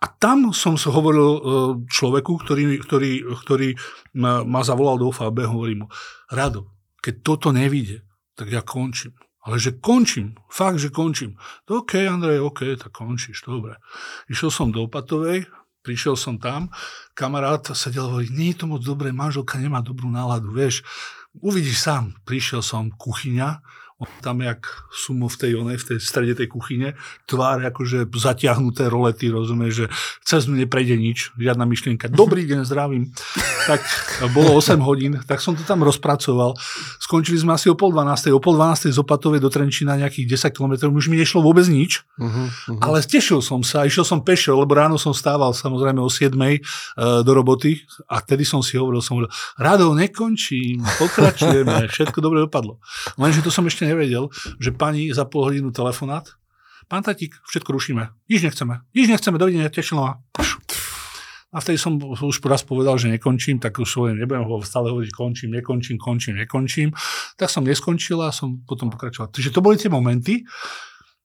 a 0.03 0.07
tam 0.19 0.51
som 0.51 0.75
sa 0.75 0.91
hovoril 0.91 1.31
e, 1.31 1.41
človeku, 1.87 2.43
ktorý, 2.43 2.83
ktorý, 2.83 3.13
ktorý 3.47 3.69
ma, 4.19 4.61
zavolal 4.67 4.99
do 4.99 5.15
OFAB, 5.15 5.47
hovorím 5.47 5.87
mu, 5.87 5.89
Rado, 6.27 6.67
keď 6.99 7.15
toto 7.23 7.55
nevíde, 7.55 8.03
tak 8.35 8.51
ja 8.51 8.67
končím. 8.67 9.15
Ale 9.47 9.63
že 9.63 9.79
končím, 9.79 10.35
fakt, 10.51 10.83
že 10.83 10.91
končím. 10.91 11.39
To 11.67 11.83
OK, 11.83 12.03
Andrej, 12.03 12.43
OK, 12.43 12.75
tak 12.79 12.91
končíš, 12.91 13.47
dobre. 13.47 13.79
Išiel 14.27 14.51
som 14.51 14.75
do 14.75 14.91
Opatovej, 14.91 15.47
prišiel 15.87 16.19
som 16.19 16.39
tam, 16.39 16.71
kamarát 17.15 17.75
sedel 17.75 18.11
hovorí, 18.11 18.31
nie 18.31 18.55
je 18.55 18.63
to 18.63 18.67
moc 18.71 18.83
dobré, 18.83 19.11
manželka 19.15 19.59
nemá 19.59 19.83
dobrú 19.83 20.11
náladu, 20.11 20.51
vieš, 20.55 20.87
uvidíš 21.39 21.83
sám. 21.83 22.15
Prišiel 22.27 22.63
som, 22.63 22.91
kuchyňa, 22.95 23.63
tam 24.21 24.43
jak 24.43 24.67
sumo 24.91 25.29
v 25.29 25.37
tej, 25.37 25.53
onej, 25.59 25.79
v 25.79 25.87
tej 25.95 25.99
strede 26.03 26.35
tej 26.35 26.49
kuchyne, 26.51 26.95
tvár 27.27 27.63
akože 27.73 28.11
zatiahnuté 28.11 28.91
rolety, 28.91 29.31
rozumieš, 29.31 29.73
že 29.73 29.87
cez 30.27 30.47
mňa 30.47 30.67
neprejde 30.67 30.97
nič, 30.99 31.33
žiadna 31.39 31.65
myšlienka. 31.67 32.11
Dobrý 32.13 32.45
deň, 32.47 32.67
zdravím. 32.67 33.11
Tak 33.67 33.81
bolo 34.35 34.59
8 34.59 34.79
hodín, 34.83 35.23
tak 35.27 35.39
som 35.39 35.55
to 35.55 35.63
tam 35.63 35.87
rozpracoval. 35.87 36.59
Skončili 36.99 37.39
sme 37.39 37.55
asi 37.55 37.71
o 37.71 37.77
pol 37.79 37.95
12. 37.95 38.35
O 38.35 38.43
pol 38.43 38.59
12. 38.59 38.91
z 38.91 38.99
Opatovej 38.99 39.39
do 39.39 39.51
Trenčína 39.51 39.99
nejakých 39.99 40.51
10 40.51 40.57
km, 40.57 40.73
už 40.91 41.07
mi 41.07 41.19
nešlo 41.19 41.43
vôbec 41.43 41.67
nič, 41.71 42.03
uh-huh, 42.19 42.27
uh-huh. 42.27 42.79
ale 42.83 43.03
tešil 43.03 43.39
som 43.39 43.63
sa, 43.63 43.87
išiel 43.87 44.03
som 44.03 44.23
pešo, 44.23 44.59
lebo 44.59 44.75
ráno 44.75 44.99
som 44.99 45.15
stával 45.15 45.55
samozrejme 45.55 46.03
o 46.03 46.11
7 46.11 46.35
uh, 46.35 47.23
do 47.23 47.33
roboty 47.33 47.83
a 48.11 48.19
tedy 48.19 48.43
som 48.43 48.65
si 48.65 48.75
hovoril, 48.75 49.03
som 49.05 49.19
hovoril, 49.19 49.31
Rado, 49.59 49.95
nekončím, 49.95 50.83
pokračujeme, 50.99 51.87
všetko 51.95 52.19
dobre 52.19 52.43
dopadlo. 52.43 52.83
Lenže 53.21 53.45
to 53.45 53.51
som 53.53 53.67
ešte 53.69 53.92
nevedel, 53.93 54.33
že 54.59 54.73
pani 54.73 55.13
za 55.13 55.29
pol 55.29 55.53
hodinu 55.53 55.71
telefonát, 55.71 56.25
pán 56.89 57.05
Tatík, 57.05 57.37
všetko 57.47 57.71
rušíme, 57.73 58.09
nič 58.27 58.41
nechceme, 58.43 58.83
nič 58.97 59.07
nechceme, 59.13 59.37
dovidenia, 59.39 59.69
tešilo 59.69 60.01
ma. 60.03 60.13
A 61.53 61.61
vtedy 61.61 61.77
som 61.77 62.01
už 62.01 62.41
raz 62.49 62.65
povedal, 62.65 62.97
že 62.97 63.13
nekončím, 63.13 63.61
tak 63.61 63.77
už 63.77 63.85
svojím 63.85 64.25
nebudem 64.25 64.49
ho 64.49 64.65
stále 64.65 64.89
hovoriť, 64.89 65.13
končím, 65.13 65.53
nekončím, 65.53 66.01
končím, 66.01 66.41
nekončím. 66.41 66.97
Tak 67.37 67.53
som 67.53 67.61
neskončil 67.61 68.17
a 68.25 68.33
som 68.33 68.65
potom 68.65 68.89
pokračoval. 68.89 69.29
Takže 69.29 69.53
to 69.53 69.61
boli 69.61 69.77
tie 69.77 69.93
momenty, 69.93 70.49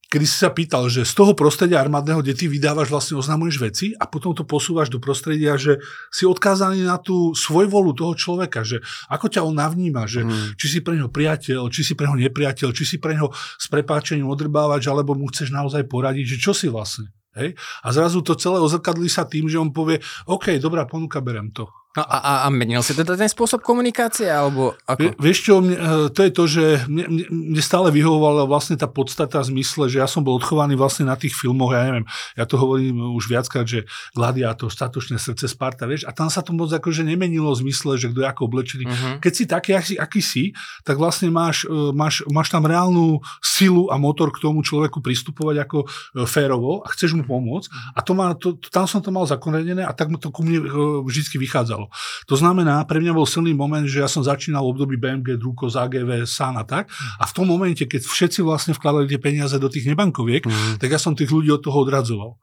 kedy 0.08 0.26
si 0.26 0.38
sa 0.39 0.50
pýtal, 0.56 0.88
že 0.88 1.04
z 1.04 1.13
toho 1.13 1.36
prostredia 1.36 1.84
armádneho, 1.84 2.24
kde 2.24 2.34
ty 2.36 2.46
vydávaš, 2.48 2.88
vlastne 2.88 3.20
oznamuješ 3.20 3.56
veci 3.60 3.88
a 4.00 4.08
potom 4.08 4.32
to 4.32 4.48
posúvaš 4.48 4.88
do 4.88 5.04
prostredia, 5.04 5.60
že 5.60 5.84
si 6.08 6.24
odkázaný 6.24 6.88
na 6.88 6.96
tú 6.96 7.36
svojvolu 7.36 7.91
toho 7.91 8.15
človeka, 8.15 8.63
že 8.63 8.80
ako 9.12 9.28
ťa 9.28 9.41
on 9.43 9.56
navníma, 9.60 10.08
že 10.08 10.24
hmm. 10.24 10.56
či 10.56 10.65
si 10.67 10.80
pre 10.80 10.96
neho 10.96 11.12
priateľ, 11.12 11.67
či 11.67 11.84
si 11.84 11.93
pre 11.93 12.08
neho 12.08 12.20
nepriateľ, 12.20 12.72
či 12.72 12.84
si 12.88 12.98
pre 13.04 13.20
neho 13.20 13.28
s 13.36 13.67
prepáčením 13.67 14.32
odrbávač, 14.32 14.88
alebo 14.88 15.12
mu 15.12 15.28
chceš 15.28 15.52
naozaj 15.52 15.84
poradiť, 15.91 16.36
že 16.36 16.38
čo 16.39 16.56
si 16.56 16.72
vlastne. 16.72 17.12
Hej? 17.38 17.54
A 17.86 17.88
zrazu 17.93 18.26
to 18.26 18.34
celé 18.34 18.58
ozrkadlí 18.58 19.06
sa 19.12 19.30
tým, 19.30 19.46
že 19.46 19.62
on 19.62 19.70
povie, 19.70 20.02
OK, 20.26 20.58
dobrá 20.58 20.89
ponuka, 20.89 21.22
berem 21.22 21.54
to. 21.54 21.70
No 21.97 22.05
a, 22.05 22.45
a 22.45 22.47
menil 22.53 22.86
si 22.86 22.93
teda 22.93 23.17
ten 23.17 23.25
spôsob 23.25 23.65
komunikácie, 23.65 24.29
alebo 24.29 24.77
ako? 24.86 25.17
Vieš 25.17 25.38
čo, 25.41 25.65
mne, 25.65 25.73
eh, 25.73 26.07
to 26.13 26.21
je 26.21 26.31
to, 26.31 26.43
že 26.45 26.65
mne, 26.86 27.25
mne, 27.25 27.62
stále 27.65 27.89
vyhovovala 27.89 28.45
vlastne 28.45 28.77
tá 28.77 28.86
podstata 28.86 29.41
v 29.41 29.57
zmysle, 29.57 29.89
že 29.89 29.97
ja 29.97 30.05
som 30.05 30.21
bol 30.21 30.38
odchovaný 30.38 30.77
vlastne 30.77 31.10
na 31.10 31.17
tých 31.17 31.33
filmoch, 31.33 31.73
ja 31.73 31.89
neviem, 31.89 32.05
ja 32.38 32.45
to 32.45 32.62
hovorím 32.62 33.01
už 33.17 33.25
viackrát, 33.33 33.65
že 33.65 33.89
Gladiátor, 34.13 34.69
Statočné 34.69 35.17
srdce, 35.17 35.49
Sparta, 35.49 35.89
vieš, 35.89 36.05
a 36.05 36.13
tam 36.13 36.29
sa 36.29 36.45
to 36.45 36.53
moc 36.53 36.69
akože 36.69 37.01
nemenilo 37.01 37.49
v 37.57 37.65
zmysle, 37.65 37.97
že 37.97 38.13
kto 38.13 38.21
je 38.21 38.27
ako 38.29 38.41
oblečený. 38.45 38.86
Uh-huh. 38.86 39.17
Keď 39.17 39.33
si 39.33 39.43
taký, 39.49 39.73
aký, 39.73 39.93
aký 39.97 40.21
si, 40.21 40.53
tak 40.86 41.01
vlastne 41.01 41.33
máš, 41.33 41.65
eh, 41.65 41.73
máš, 41.97 42.21
máš 42.29 42.53
tam 42.53 42.62
reálnu 42.69 43.25
silu 43.41 43.89
a 43.89 43.97
motor 43.97 44.29
k 44.29 44.45
tomu 44.45 44.62
človeku 44.62 45.01
pristupovať 45.01 45.65
ako 45.65 45.77
eh, 45.81 46.29
férovo 46.29 46.86
a 46.86 46.93
chceš 46.93 47.17
mu 47.17 47.25
pomôcť. 47.25 47.97
A 47.97 48.05
to 48.05 48.13
má, 48.13 48.38
to, 48.38 48.53
tam 48.69 48.86
som 48.86 49.01
to 49.01 49.10
mal 49.10 49.25
zakorenené 49.25 49.81
a 49.81 49.89
tak 49.97 50.13
mu 50.13 50.21
to 50.21 50.29
ku 50.29 50.45
mne 50.45 50.62
vždy 51.01 51.41
vychádzalo. 51.41 51.87
To 52.28 52.36
znamená, 52.36 52.84
pre 52.86 53.00
mňa 53.04 53.13
bol 53.15 53.28
silný 53.28 53.52
moment, 53.52 53.86
že 53.86 54.04
ja 54.04 54.10
som 54.10 54.23
začínal 54.23 54.63
v 54.63 54.71
období 54.78 54.95
BMG, 54.95 55.39
Druko, 55.39 55.67
AGV, 55.67 56.28
SAN 56.28 56.60
a 56.60 56.63
tak. 56.63 56.89
A 57.19 57.23
v 57.26 57.36
tom 57.36 57.45
momente, 57.47 57.84
keď 57.84 58.04
všetci 58.06 58.43
vlastne 58.43 58.73
vkladali 58.76 59.08
tie 59.08 59.19
peniaze 59.21 59.56
do 59.58 59.67
tých 59.67 59.88
nebankoviek, 59.89 60.45
mm. 60.45 60.78
tak 60.80 60.93
ja 60.93 61.00
som 61.00 61.17
tých 61.17 61.32
ľudí 61.32 61.52
od 61.52 61.62
toho 61.63 61.84
odradzoval. 61.84 62.38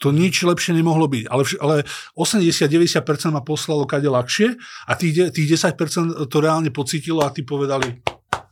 To 0.00 0.16
nič 0.16 0.40
lepšie 0.40 0.72
nemohlo 0.72 1.04
byť. 1.12 1.28
Ale, 1.28 1.42
ale 1.60 1.76
80-90% 2.16 3.04
ma 3.36 3.44
poslalo 3.44 3.84
kade 3.84 4.08
ľahšie 4.08 4.56
a 4.88 4.92
tých, 4.96 5.28
tých 5.36 5.60
10% 5.60 6.24
to 6.24 6.36
reálne 6.40 6.72
pocítilo 6.72 7.20
a 7.20 7.28
tí 7.28 7.44
povedali, 7.44 8.00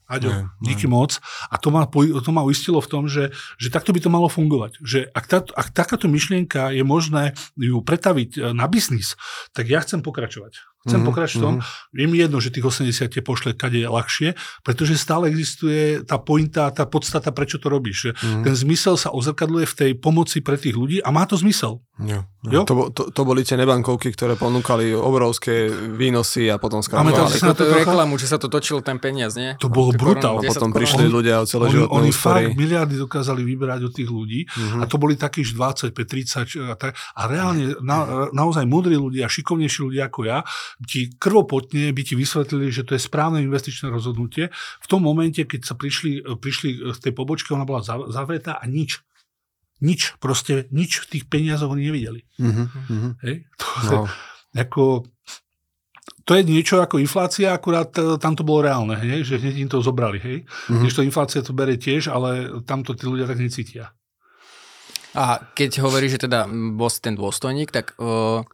Aďo, 0.09 0.33
ne, 0.33 0.49
díky 0.65 0.89
moc. 0.89 1.21
A 1.53 1.61
to 1.61 1.69
ma, 1.69 1.85
to 2.25 2.31
ma 2.33 2.41
uistilo 2.41 2.81
v 2.81 2.89
tom, 2.89 3.05
že, 3.13 3.29
že 3.61 3.69
takto 3.69 3.93
by 3.93 4.01
to 4.01 4.09
malo 4.09 4.33
fungovať. 4.33 4.81
Že 4.81 5.13
ak, 5.13 5.25
tá, 5.29 5.39
ak 5.45 5.69
takáto 5.77 6.09
myšlienka 6.09 6.73
je 6.73 6.81
možné 6.81 7.37
ju 7.61 7.85
pretaviť 7.85 8.31
e, 8.41 8.57
na 8.57 8.65
biznis, 8.73 9.21
tak 9.53 9.69
ja 9.69 9.85
chcem 9.85 10.01
pokračovať. 10.01 10.57
Chcem 10.89 11.05
mm-hmm. 11.05 11.09
pokračovať 11.13 11.39
v 11.39 11.45
tom. 11.45 11.55
Je 11.93 12.07
mi 12.09 12.17
jedno, 12.17 12.41
že 12.41 12.49
tých 12.49 12.65
80 12.65 13.13
tie 13.13 13.23
pošle 13.23 13.53
kade 13.53 13.77
je 13.77 13.89
ľahšie, 13.89 14.33
pretože 14.65 14.97
stále 14.97 15.29
existuje 15.29 16.01
tá 16.09 16.17
pointa, 16.17 16.73
tá 16.73 16.89
podstata, 16.89 17.29
prečo 17.31 17.61
to 17.61 17.69
robíš. 17.69 18.17
Mm-hmm. 18.17 18.45
Ten 18.49 18.55
zmysel 18.57 18.97
sa 18.97 19.13
ozrkadluje 19.13 19.69
v 19.69 19.75
tej 19.77 19.91
pomoci 20.01 20.41
pre 20.41 20.57
tých 20.57 20.75
ľudí 20.75 21.05
a 21.05 21.13
má 21.13 21.29
to 21.29 21.37
zmysel. 21.37 21.85
Jo, 21.99 22.23
jo. 22.47 22.63
To, 22.63 22.95
to, 22.95 23.11
to 23.11 23.23
boli 23.27 23.43
tie 23.43 23.59
nebankovky, 23.59 24.15
ktoré 24.15 24.39
ponúkali 24.39 24.95
obrovské 24.95 25.67
výnosy 25.99 26.47
a 26.47 26.55
potom 26.55 26.79
skrachovali. 26.79 27.11
Ale 27.11 27.35
to, 27.35 27.59
to 27.59 27.75
reklamu, 27.75 28.15
že 28.15 28.31
sa 28.31 28.39
to 28.39 28.47
točilo 28.47 28.87
ten 28.87 29.03
peniaz, 29.03 29.35
nie? 29.35 29.59
To 29.59 29.67
bolo 29.67 29.91
brutál. 29.91 30.39
A 30.39 30.47
potom 30.47 30.71
prišli 30.71 31.11
on, 31.11 31.19
ľudia 31.19 31.43
o 31.43 31.47
celé 31.51 31.75
životné 31.75 31.91
Oni, 31.91 32.15
oni 32.15 32.15
fakt 32.15 32.55
miliardy 32.55 33.03
dokázali 33.03 33.43
vyberať 33.43 33.91
od 33.91 33.93
tých 33.99 34.11
ľudí 34.15 34.47
mm-hmm. 34.47 34.81
a 34.81 34.85
to 34.87 34.95
boli 34.95 35.19
takí 35.19 35.43
25, 35.43 35.91
30 35.91 36.71
a, 36.71 36.79
tak, 36.79 36.95
a 36.95 37.23
reálne 37.27 37.75
na, 37.83 38.31
naozaj 38.31 38.63
múdri 38.63 38.95
ľudia, 38.95 39.27
šikovnejší 39.27 39.79
ľudia 39.91 40.07
ako 40.07 40.21
ja, 40.23 40.47
ti 40.87 41.11
krvopotne 41.11 41.91
by 41.91 42.03
ti 42.07 42.15
vysvetlili, 42.15 42.71
že 42.71 42.87
to 42.87 42.95
je 42.95 43.03
správne 43.03 43.43
investičné 43.43 43.91
rozhodnutie. 43.91 44.55
V 44.55 44.87
tom 44.87 45.03
momente, 45.03 45.43
keď 45.43 45.67
sa 45.67 45.75
prišli, 45.75 46.23
prišli 46.23 46.95
z 46.95 46.99
tej 47.03 47.13
pobočky, 47.15 47.51
ona 47.51 47.67
bola 47.67 47.83
zavretá 48.11 48.63
a 48.63 48.65
nič. 48.71 49.03
Nič, 49.79 50.19
proste 50.19 50.67
nič 50.75 51.07
v 51.07 51.19
tých 51.19 51.25
peniazoch 51.27 51.71
oni 51.71 51.91
nevideli. 51.91 52.23
Mm-hmm. 52.39 53.11
Hej? 53.27 53.37
To, 53.89 54.05
no. 54.05 54.11
ako 54.59 55.07
to 56.29 56.37
je 56.37 56.45
niečo 56.45 56.83
ako 56.85 57.01
inflácia, 57.01 57.57
akurát 57.57 57.89
e, 57.97 58.21
tam 58.21 58.37
to 58.37 58.45
bolo 58.45 58.69
reálne, 58.69 59.01
hej? 59.01 59.25
že 59.25 59.41
hneď 59.41 59.55
im 59.65 59.71
to 59.71 59.81
zobrali. 59.81 60.21
Hej? 60.21 60.45
Mm-hmm. 60.45 60.83
Když 60.85 60.95
to 60.95 61.07
inflácia 61.07 61.41
to 61.41 61.57
bere 61.57 61.81
tiež, 61.81 62.13
ale 62.13 62.61
tamto 62.69 62.93
tí 62.93 63.09
ľudia 63.09 63.25
tak 63.25 63.41
necítia. 63.41 63.97
A 65.17 65.41
keď 65.57 65.81
hovorí, 65.81 66.13
že 66.13 66.21
teda 66.21 66.45
bol 66.77 66.93
si 66.93 67.01
ten 67.01 67.17
dôstojník, 67.17 67.73
tak 67.73 67.97
uh, 67.97 68.45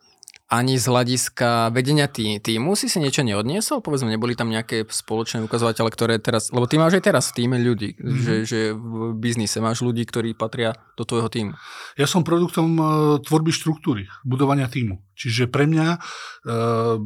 ani 0.53 0.77
z 0.77 0.87
hľadiska 0.93 1.73
vedenia 1.73 2.05
tý, 2.05 2.37
týmu 2.37 2.77
si 2.77 2.93
si 2.93 3.01
niečo 3.01 3.25
neodniesol? 3.25 3.81
Povedzme, 3.81 4.13
neboli 4.13 4.37
tam 4.37 4.53
nejaké 4.53 4.85
spoločné 4.85 5.41
ukazovatele, 5.41 5.89
ktoré 5.89 6.15
teraz, 6.21 6.53
lebo 6.53 6.69
ty 6.69 6.77
máš 6.77 7.01
aj 7.01 7.05
teraz 7.09 7.25
v 7.33 7.45
týme 7.45 7.57
ľudí, 7.57 7.97
mm-hmm. 7.97 8.21
že, 8.21 8.35
že 8.45 8.59
v 8.77 9.17
biznise 9.17 9.57
máš 9.65 9.81
ľudí, 9.81 10.05
ktorí 10.05 10.37
patria 10.37 10.77
do 11.01 11.09
tvojho 11.09 11.33
týmu. 11.33 11.53
Ja 11.97 12.05
som 12.05 12.23
produktom 12.23 12.69
uh, 12.77 12.87
tvorby 13.25 13.57
štruktúry, 13.57 14.05
budovania 14.21 14.69
týmu. 14.69 15.01
Čiže 15.15 15.47
pre 15.47 15.71
mňa 15.71 15.89
uh, 15.97 16.99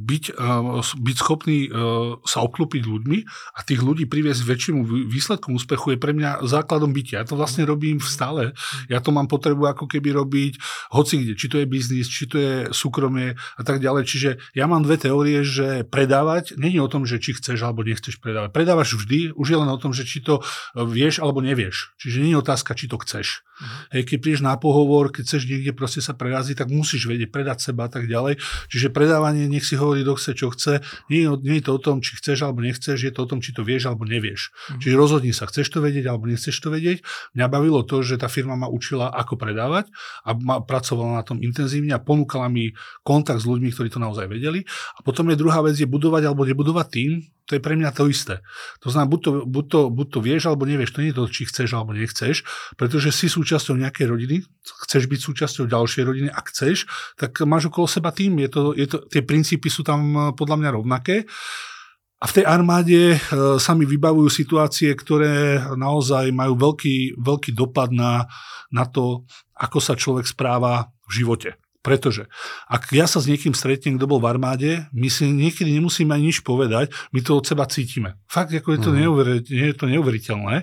byť, 0.00 0.24
uh, 0.36 0.80
byť 0.80 1.16
schopný 1.16 1.68
uh, 1.68 2.20
sa 2.22 2.44
obklopiť 2.44 2.82
ľuďmi 2.84 3.18
a 3.56 3.60
tých 3.64 3.80
ľudí 3.80 4.04
priviesť 4.06 4.44
väčšiemu 4.44 5.08
výsledkom 5.08 5.56
úspechu 5.56 5.96
je 5.96 5.98
pre 5.98 6.12
mňa 6.12 6.44
základom 6.44 6.92
bytia. 6.92 7.24
Ja 7.24 7.26
to 7.26 7.40
vlastne 7.40 7.64
robím 7.64 7.98
stále. 7.98 8.52
Ja 8.92 9.00
to 9.00 9.10
mám 9.10 9.26
potrebu 9.26 9.66
ako 9.66 9.88
keby 9.88 10.12
robiť 10.14 10.60
hoci 10.92 11.24
kde, 11.24 11.32
či 11.34 11.46
to 11.48 11.56
je 11.58 11.66
biznis, 11.66 12.06
či 12.06 12.28
to 12.28 12.36
je 12.36 12.54
súkromie 12.70 13.34
a 13.34 13.62
tak 13.64 13.80
ďalej. 13.80 14.04
Čiže 14.06 14.30
ja 14.52 14.68
mám 14.68 14.84
dve 14.84 15.00
teórie, 15.00 15.42
že 15.42 15.82
predávať 15.88 16.54
není 16.60 16.78
o 16.78 16.90
tom, 16.90 17.08
že 17.08 17.18
či 17.18 17.34
chceš 17.34 17.64
alebo 17.64 17.82
nechceš 17.82 18.20
predávať. 18.20 18.52
Predávaš 18.52 18.94
vždy, 19.00 19.32
už 19.32 19.46
je 19.48 19.58
len 19.58 19.70
o 19.72 19.80
tom, 19.80 19.96
že 19.96 20.04
či 20.04 20.20
to 20.20 20.44
vieš 20.76 21.18
alebo 21.24 21.40
nevieš. 21.40 21.96
Čiže 21.96 22.28
je 22.28 22.36
otázka, 22.36 22.76
či 22.76 22.86
to 22.86 23.00
chceš. 23.00 23.42
Uh-huh. 23.56 23.96
Hej, 23.96 24.02
keď 24.04 24.16
prídeš 24.20 24.42
na 24.44 24.54
pohovor, 24.60 25.08
keď 25.08 25.24
chceš 25.24 25.48
niekde 25.48 25.72
proste 25.72 26.04
sa 26.04 26.12
preraziť, 26.12 26.60
tak 26.60 26.68
musíš 26.68 27.08
vedieť 27.08 27.32
predať 27.46 27.70
seba 27.70 27.86
a 27.86 27.90
tak 27.94 28.10
ďalej. 28.10 28.42
Čiže 28.66 28.90
predávanie, 28.90 29.46
nech 29.46 29.62
si 29.62 29.78
hovorí, 29.78 30.02
kto 30.02 30.18
chce, 30.18 30.30
čo 30.34 30.50
chce. 30.50 30.82
Nie, 31.06 31.30
nie 31.30 31.62
je 31.62 31.70
to 31.70 31.78
o 31.78 31.80
tom, 31.80 32.02
či 32.02 32.18
chceš 32.18 32.42
alebo 32.42 32.66
nechceš, 32.66 32.98
je 33.06 33.14
to 33.14 33.22
o 33.22 33.30
tom, 33.30 33.38
či 33.38 33.54
to 33.54 33.62
vieš 33.62 33.86
alebo 33.86 34.02
nevieš. 34.02 34.50
Uh-huh. 34.50 34.82
Čiže 34.82 34.94
rozhodni 34.98 35.30
sa, 35.30 35.46
chceš 35.46 35.70
to 35.70 35.78
vedieť 35.78 36.10
alebo 36.10 36.26
nechceš 36.26 36.58
to 36.58 36.74
vedieť. 36.74 37.06
Mňa 37.38 37.46
bavilo 37.46 37.86
to, 37.86 38.02
že 38.02 38.18
tá 38.18 38.26
firma 38.26 38.58
ma 38.58 38.66
učila, 38.66 39.14
ako 39.14 39.38
predávať 39.38 39.86
a 40.26 40.34
ma, 40.34 40.58
pracovala 40.58 41.22
na 41.22 41.24
tom 41.24 41.38
intenzívne 41.38 41.94
a 41.94 42.02
ponúkala 42.02 42.50
mi 42.50 42.74
kontakt 43.06 43.38
s 43.38 43.46
ľuďmi, 43.46 43.70
ktorí 43.70 43.94
to 43.94 44.02
naozaj 44.02 44.26
vedeli. 44.26 44.66
A 44.98 45.06
potom 45.06 45.30
je 45.30 45.38
druhá 45.38 45.62
vec, 45.62 45.78
je 45.78 45.86
budovať 45.86 46.26
alebo 46.26 46.42
nebudovať 46.42 46.86
tým, 46.90 47.22
to 47.46 47.54
je 47.54 47.62
pre 47.62 47.78
mňa 47.78 47.94
to 47.94 48.10
isté. 48.10 48.42
To 48.82 48.90
znamená, 48.90 49.10
buď 49.14 49.20
to, 49.22 49.30
buď, 49.46 49.64
to, 49.70 49.80
buď 49.94 50.06
to 50.10 50.18
vieš, 50.18 50.42
alebo 50.50 50.66
nevieš. 50.66 50.92
To 50.98 51.00
nie 51.00 51.14
je 51.14 51.18
to, 51.22 51.24
či 51.30 51.42
chceš, 51.46 51.68
alebo 51.78 51.94
nechceš, 51.94 52.42
pretože 52.74 53.14
si 53.14 53.30
súčasťou 53.30 53.78
nejakej 53.78 54.06
rodiny, 54.10 54.36
chceš 54.86 55.06
byť 55.06 55.20
súčasťou 55.22 55.64
ďalšej 55.70 56.02
rodiny, 56.02 56.28
ak 56.28 56.50
chceš, 56.50 56.90
tak 57.14 57.38
máš 57.46 57.70
okolo 57.70 57.86
seba 57.86 58.10
tým. 58.10 58.42
Je 58.42 58.50
to, 58.50 58.74
je 58.74 58.86
to, 58.90 59.06
tie 59.06 59.22
princípy 59.22 59.70
sú 59.70 59.86
tam 59.86 60.00
eh, 60.12 60.20
podľa 60.34 60.56
mňa 60.58 60.70
rovnaké. 60.74 61.16
A 62.16 62.24
v 62.24 62.34
tej 62.40 62.48
armáde 62.48 63.00
e, 63.12 63.18
sa 63.60 63.76
mi 63.76 63.84
vybavujú 63.84 64.32
situácie, 64.32 64.88
ktoré 64.96 65.60
naozaj 65.76 66.32
majú 66.32 66.56
veľký, 66.56 67.20
veľký 67.20 67.52
dopad 67.52 67.92
na, 67.92 68.24
na 68.72 68.88
to, 68.88 69.28
ako 69.52 69.78
sa 69.84 69.92
človek 69.92 70.24
správa 70.24 70.88
v 71.04 71.12
živote. 71.12 71.60
Pretože 71.86 72.26
ak 72.66 72.90
ja 72.90 73.06
sa 73.06 73.22
s 73.22 73.30
niekým 73.30 73.54
stretnem, 73.54 73.94
kto 73.94 74.10
bol 74.10 74.18
v 74.18 74.34
armáde, 74.34 74.70
my 74.90 75.06
si 75.06 75.30
niekedy 75.30 75.70
nemusíme 75.78 76.10
ani 76.10 76.34
nič 76.34 76.42
povedať, 76.42 76.90
my 77.14 77.22
to 77.22 77.38
od 77.38 77.46
seba 77.46 77.62
cítime. 77.70 78.18
Fakt, 78.26 78.50
ako 78.50 78.74
je 78.74 78.80
to, 78.82 78.90
mm. 78.90 78.96
neuveriteľné, 79.06 79.62
je 79.70 79.74
to 79.78 79.86
neuveriteľné 79.86 80.56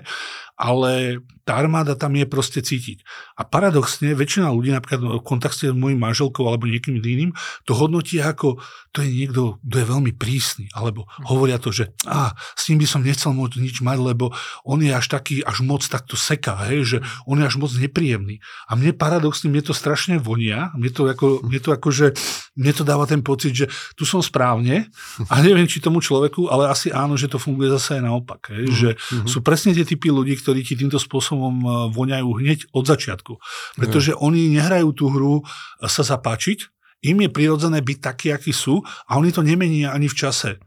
ale 0.54 1.18
tá 1.44 1.60
armáda 1.60 1.92
tam 1.92 2.16
je 2.16 2.24
proste 2.24 2.64
cítiť. 2.64 3.04
A 3.36 3.44
paradoxne 3.44 4.16
väčšina 4.16 4.48
ľudí, 4.48 4.72
napríklad 4.72 5.20
v 5.20 5.26
kontakte 5.26 5.68
s 5.68 5.76
mojim 5.76 6.00
manželkou 6.00 6.46
alebo 6.48 6.64
niekým 6.64 7.02
iným, 7.02 7.36
to 7.68 7.76
hodnotí 7.76 8.16
ako, 8.22 8.62
to 8.94 9.04
je 9.04 9.10
niekto, 9.12 9.60
kto 9.60 9.76
je 9.76 9.86
veľmi 9.86 10.12
prísny, 10.16 10.72
alebo 10.72 11.04
hovoria 11.26 11.60
to, 11.60 11.68
že 11.74 11.92
a, 12.08 12.32
s 12.56 12.72
ním 12.72 12.80
by 12.80 12.86
som 12.88 13.04
nechcel 13.04 13.36
môcť 13.36 13.60
nič 13.60 13.84
mať, 13.84 13.98
lebo 14.00 14.32
on 14.64 14.80
je 14.80 14.94
až 14.94 15.10
taký, 15.10 15.44
až 15.44 15.60
moc 15.60 15.84
takto 15.84 16.16
seká, 16.16 16.70
hej, 16.70 16.96
že 16.96 16.98
on 17.28 17.42
je 17.42 17.44
až 17.44 17.60
moc 17.60 17.74
nepríjemný. 17.74 18.40
A 18.70 18.78
mne 18.78 18.96
paradoxne, 18.96 19.52
mne 19.52 19.60
to 19.66 19.76
strašne 19.76 20.16
vonia, 20.16 20.72
mne 20.78 20.88
to 20.94 21.04
ako, 21.04 21.26
mne 21.50 21.60
to 21.60 21.70
ako 21.74 21.88
že, 21.92 22.16
mne 22.56 22.72
to 22.72 22.86
dáva 22.86 23.04
ten 23.04 23.20
pocit, 23.20 23.52
že 23.52 23.66
tu 23.98 24.08
som 24.08 24.22
správne 24.22 24.88
a 25.28 25.34
neviem, 25.44 25.68
či 25.68 25.82
tomu 25.82 26.00
človeku, 26.00 26.48
ale 26.48 26.72
asi 26.72 26.88
áno, 26.88 27.18
že 27.18 27.28
to 27.28 27.36
funguje 27.36 27.68
zase 27.68 28.00
aj 28.00 28.02
naopak, 28.06 28.54
hej, 28.54 28.64
že 28.72 28.90
mm-hmm. 28.96 29.28
sú 29.28 29.44
presne 29.44 29.76
tie 29.76 29.84
typy 29.84 30.08
ľudí, 30.08 30.40
ktorí 30.44 30.60
ti 30.60 30.76
týmto 30.76 31.00
spôsobom 31.00 31.54
e, 31.64 31.66
voňajú 31.96 32.28
hneď 32.44 32.58
od 32.76 32.84
začiatku. 32.84 33.40
Pretože 33.80 34.12
no. 34.12 34.28
oni 34.28 34.52
nehrajú 34.52 34.92
tú 34.92 35.08
hru 35.08 35.40
e, 35.40 35.42
sa 35.88 36.04
zapáčiť, 36.04 36.68
im 37.04 37.20
je 37.20 37.28
prirodzené 37.28 37.84
byť 37.84 37.98
takí, 38.00 38.32
akí 38.32 38.52
sú 38.52 38.80
a 38.80 39.20
oni 39.20 39.28
to 39.28 39.44
nemenia 39.44 39.92
ani 39.92 40.08
v 40.08 40.16
čase 40.16 40.56
e, 40.56 40.58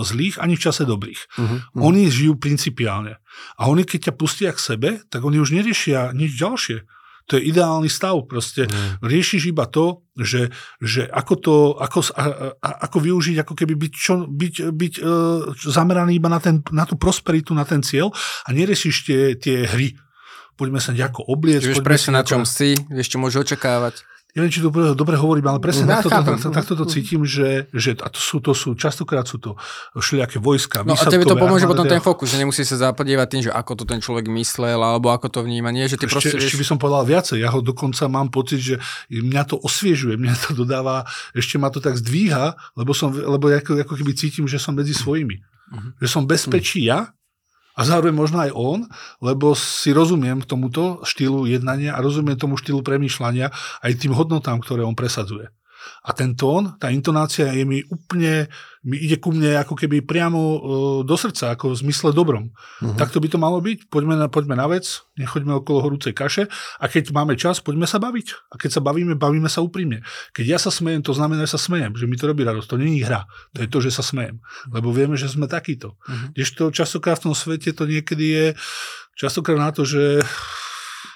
zlých, 0.00 0.40
ani 0.40 0.56
v 0.56 0.62
čase 0.64 0.88
dobrých. 0.88 1.20
Uh-huh, 1.20 1.44
uh-huh. 1.44 1.84
Oni 1.84 2.08
žijú 2.08 2.40
principiálne. 2.40 3.20
A 3.60 3.68
oni, 3.68 3.84
keď 3.84 4.10
ťa 4.10 4.14
pustia 4.16 4.50
k 4.56 4.60
sebe, 4.60 4.90
tak 5.12 5.20
oni 5.20 5.36
už 5.40 5.52
neriešia 5.52 6.16
nič 6.16 6.32
ďalšie. 6.40 6.88
To 7.28 7.40
je 7.40 7.42
ideálny 7.48 7.88
stav. 7.88 8.20
Proste 8.28 8.68
mm. 8.68 9.04
riešiš 9.04 9.48
iba 9.48 9.64
to, 9.64 10.04
že, 10.16 10.52
že 10.78 11.08
ako 11.08 11.34
to, 11.40 11.56
ako, 11.80 11.98
a, 12.14 12.24
a, 12.60 12.70
ako 12.88 12.98
využiť, 13.00 13.36
ako 13.40 13.54
keby 13.56 13.74
byť, 13.74 13.92
čo, 13.92 14.28
byť, 14.28 14.54
byť 14.70 14.94
e, 14.98 15.02
zameraný 15.68 16.20
iba 16.20 16.28
na, 16.28 16.38
ten, 16.38 16.60
na 16.70 16.84
tú 16.84 17.00
prosperitu, 17.00 17.56
na 17.56 17.64
ten 17.64 17.80
cieľ 17.80 18.12
a 18.44 18.48
neriešiš 18.52 18.96
tie, 19.04 19.20
tie 19.40 19.64
hry. 19.64 19.96
Poďme 20.54 20.78
sa 20.78 20.94
nejako 20.94 21.26
obliecť. 21.34 21.66
Vieš 21.66 21.82
presne 21.82 22.14
na 22.14 22.22
čom 22.22 22.46
si, 22.46 22.78
vieš 22.86 23.10
čo 23.10 23.18
môžeš 23.18 23.50
očakávať 23.50 24.13
neviem, 24.34 24.50
či 24.50 24.58
to 24.58 24.70
dobre, 24.98 25.14
hovorím, 25.14 25.46
ale 25.46 25.62
presne 25.62 25.86
no, 25.86 25.94
takto, 25.94 26.10
takto, 26.10 26.48
takto 26.50 26.74
to 26.74 26.84
cítim, 26.90 27.22
že, 27.22 27.70
že 27.70 27.94
a 28.02 28.10
to 28.10 28.18
sú, 28.18 28.42
to 28.42 28.50
sú, 28.50 28.74
častokrát 28.74 29.22
sú 29.22 29.38
to 29.38 29.54
všelijaké 29.94 30.42
vojska. 30.42 30.82
No 30.82 30.98
a 30.98 31.06
tebe 31.06 31.22
to 31.22 31.38
pomôže 31.38 31.70
potom 31.70 31.86
ten 31.86 32.02
fokus, 32.02 32.34
že 32.34 32.42
nemusí 32.42 32.66
sa 32.66 32.90
zapodievať 32.90 33.26
tým, 33.30 33.42
že 33.46 33.52
ako 33.54 33.72
to 33.78 33.84
ten 33.86 34.02
človek 34.02 34.26
myslel, 34.26 34.82
alebo 34.82 35.14
ako 35.14 35.30
to 35.30 35.40
vníma. 35.46 35.70
Nie, 35.70 35.86
že 35.86 35.94
ty 35.94 36.10
ešte, 36.10 36.34
proste, 36.34 36.36
ešte 36.42 36.58
by 36.58 36.66
som 36.66 36.78
povedal 36.82 37.06
viacej. 37.06 37.38
Ja 37.46 37.54
ho 37.54 37.62
dokonca 37.62 38.10
mám 38.10 38.34
pocit, 38.34 38.58
že 38.58 38.74
mňa 39.06 39.54
to 39.54 39.56
osviežuje, 39.62 40.18
mňa 40.18 40.34
to 40.42 40.50
dodáva, 40.58 41.06
ešte 41.30 41.54
ma 41.54 41.70
to 41.70 41.78
tak 41.78 41.94
zdvíha, 41.94 42.58
lebo, 42.74 42.90
som, 42.90 43.14
lebo 43.14 43.46
ako, 43.54 43.86
ako 43.86 43.94
keby 43.94 44.18
cítim, 44.18 44.50
že 44.50 44.58
som 44.58 44.74
medzi 44.74 44.98
svojimi. 44.98 45.38
Uh-huh. 45.38 45.94
Že 46.02 46.08
som 46.10 46.22
bezpečí 46.26 46.90
uh-huh. 46.90 46.90
ja, 46.90 47.14
a 47.74 47.80
zároveň 47.82 48.14
možno 48.14 48.38
aj 48.42 48.50
on, 48.54 48.86
lebo 49.18 49.58
si 49.58 49.90
rozumiem 49.90 50.46
tomuto 50.46 51.02
štýlu 51.02 51.50
jednania 51.50 51.98
a 51.98 52.02
rozumiem 52.02 52.38
tomu 52.38 52.54
štýlu 52.54 52.86
premýšľania 52.86 53.50
aj 53.82 53.92
tým 53.98 54.14
hodnotám, 54.14 54.62
ktoré 54.62 54.86
on 54.86 54.94
presadzuje. 54.94 55.50
A 56.04 56.10
ten 56.12 56.36
tón, 56.36 56.76
tá 56.76 56.92
intonácia 56.92 57.48
je 57.52 57.64
mi 57.64 57.80
úplne, 57.88 58.52
mi 58.84 59.00
ide 59.00 59.16
ku 59.16 59.32
mne 59.32 59.56
ako 59.64 59.72
keby 59.72 60.04
priamo 60.04 60.40
e, 60.40 60.58
do 61.08 61.16
srdca, 61.16 61.56
ako 61.56 61.72
v 61.72 61.80
zmysle 61.86 62.10
dobrom. 62.12 62.52
Uh-huh. 62.52 62.92
Takto 62.94 63.18
by 63.24 63.28
to 63.32 63.38
malo 63.40 63.58
byť, 63.64 63.88
poďme 63.88 64.20
na, 64.20 64.28
poďme 64.28 64.54
na 64.54 64.68
vec, 64.68 64.84
nechoďme 65.16 65.64
okolo 65.64 65.84
horúcej 65.84 66.12
kaše 66.12 66.50
a 66.78 66.84
keď 66.90 67.14
máme 67.16 67.34
čas, 67.40 67.64
poďme 67.64 67.88
sa 67.88 67.96
baviť. 67.96 68.52
A 68.52 68.60
keď 68.60 68.76
sa 68.76 68.80
bavíme, 68.84 69.16
bavíme 69.16 69.48
sa 69.48 69.64
úprimne. 69.64 70.04
Keď 70.36 70.44
ja 70.44 70.58
sa 70.60 70.68
smejem, 70.68 71.00
to 71.00 71.16
znamená, 71.16 71.48
že 71.48 71.56
sa 71.56 71.60
smejem, 71.70 71.96
že 71.96 72.04
mi 72.04 72.20
to 72.20 72.28
robí 72.28 72.44
radosť. 72.44 72.68
To 72.68 72.76
je 72.76 73.04
hra, 73.04 73.24
to 73.56 73.64
je 73.64 73.68
to, 73.72 73.78
že 73.80 73.90
sa 73.96 74.04
smejem. 74.04 74.44
Lebo 74.68 74.92
vieme, 74.92 75.16
že 75.16 75.32
sme 75.32 75.48
takíto. 75.48 75.96
Uh-huh. 76.04 76.32
Kdežto 76.36 76.68
častokrát 76.68 77.16
v 77.20 77.30
tom 77.30 77.34
svete 77.34 77.72
to 77.72 77.88
niekedy 77.88 78.26
je 78.28 78.46
častokrát 79.14 79.58
na 79.58 79.70
to, 79.70 79.86
že 79.86 80.20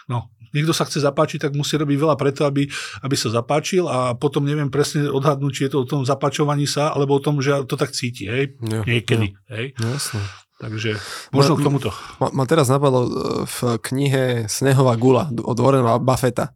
no, 0.08 0.32
niekto 0.52 0.72
sa 0.72 0.88
chce 0.88 1.04
zapáčiť, 1.04 1.48
tak 1.48 1.52
musí 1.56 1.76
robiť 1.76 1.96
veľa 1.98 2.16
preto, 2.16 2.48
aby, 2.48 2.68
aby 3.04 3.16
sa 3.16 3.28
zapáčil 3.32 3.84
a 3.88 4.16
potom 4.16 4.44
neviem 4.44 4.72
presne 4.72 5.08
odhadnúť, 5.08 5.52
či 5.52 5.62
je 5.68 5.70
to 5.76 5.78
o 5.84 5.88
tom 5.88 6.02
zapáčovaní 6.04 6.64
sa, 6.64 6.92
alebo 6.92 7.16
o 7.16 7.24
tom, 7.24 7.40
že 7.44 7.64
to 7.68 7.76
tak 7.76 7.92
cíti, 7.92 8.28
hej, 8.28 8.56
ja, 8.64 8.82
niekedy, 8.84 9.34
ja. 9.34 9.52
hej. 9.56 9.66
No, 9.80 9.96
jasne. 9.96 10.20
Takže 10.58 10.98
možno 11.30 11.54
ma, 11.54 11.58
k 11.62 11.66
tomuto. 11.70 11.88
Ma, 12.18 12.34
ma 12.34 12.44
teraz 12.50 12.66
napadlo 12.66 13.06
e, 13.06 13.10
v 13.46 13.58
knihe 13.78 14.50
Snehová 14.50 14.98
gula 14.98 15.30
od 15.30 15.54
Warrena 15.54 16.02
Buffetta. 16.02 16.50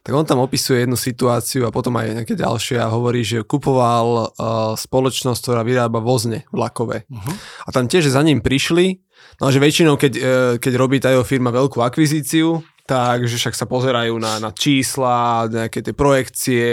Tak 0.00 0.16
on 0.16 0.24
tam 0.24 0.40
opisuje 0.40 0.86
jednu 0.86 0.96
situáciu 0.96 1.68
a 1.68 1.74
potom 1.74 1.92
aj 2.00 2.24
nejaké 2.24 2.32
ďalšie 2.32 2.80
a 2.80 2.88
hovorí, 2.88 3.20
že 3.20 3.44
kupoval 3.44 4.32
uh, 4.32 4.72
spoločnosť, 4.72 5.40
ktorá 5.44 5.60
vyrába 5.60 6.00
vozne 6.00 6.48
vlakové. 6.56 7.04
Uh-huh. 7.04 7.34
A 7.66 7.68
tam 7.68 7.84
tiež 7.84 8.08
za 8.08 8.24
ním 8.24 8.40
prišli, 8.40 9.04
no 9.40 9.48
že 9.48 9.62
väčšinou, 9.62 9.94
keď, 9.96 10.12
uh, 10.16 10.24
keď 10.56 10.72
robí 10.76 10.98
tá 11.00 11.12
jeho 11.12 11.24
firma 11.24 11.54
veľkú 11.54 11.80
akvizíciu, 11.80 12.60
tak, 12.90 13.30
že 13.30 13.38
však 13.38 13.54
sa 13.54 13.70
pozerajú 13.70 14.18
na, 14.18 14.42
na 14.42 14.50
čísla, 14.50 15.46
nejaké 15.46 15.78
tie 15.78 15.94
projekcie, 15.94 16.64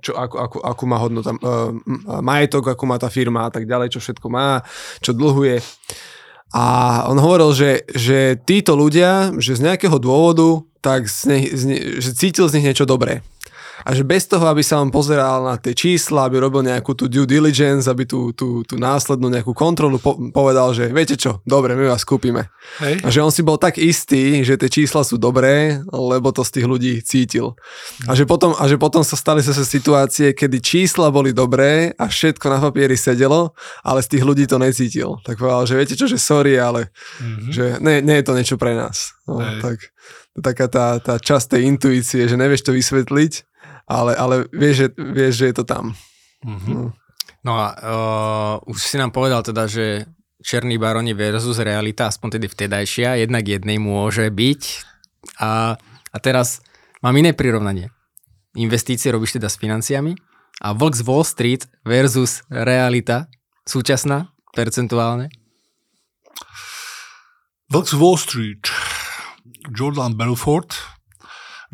čo, 0.00 0.16
ako, 0.16 0.36
ako, 0.40 0.56
ako 0.64 0.82
má 0.88 0.96
hodnota 0.96 1.30
uh, 1.36 1.68
majetok, 2.24 2.72
ako 2.72 2.84
má 2.88 2.96
tá 2.96 3.12
firma 3.12 3.44
a 3.44 3.52
tak 3.52 3.68
ďalej, 3.68 3.92
čo 3.92 4.00
všetko 4.00 4.26
má, 4.32 4.64
čo 5.04 5.12
dlhuje. 5.12 5.60
A 6.56 6.64
on 7.12 7.20
hovoril, 7.20 7.52
že, 7.52 7.84
že 7.92 8.40
títo 8.40 8.72
ľudia, 8.72 9.36
že 9.36 9.58
z 9.58 9.68
nejakého 9.68 10.00
dôvodu, 10.00 10.64
tak 10.80 11.10
z 11.10 11.20
ne, 11.28 11.38
z 11.52 11.62
ne, 11.68 11.76
že 12.00 12.16
cítil 12.16 12.48
z 12.48 12.56
nich 12.56 12.72
niečo 12.72 12.88
dobré. 12.88 13.20
A 13.86 13.94
že 13.94 14.02
bez 14.02 14.26
toho, 14.26 14.42
aby 14.50 14.66
sa 14.66 14.82
on 14.82 14.90
pozeral 14.90 15.46
na 15.46 15.54
tie 15.62 15.70
čísla, 15.70 16.26
aby 16.26 16.42
robil 16.42 16.66
nejakú 16.66 16.98
tú 16.98 17.06
due 17.06 17.22
diligence, 17.22 17.86
aby 17.86 18.02
tú, 18.02 18.34
tú, 18.34 18.66
tú 18.66 18.74
následnú 18.82 19.30
nejakú 19.30 19.54
kontrolu 19.54 20.02
po, 20.02 20.18
povedal, 20.34 20.74
že 20.74 20.90
viete 20.90 21.14
čo, 21.14 21.38
dobre, 21.46 21.78
my 21.78 21.94
vás 21.94 22.02
kúpime. 22.02 22.50
Hej. 22.82 23.06
A 23.06 23.08
že 23.14 23.22
on 23.22 23.30
si 23.30 23.46
bol 23.46 23.62
tak 23.62 23.78
istý, 23.78 24.42
že 24.42 24.58
tie 24.58 24.66
čísla 24.66 25.06
sú 25.06 25.22
dobré, 25.22 25.78
lebo 25.94 26.34
to 26.34 26.42
z 26.42 26.58
tých 26.58 26.66
ľudí 26.66 26.98
cítil. 27.06 27.54
A 28.10 28.18
že 28.18 28.26
potom, 28.26 28.58
a 28.58 28.66
že 28.66 28.74
potom 28.74 29.06
sa 29.06 29.14
stali 29.14 29.38
sa 29.38 29.54
situácie, 29.54 30.34
kedy 30.34 30.58
čísla 30.58 31.14
boli 31.14 31.30
dobré 31.30 31.94
a 31.94 32.10
všetko 32.10 32.46
na 32.50 32.58
papieri 32.58 32.98
sedelo, 32.98 33.54
ale 33.86 34.02
z 34.02 34.18
tých 34.18 34.26
ľudí 34.26 34.50
to 34.50 34.58
necítil. 34.58 35.22
Tak 35.22 35.38
povedal, 35.38 35.62
že 35.62 35.78
viete 35.78 35.94
čo, 35.94 36.10
že 36.10 36.18
sorry, 36.18 36.58
ale 36.58 36.90
mm-hmm. 37.22 37.50
že 37.54 37.64
nie, 37.78 38.02
nie 38.02 38.18
je 38.18 38.26
to 38.26 38.34
niečo 38.34 38.58
pre 38.58 38.74
nás. 38.74 39.14
No, 39.30 39.38
tak 39.62 39.94
taká 40.42 40.66
tá, 40.68 40.98
tá 41.00 41.16
časť 41.16 41.56
tej 41.56 41.62
intuície, 41.70 42.26
že 42.28 42.36
nevieš 42.36 42.66
to 42.66 42.74
vysvetliť, 42.74 43.32
ale, 43.86 44.18
ale 44.18 44.34
vieš, 44.50 44.74
že, 44.76 44.88
vieš, 44.98 45.32
že 45.40 45.46
je 45.50 45.54
to 45.56 45.64
tam. 45.64 45.94
Mm-hmm. 46.42 46.74
No. 46.74 46.90
no 47.46 47.52
a 47.54 47.66
uh, 47.78 48.70
už 48.70 48.78
si 48.82 48.98
nám 48.98 49.14
povedal 49.14 49.46
teda, 49.46 49.70
že 49.70 50.06
Černý 50.46 50.78
baroni 50.78 51.10
versus 51.16 51.58
realita, 51.58 52.06
aspoň 52.06 52.38
tedy 52.38 52.46
vtedajšia, 52.46 53.18
jednak 53.18 53.42
jednej 53.42 53.80
môže 53.80 54.30
byť. 54.30 54.62
A, 55.42 55.74
a 56.12 56.16
teraz 56.22 56.62
mám 57.02 57.16
iné 57.18 57.32
prirovnanie. 57.32 57.90
Investície 58.54 59.10
robíš 59.10 59.40
teda 59.40 59.50
s 59.50 59.58
financiami 59.58 60.14
a 60.62 60.70
Vlk 60.76 60.94
z 60.96 61.02
Wall 61.02 61.24
Street 61.26 61.62
versus 61.82 62.46
realita, 62.46 63.26
súčasná, 63.66 64.30
percentuálne. 64.54 65.32
Vlk 67.72 67.86
z 67.90 67.94
Wall 67.98 68.18
Street 68.20 68.64
Jordan 69.72 70.14
Belfort. 70.14 70.95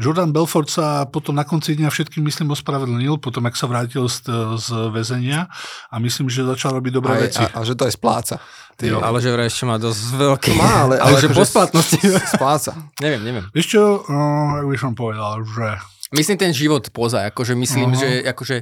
Jordan 0.01 0.33
Belfort 0.33 0.73
sa 0.73 1.05
potom 1.05 1.37
na 1.37 1.45
konci 1.45 1.77
dňa 1.77 1.93
všetkým, 1.93 2.25
myslím, 2.25 2.57
ospravedlnil, 2.57 3.21
potom, 3.21 3.45
ak 3.45 3.57
sa 3.57 3.69
vrátil 3.69 4.09
z, 4.09 4.25
z 4.57 4.69
väzenia 4.89 5.53
a 5.93 5.95
myslím, 6.01 6.33
že 6.33 6.49
začal 6.49 6.81
robiť 6.81 6.93
dobré 6.97 7.13
aj, 7.17 7.21
veci. 7.29 7.43
A, 7.45 7.61
a 7.61 7.67
že 7.67 7.77
to 7.77 7.85
aj 7.85 7.95
spláca. 7.97 8.37
Ty, 8.81 8.99
ale 8.99 9.19
že 9.21 9.29
vraj 9.29 9.53
ešte 9.53 9.65
má 9.69 9.77
dosť 9.77 10.01
veľký. 10.17 10.53
Má, 10.57 10.89
ale, 10.89 10.97
ale, 11.05 11.21
ale 11.21 11.23
že 11.23 11.29
po 11.29 11.45
splatnosti. 11.45 12.01
Spláca. 12.33 12.73
neviem, 13.05 13.21
neviem. 13.21 13.45
Vieš 13.53 13.67
čo, 13.69 13.83
no, 14.09 14.23
jak 14.65 14.67
by 14.73 14.79
som 14.81 14.93
povedal, 14.97 15.45
že... 15.45 15.77
Myslím 16.13 16.37
ten 16.41 16.53
život 16.53 16.89
poza, 16.93 17.29
akože 17.29 17.53
myslím, 17.57 17.93
uh-huh. 17.93 18.01
že 18.01 18.09
akože... 18.33 18.57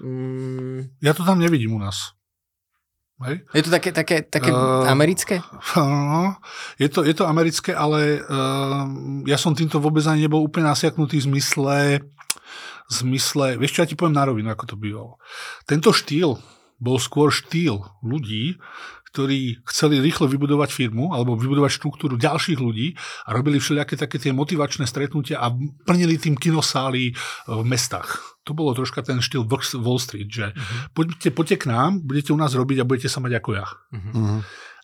Mm... 0.00 0.96
Ja 1.04 1.12
to 1.12 1.24
tam 1.24 1.40
nevidím 1.40 1.76
u 1.76 1.80
nás. 1.80 2.16
Hej? 3.24 3.36
Je 3.54 3.62
to 3.62 3.70
také, 3.70 3.90
také, 3.94 4.16
také 4.26 4.50
uh, 4.50 4.86
americké? 4.86 5.40
Uh, 5.78 6.34
je, 6.76 6.88
to, 6.90 7.06
je 7.06 7.14
to 7.14 7.24
americké, 7.24 7.72
ale 7.72 8.22
uh, 8.22 8.84
ja 9.24 9.38
som 9.38 9.54
týmto 9.54 9.78
vôbec 9.78 10.02
ani 10.06 10.26
nebol 10.26 10.42
úplne 10.42 10.68
nasiaknutý 10.68 11.22
v 11.22 11.26
zmysle, 11.32 11.76
v 12.86 12.92
zmysle, 12.92 13.56
vieš 13.56 13.78
čo, 13.78 13.80
ja 13.82 13.88
ti 13.88 13.96
poviem 13.96 14.18
na 14.18 14.26
rovinu, 14.26 14.48
ako 14.52 14.74
to 14.74 14.76
bývalo. 14.76 15.16
Tento 15.64 15.94
štýl 15.94 16.36
bol 16.82 16.98
skôr 16.98 17.30
štýl 17.30 17.78
ľudí, 18.02 18.58
ktorí 19.12 19.60
chceli 19.68 20.00
rýchlo 20.00 20.24
vybudovať 20.24 20.72
firmu 20.72 21.12
alebo 21.12 21.36
vybudovať 21.36 21.68
štruktúru 21.68 22.16
ďalších 22.16 22.56
ľudí 22.56 22.96
a 23.28 23.36
robili 23.36 23.60
všelijaké 23.60 24.00
také 24.00 24.16
tie 24.16 24.32
motivačné 24.32 24.88
stretnutia 24.88 25.36
a 25.36 25.52
plnili 25.84 26.16
tým 26.16 26.32
kinosály 26.32 27.12
v 27.44 27.64
mestách. 27.68 28.40
To 28.48 28.56
bolo 28.56 28.72
troška 28.72 29.04
ten 29.04 29.20
štýl 29.20 29.44
Wall 29.46 30.00
Street, 30.00 30.32
že 30.32 30.56
uh-huh. 30.56 30.96
poďte, 30.96 31.28
poďte 31.28 31.56
k 31.60 31.64
nám, 31.68 32.00
budete 32.02 32.32
u 32.32 32.38
nás 32.40 32.56
robiť 32.56 32.82
a 32.82 32.88
budete 32.88 33.12
sa 33.12 33.20
mať 33.20 33.32
ako 33.38 33.50
ja. 33.52 33.68
Uh-huh. 33.68 34.40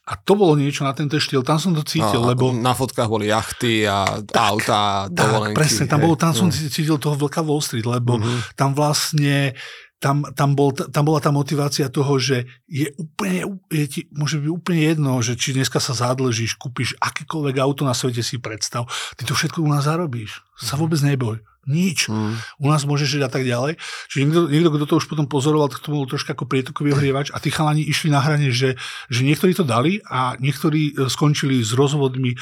A 0.09 0.12
to 0.16 0.33
bolo 0.37 0.57
niečo 0.57 0.89
na 0.89 0.93
tento 0.97 1.20
štýl, 1.20 1.45
tam 1.45 1.61
som 1.61 1.76
to 1.76 1.85
cítil, 1.85 2.24
a, 2.24 2.33
lebo... 2.33 2.53
Na 2.53 2.72
fotkách 2.72 3.09
boli 3.09 3.29
jachty 3.29 3.85
a 3.85 4.24
tak, 4.24 4.41
auta, 4.41 5.09
dovolenky. 5.12 5.57
Tak, 5.57 5.61
presne, 5.61 5.85
tam, 5.85 6.01
bolo, 6.05 6.16
tam 6.16 6.33
som 6.33 6.49
cítil 6.49 6.97
toho 6.97 7.16
vlka 7.16 7.45
Wall 7.45 7.61
Street, 7.61 7.85
lebo 7.85 8.16
uh-huh. 8.16 8.57
tam 8.57 8.72
vlastne 8.72 9.53
tam, 9.99 10.22
tam, 10.34 10.55
bol, 10.55 10.70
tam 10.70 11.03
bola 11.03 11.18
tá 11.18 11.34
motivácia 11.34 11.90
toho, 11.90 12.22
že 12.22 12.46
je 12.70 12.86
úplne, 12.94 13.59
je 13.66 13.86
ti, 13.90 14.01
môže 14.14 14.38
byť 14.38 14.51
úplne 14.51 14.82
jedno, 14.94 15.18
že 15.18 15.34
či 15.34 15.59
dneska 15.59 15.82
sa 15.82 15.90
zadlžíš, 15.90 16.55
kúpiš 16.55 16.94
akékoľvek 17.03 17.59
auto 17.59 17.82
na 17.82 17.94
svete 17.99 18.22
si 18.22 18.38
predstav, 18.38 18.86
ty 19.18 19.26
to 19.26 19.34
všetko 19.34 19.59
u 19.59 19.70
nás 19.70 19.90
zarobíš. 19.90 20.46
Sa 20.55 20.78
mhm. 20.78 20.80
vôbec 20.86 21.01
neboj. 21.03 21.38
Nič. 21.68 22.09
Mm. 22.09 22.32
U 22.64 22.66
nás 22.72 22.88
môžeš 22.88 23.20
žiť 23.20 23.22
a 23.28 23.30
tak 23.30 23.44
ďalej. 23.44 23.76
Čiže 24.09 24.20
niekto, 24.24 24.42
niekto, 24.49 24.72
kto 24.72 24.84
to 24.88 24.94
už 25.05 25.07
potom 25.12 25.28
pozoroval, 25.28 25.68
tak 25.68 25.84
to 25.84 25.92
bolo 25.92 26.09
troška 26.09 26.32
ako 26.32 26.49
prietokový 26.49 26.96
ohrievač 26.96 27.28
a 27.28 27.36
tí 27.36 27.53
chalani 27.53 27.84
išli 27.84 28.09
na 28.09 28.24
hrane, 28.24 28.49
že, 28.49 28.80
že 29.12 29.20
niektorí 29.20 29.53
to 29.53 29.68
dali 29.68 30.01
a 30.09 30.32
niektorí 30.40 30.96
e, 30.96 31.12
skončili 31.12 31.61
s 31.61 31.76
rozvodmi, 31.76 32.32
e, 32.32 32.36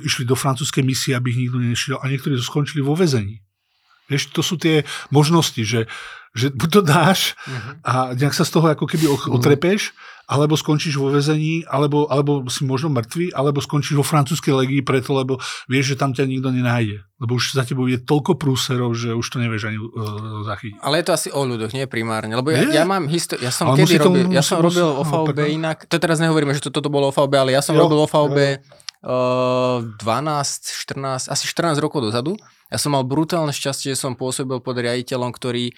išli 0.00 0.24
do 0.24 0.32
francúzskej 0.32 0.80
misie, 0.80 1.12
aby 1.12 1.36
ich 1.36 1.40
nikto 1.44 1.60
nešiel 1.60 1.96
a 2.00 2.08
niektorí 2.08 2.40
to 2.40 2.44
skončili 2.44 2.80
vo 2.80 2.96
väzení. 2.96 3.44
Vieš, 4.08 4.32
to 4.32 4.40
sú 4.40 4.56
tie 4.56 4.88
možnosti, 5.12 5.60
že 5.60 5.84
že 6.34 6.50
buď 6.50 6.68
to 6.68 6.80
dáš 6.82 7.38
uh-huh. 7.46 7.74
a 7.86 7.92
nejak 8.18 8.34
sa 8.34 8.42
z 8.42 8.58
toho 8.58 8.66
ako 8.66 8.90
keby 8.90 9.06
mhm. 9.06 9.38
otrepeš, 9.38 9.94
alebo 10.24 10.56
skončíš 10.56 10.96
vo 10.96 11.12
väzení, 11.12 11.68
alebo, 11.68 12.08
alebo 12.08 12.48
si 12.48 12.64
možno 12.64 12.88
mŕtvý, 12.88 13.36
alebo 13.36 13.60
skončíš 13.60 14.00
vo 14.00 14.04
francúzskej 14.04 14.56
legii 14.56 14.80
preto, 14.80 15.12
lebo 15.12 15.36
vieš, 15.68 15.94
že 15.94 16.00
tam 16.00 16.16
ťa 16.16 16.24
nikto 16.24 16.48
nenájde. 16.48 17.04
Lebo 17.20 17.36
už 17.36 17.52
za 17.52 17.64
tebou 17.68 17.84
je 17.84 18.00
toľko 18.00 18.40
prúserov, 18.40 18.96
že 18.96 19.12
už 19.12 19.26
to 19.28 19.36
nevieš 19.36 19.68
ani 19.68 19.78
uh, 19.78 20.48
zachytiť. 20.48 20.80
Ale 20.80 21.00
je 21.00 21.04
to 21.04 21.12
asi 21.12 21.28
o 21.28 21.44
ľuďoch, 21.44 21.76
nie 21.76 21.84
primárne. 21.84 22.32
Lebo 22.32 22.56
ja, 22.56 22.64
ja 22.72 22.84
mám 22.88 23.04
históriu, 23.12 23.44
ja 23.44 23.52
som 23.52 23.68
ale 23.68 23.84
kedy 23.84 24.00
robil, 24.00 24.26
ja 24.32 24.40
som 24.40 24.64
robil 24.64 24.84
o 24.84 25.04
VB 25.04 25.38
no, 25.44 25.48
inak, 25.60 25.84
to 25.84 26.00
teraz 26.00 26.16
nehovoríme, 26.24 26.56
že 26.56 26.64
toto 26.64 26.80
to 26.80 26.88
bolo 26.88 27.12
o 27.12 27.14
VB, 27.14 27.32
ale 27.36 27.50
ja 27.52 27.60
som 27.60 27.76
jo, 27.76 27.84
robil 27.84 28.00
o 28.00 28.08
VB 28.08 28.64
uh, 29.04 29.84
12, 30.00 30.88
14, 30.88 31.28
asi 31.28 31.44
14 31.44 31.76
rokov 31.84 32.00
dozadu. 32.00 32.40
Ja 32.72 32.80
som 32.80 32.96
mal 32.96 33.04
brutálne 33.04 33.52
šťastie, 33.52 33.92
že 33.92 34.00
som 34.00 34.16
pôsobil 34.16 34.56
pod 34.64 34.80
riaditeľom, 34.80 35.30
ktorý 35.36 35.76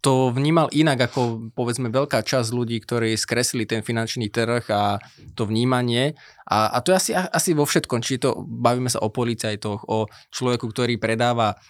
to 0.00 0.32
vnímal 0.32 0.72
inak 0.72 1.12
ako 1.12 1.52
povedzme 1.52 1.92
veľká 1.92 2.24
časť 2.24 2.56
ľudí, 2.56 2.80
ktorí 2.80 3.12
skresili 3.20 3.68
ten 3.68 3.84
finančný 3.84 4.32
trh 4.32 4.64
a 4.72 4.96
to 5.36 5.44
vnímanie. 5.44 6.16
A, 6.48 6.72
a 6.72 6.78
to 6.80 6.92
je 6.92 6.96
asi, 6.96 7.12
asi 7.12 7.52
vo 7.52 7.68
všetkom, 7.68 8.00
či 8.00 8.16
to 8.16 8.40
bavíme 8.40 8.88
sa 8.88 9.04
o 9.04 9.12
policajtoch, 9.12 9.84
o 9.84 10.08
človeku, 10.32 10.72
ktorý 10.72 10.96
predáva 10.96 11.60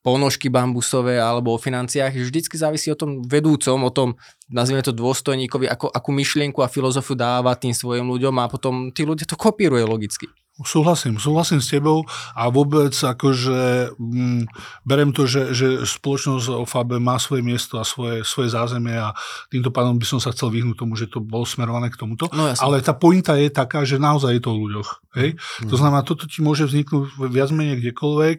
ponožky 0.00 0.48
bambusové 0.48 1.20
alebo 1.20 1.52
o 1.52 1.60
financiách, 1.60 2.16
vždycky 2.16 2.56
závisí 2.56 2.88
o 2.88 2.96
tom 2.96 3.20
vedúcom, 3.20 3.84
o 3.84 3.92
tom, 3.92 4.16
nazvime 4.48 4.80
to 4.80 4.96
dôstojníkovi, 4.96 5.68
ako, 5.68 5.92
akú 5.92 6.10
myšlienku 6.16 6.64
a 6.64 6.72
filozofiu 6.72 7.18
dáva 7.18 7.52
tým 7.52 7.76
svojim 7.76 8.08
ľuďom 8.08 8.32
a 8.40 8.48
potom 8.48 8.88
tí 8.96 9.04
ľudia 9.04 9.28
to 9.28 9.36
kopíruje 9.36 9.84
logicky. 9.84 10.24
Súhlasím, 10.60 11.16
súhlasím 11.16 11.60
s 11.64 11.72
tebou 11.72 12.04
a 12.36 12.52
vôbec 12.52 12.92
akože 12.92 13.92
m, 13.96 14.42
mm, 14.42 14.42
berem 14.84 15.10
to, 15.10 15.24
že, 15.24 15.56
že 15.56 15.88
spoločnosť 15.88 16.52
OFAB 16.52 17.00
má 17.00 17.16
svoje 17.16 17.40
miesto 17.40 17.80
a 17.80 17.84
svoje, 17.84 18.22
svoje 18.28 18.52
zázemie 18.52 18.94
a 18.94 19.16
týmto 19.48 19.72
pádom 19.72 19.96
by 19.96 20.06
som 20.06 20.20
sa 20.20 20.32
chcel 20.36 20.52
vyhnúť 20.52 20.76
tomu, 20.76 20.94
že 21.00 21.08
to 21.08 21.24
bolo 21.24 21.48
smerované 21.48 21.88
k 21.88 21.96
tomuto. 21.96 22.28
No, 22.36 22.52
Ale 22.52 22.84
tá 22.84 22.92
pointa 22.92 23.40
je 23.40 23.48
taká, 23.48 23.88
že 23.88 23.96
naozaj 23.96 24.36
je 24.36 24.42
to 24.44 24.52
o 24.52 24.60
ľuďoch. 24.60 24.90
Hej? 25.16 25.40
Mm. 25.64 25.68
To 25.72 25.76
znamená, 25.80 26.00
toto 26.04 26.28
ti 26.28 26.44
môže 26.44 26.68
vzniknúť 26.68 27.16
viac 27.32 27.48
menej 27.50 27.80
kdekoľvek 27.80 28.38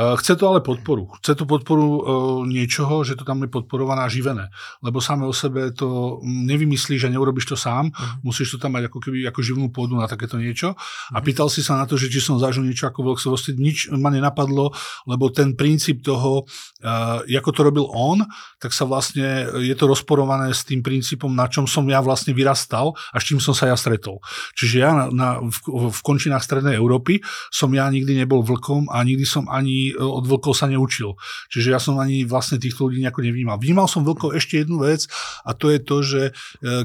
Chce 0.00 0.36
to 0.36 0.48
ale 0.48 0.60
podporu. 0.64 1.12
Chce 1.20 1.34
to 1.34 1.44
podporu 1.44 1.88
e, 1.88 2.02
niečoho, 2.48 3.04
že 3.04 3.20
to 3.20 3.24
tam 3.28 3.44
je 3.44 3.52
podporované 3.52 4.06
a 4.06 4.08
živené. 4.08 4.48
Lebo 4.80 5.02
same 5.04 5.28
o 5.28 5.34
sebe 5.36 5.76
to 5.76 6.20
nevymyslíš 6.24 7.04
a 7.04 7.12
neurobiš 7.12 7.52
to 7.52 7.56
sám. 7.56 7.92
Uh-huh. 7.92 8.32
Musíš 8.32 8.56
to 8.56 8.58
tam 8.62 8.80
mať 8.80 8.88
ako 8.88 8.98
keby 9.02 9.28
ako 9.28 9.40
živnú 9.44 9.68
pôdu 9.68 10.00
na 10.00 10.08
takéto 10.08 10.40
niečo. 10.40 10.72
Uh-huh. 10.72 11.16
A 11.16 11.20
mhm. 11.20 11.24
pýtal 11.28 11.52
si 11.52 11.60
sa 11.60 11.76
na 11.76 11.84
to, 11.84 12.00
že 12.00 12.08
či 12.08 12.24
som 12.24 12.40
zažil 12.40 12.64
niečo 12.64 12.88
ako 12.88 13.12
vlhkovosti. 13.12 13.60
Nič 13.60 13.92
ma 13.92 14.08
nenapadlo, 14.08 14.72
lebo 15.04 15.28
ten 15.28 15.52
princíp 15.52 16.00
toho, 16.00 16.48
uh, 16.80 17.20
ako 17.26 17.50
to 17.52 17.60
robil 17.60 17.86
on, 17.92 18.24
tak 18.56 18.72
sa 18.72 18.88
vlastne 18.88 19.48
je 19.60 19.74
to 19.76 19.84
rozporované 19.84 20.52
s 20.52 20.64
tým 20.64 20.80
princípom, 20.80 21.28
na 21.32 21.48
čom 21.48 21.68
som 21.68 21.84
ja 21.88 22.00
vlastne 22.00 22.32
vyrastal 22.32 22.92
a 23.12 23.16
s 23.20 23.26
čím 23.28 23.40
som 23.40 23.52
sa 23.52 23.68
ja 23.68 23.76
stretol. 23.76 24.20
Čiže 24.56 24.76
ja 24.80 24.90
na, 24.92 25.04
na, 25.10 25.28
v, 25.40 25.56
v 25.88 26.00
končinách 26.04 26.44
Strednej 26.44 26.76
Európy 26.76 27.24
som 27.48 27.72
ja 27.72 27.88
nikdy 27.88 28.16
nebol 28.16 28.44
vlkom 28.44 28.88
a 28.92 29.00
nikdy 29.04 29.24
som 29.24 29.48
ani 29.48 29.89
E, 29.94 30.00
od 30.00 30.24
vlkov 30.26 30.56
sa 30.56 30.66
neučil. 30.70 31.14
Čiže 31.52 31.68
ja 31.74 31.80
som 31.82 31.96
ani 31.98 32.24
vlastne 32.24 32.56
týchto 32.56 32.88
ľudí 32.88 33.02
nejako 33.02 33.24
nevnímal. 33.24 33.60
Vnímal 33.60 33.86
som 33.86 34.02
vlkov 34.06 34.36
ešte 34.36 34.62
jednu 34.62 34.82
vec 34.82 35.06
a 35.44 35.54
to 35.54 35.70
je 35.70 35.78
to, 35.82 35.96
že 36.02 36.22
e, 36.28 36.32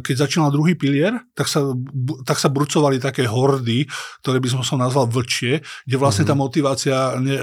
keď 0.01 0.15
začínal 0.27 0.49
druhý 0.53 0.77
pilier, 0.77 1.17
tak 1.33 1.49
sa, 1.49 1.75
tak 2.25 2.37
sa 2.41 2.49
brucovali 2.49 2.97
také 3.01 3.27
hordy, 3.27 3.85
ktoré 4.21 4.37
by 4.41 4.49
som 4.51 4.61
som 4.65 4.81
nazval 4.81 5.05
vlčie, 5.09 5.61
kde 5.85 5.95
vlastne 5.95 6.25
tá 6.25 6.33
mhm. 6.33 6.41
motivácia 6.41 6.97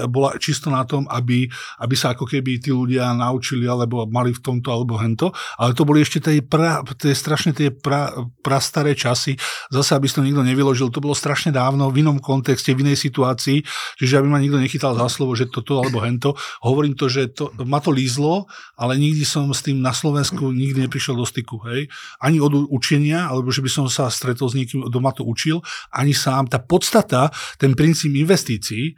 bola 0.07 0.35
čisto 0.37 0.67
na 0.67 0.83
tom, 0.83 1.07
aby, 1.07 1.47
aby 1.79 1.95
sa 1.95 2.11
ako 2.13 2.27
keby 2.27 2.59
tí 2.59 2.71
ľudia 2.71 3.15
naučili 3.15 3.65
alebo 3.65 4.05
mali 4.09 4.35
v 4.35 4.41
tomto 4.43 4.69
alebo 4.69 4.99
hento. 4.99 5.31
Ale 5.57 5.71
to 5.73 5.87
boli 5.87 6.03
ešte 6.03 6.19
tie, 6.19 6.43
pra, 6.43 6.83
tie 6.97 7.15
strašne 7.15 7.55
tie 7.55 7.71
pra, 7.71 8.11
prastaré 8.43 8.93
časy. 8.93 9.39
Zase, 9.71 9.95
aby 9.95 10.05
si 10.09 10.15
to 10.19 10.25
nikto 10.25 10.43
nevyložil, 10.43 10.91
to 10.91 11.03
bolo 11.03 11.15
strašne 11.15 11.55
dávno, 11.55 11.89
v 11.89 12.03
inom 12.03 12.17
kontexte, 12.19 12.75
v 12.75 12.83
inej 12.83 12.99
situácii, 12.99 13.63
čiže 13.99 14.19
aby 14.19 14.27
ma 14.27 14.39
nikto 14.41 14.59
nechytal 14.59 14.93
za 14.97 15.07
slovo, 15.07 15.37
že 15.37 15.42
že 15.43 15.51
toto 15.51 15.83
alebo 15.83 15.99
hento. 15.99 16.33
Hovorím 16.63 16.95
to, 16.95 17.11
že 17.11 17.35
to, 17.35 17.51
ma 17.67 17.83
to 17.83 17.91
lízlo, 17.91 18.47
ale 18.79 18.95
nikdy 18.95 19.27
som 19.27 19.51
s 19.51 19.61
tým 19.61 19.83
na 19.83 19.91
Slovensku 19.91 20.55
nikdy 20.55 20.87
neprišiel 20.87 21.19
do 21.19 21.27
styku. 21.27 21.59
Hej? 21.67 21.91
Ani 22.23 22.39
od 22.39 22.71
učenia, 22.71 23.27
alebo 23.27 23.51
že 23.51 23.59
by 23.59 23.69
som 23.69 23.85
sa 23.91 24.07
stretol 24.07 24.47
s 24.47 24.55
niekým, 24.55 24.87
doma 24.87 25.11
to 25.11 25.27
učil, 25.27 25.59
ani 25.91 26.15
sám. 26.15 26.47
Tá 26.47 26.63
podstata, 26.63 27.27
ten 27.59 27.75
princíp 27.75 28.15
investícií, 28.15 28.95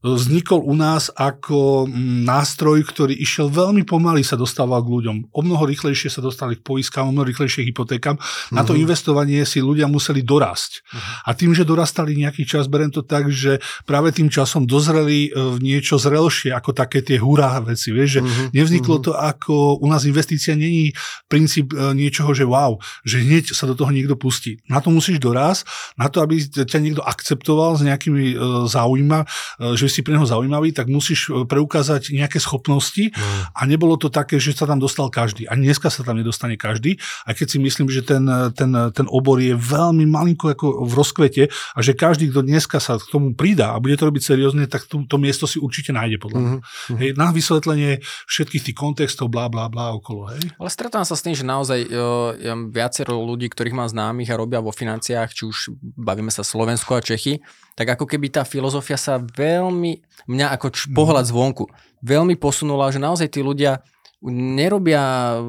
vznikol 0.00 0.64
u 0.64 0.72
nás 0.72 1.12
ako 1.12 1.84
mm, 1.84 2.24
nástroj, 2.24 2.80
ktorý 2.88 3.12
išiel 3.12 3.52
veľmi 3.52 3.84
pomaly 3.84 4.24
sa 4.24 4.32
dostával 4.40 4.80
k 4.80 4.88
ľuďom. 4.88 5.16
O 5.28 5.40
mnoho 5.44 5.68
rýchlejšie 5.68 6.08
sa 6.08 6.24
dostali 6.24 6.56
k 6.56 6.64
poiskám, 6.64 7.04
o 7.08 7.12
mnoho 7.12 7.28
rýchlejšie 7.28 7.68
hypotékam. 7.68 8.16
Uh-huh. 8.16 8.56
Na 8.56 8.64
to 8.64 8.72
mhm. 8.72 8.88
investovanie 8.88 9.44
si 9.44 9.60
ľudia 9.60 9.84
museli 9.92 10.24
dorásť. 10.24 10.80
Uh-huh. 10.80 11.28
A 11.28 11.30
tým, 11.36 11.52
že 11.52 11.68
dorastali 11.68 12.16
nejaký 12.16 12.48
čas, 12.48 12.64
berem 12.72 12.88
to 12.88 13.04
tak, 13.04 13.28
že 13.28 13.60
práve 13.84 14.16
tým 14.16 14.32
časom 14.32 14.64
dozreli 14.64 15.28
e, 15.28 15.30
v 15.36 15.56
niečo 15.60 16.00
zrelšie, 16.00 16.56
ako 16.56 16.72
také 16.72 17.04
tie 17.04 17.20
hurá 17.20 17.60
veci. 17.60 17.92
Vieš, 17.92 18.08
že 18.08 18.20
uh-huh. 18.24 18.56
nevzniklo 18.56 19.04
uh-huh. 19.04 19.06
to 19.06 19.12
ako 19.12 19.84
u 19.84 19.86
nás 19.92 20.08
investícia 20.08 20.56
není 20.56 20.96
princíp 21.28 21.76
e, 21.76 21.92
niečoho, 21.92 22.32
že 22.32 22.48
wow, 22.48 22.80
že 23.04 23.20
hneď 23.20 23.52
sa 23.52 23.68
do 23.68 23.76
toho 23.76 23.92
niekto 23.92 24.16
pustí. 24.16 24.64
Na 24.64 24.80
to 24.80 24.88
musíš 24.88 25.20
dorásť, 25.20 25.68
na 26.00 26.08
to, 26.08 26.24
aby 26.24 26.40
ťa 26.40 26.80
niekto 26.80 27.04
akceptoval 27.04 27.76
s 27.76 27.84
nejakými 27.84 28.32
e, 28.32 28.36
záujma, 28.64 29.28
že 29.76 29.89
si 29.90 30.00
pre 30.06 30.14
neho 30.14 30.24
zaujímavý, 30.24 30.70
tak 30.70 30.86
musíš 30.86 31.28
e, 31.28 31.44
preukázať 31.44 32.14
nejaké 32.14 32.38
schopnosti 32.38 33.10
mm. 33.10 33.52
a 33.52 33.60
nebolo 33.66 33.98
to 33.98 34.08
také, 34.08 34.38
že 34.38 34.54
sa 34.54 34.64
tam 34.64 34.78
dostal 34.78 35.10
každý. 35.10 35.50
Ani 35.50 35.66
dneska 35.66 35.90
sa 35.90 36.06
tam 36.06 36.16
nedostane 36.16 36.54
každý, 36.54 36.96
aj 37.26 37.34
keď 37.34 37.46
si 37.50 37.58
myslím, 37.58 37.90
že 37.90 38.06
ten, 38.06 38.22
ten, 38.54 38.70
ten 38.94 39.06
obor 39.10 39.42
je 39.42 39.52
veľmi 39.58 40.06
malinko 40.06 40.54
ako 40.54 40.86
v 40.86 40.92
rozkvete 40.94 41.42
a 41.50 41.78
že 41.82 41.98
každý, 41.98 42.30
kto 42.30 42.46
dneska 42.46 42.78
sa 42.78 42.96
k 42.96 43.10
tomu 43.10 43.34
pridá 43.34 43.74
a 43.74 43.82
bude 43.82 43.98
to 43.98 44.06
robiť 44.06 44.22
seriózne, 44.22 44.70
tak 44.70 44.86
to, 44.86 45.02
to 45.04 45.16
miesto 45.18 45.50
si 45.50 45.58
určite 45.58 45.90
nájde 45.90 46.22
podľa 46.22 46.38
mňa. 46.38 46.58
Mm-hmm. 46.60 46.98
Hej, 47.00 47.10
na 47.18 47.28
vysvetlenie 47.34 47.92
všetkých 48.28 48.62
tých 48.70 48.76
kontextov, 48.76 49.32
blá, 49.32 49.50
blá, 49.50 49.66
blá 49.66 49.90
okolo. 49.96 50.30
Hej. 50.30 50.54
Ale 50.54 50.70
stretám 50.70 51.02
sa 51.02 51.18
s 51.18 51.24
tým, 51.24 51.34
že 51.34 51.42
naozaj 51.42 51.88
uh, 51.88 52.36
ja 52.38 52.54
viacero 52.54 53.18
ľudí, 53.18 53.48
ktorých 53.50 53.76
mám 53.76 53.88
známych 53.90 54.30
a 54.30 54.38
robia 54.38 54.62
vo 54.62 54.70
financiách, 54.70 55.32
či 55.32 55.42
už 55.48 55.74
bavíme 55.80 56.30
sa 56.30 56.46
Slovensko 56.46 56.98
a 56.98 57.00
Čechy, 57.00 57.40
tak 57.80 57.96
ako 57.96 58.04
keby 58.04 58.28
tá 58.28 58.44
filozofia 58.44 59.00
sa 59.00 59.16
veľmi, 59.16 59.79
mňa 60.28 60.46
ako 60.56 60.66
č- 60.72 60.88
mhm. 60.88 60.96
pohľad 60.96 61.24
zvonku, 61.26 61.64
veľmi 62.04 62.36
posunula, 62.36 62.92
že 62.92 63.00
naozaj 63.02 63.28
tí 63.32 63.40
ľudia 63.40 63.80
nerobia 64.28 65.40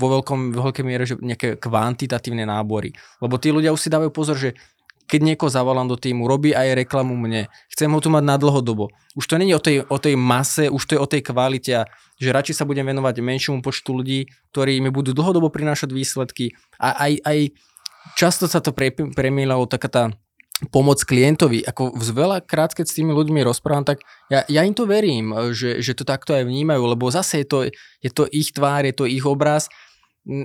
vo 0.00 0.06
veľkom, 0.16 0.56
vo 0.56 0.72
veľkej 0.72 0.84
miere 0.84 1.04
že 1.04 1.20
nejaké 1.20 1.60
kvantitatívne 1.60 2.48
nábory. 2.48 2.96
Lebo 3.20 3.36
tí 3.36 3.52
ľudia 3.52 3.68
už 3.68 3.84
si 3.84 3.92
dávajú 3.92 4.08
pozor, 4.08 4.40
že 4.40 4.56
keď 5.12 5.20
niekoho 5.20 5.52
zavolám 5.52 5.92
do 5.92 6.00
týmu, 6.00 6.24
robí 6.24 6.56
aj 6.56 6.72
reklamu 6.72 7.12
mne, 7.12 7.52
chcem 7.68 7.92
ho 7.92 8.00
tu 8.00 8.08
mať 8.08 8.24
na 8.24 8.40
dlhodobo. 8.40 8.88
Už 9.12 9.28
to 9.28 9.36
není 9.36 9.52
o 9.52 9.60
tej, 9.60 9.84
o 9.84 9.98
tej 10.00 10.16
mase, 10.16 10.72
už 10.72 10.82
to 10.88 10.96
je 10.96 11.00
o 11.04 11.10
tej 11.10 11.20
kvalite 11.20 11.84
a 11.84 11.88
že 12.16 12.32
radšej 12.32 12.56
sa 12.56 12.64
budem 12.64 12.88
venovať 12.88 13.20
menšiemu 13.20 13.60
počtu 13.60 13.92
ľudí, 13.92 14.32
ktorí 14.56 14.80
mi 14.80 14.88
budú 14.88 15.12
dlhodobo 15.12 15.52
prinášať 15.52 15.92
výsledky. 15.92 16.56
A 16.80 16.96
aj, 16.96 17.12
aj 17.28 17.38
často 18.16 18.48
sa 18.48 18.64
to 18.64 18.72
pre, 18.72 18.88
premielalo 18.94 19.68
taká 19.68 19.88
tá 19.92 20.02
pomoc 20.70 21.02
klientovi. 21.02 21.66
Ako 21.66 21.96
veľa 21.96 22.44
krát, 22.46 22.70
keď 22.70 22.86
s 22.86 22.96
tými 23.00 23.10
ľuďmi 23.10 23.42
rozprávam, 23.42 23.82
tak 23.82 24.04
ja, 24.30 24.46
ja 24.46 24.62
im 24.62 24.76
to 24.76 24.86
verím, 24.86 25.34
že, 25.50 25.82
že 25.82 25.96
to 25.96 26.06
takto 26.06 26.36
aj 26.36 26.46
vnímajú, 26.46 26.82
lebo 26.86 27.10
zase 27.10 27.42
je 27.42 27.46
to, 27.48 27.58
je 28.04 28.10
to 28.12 28.30
ich 28.30 28.54
tvár, 28.54 28.86
je 28.86 28.94
to 28.94 29.08
ich 29.08 29.24
obraz 29.26 29.66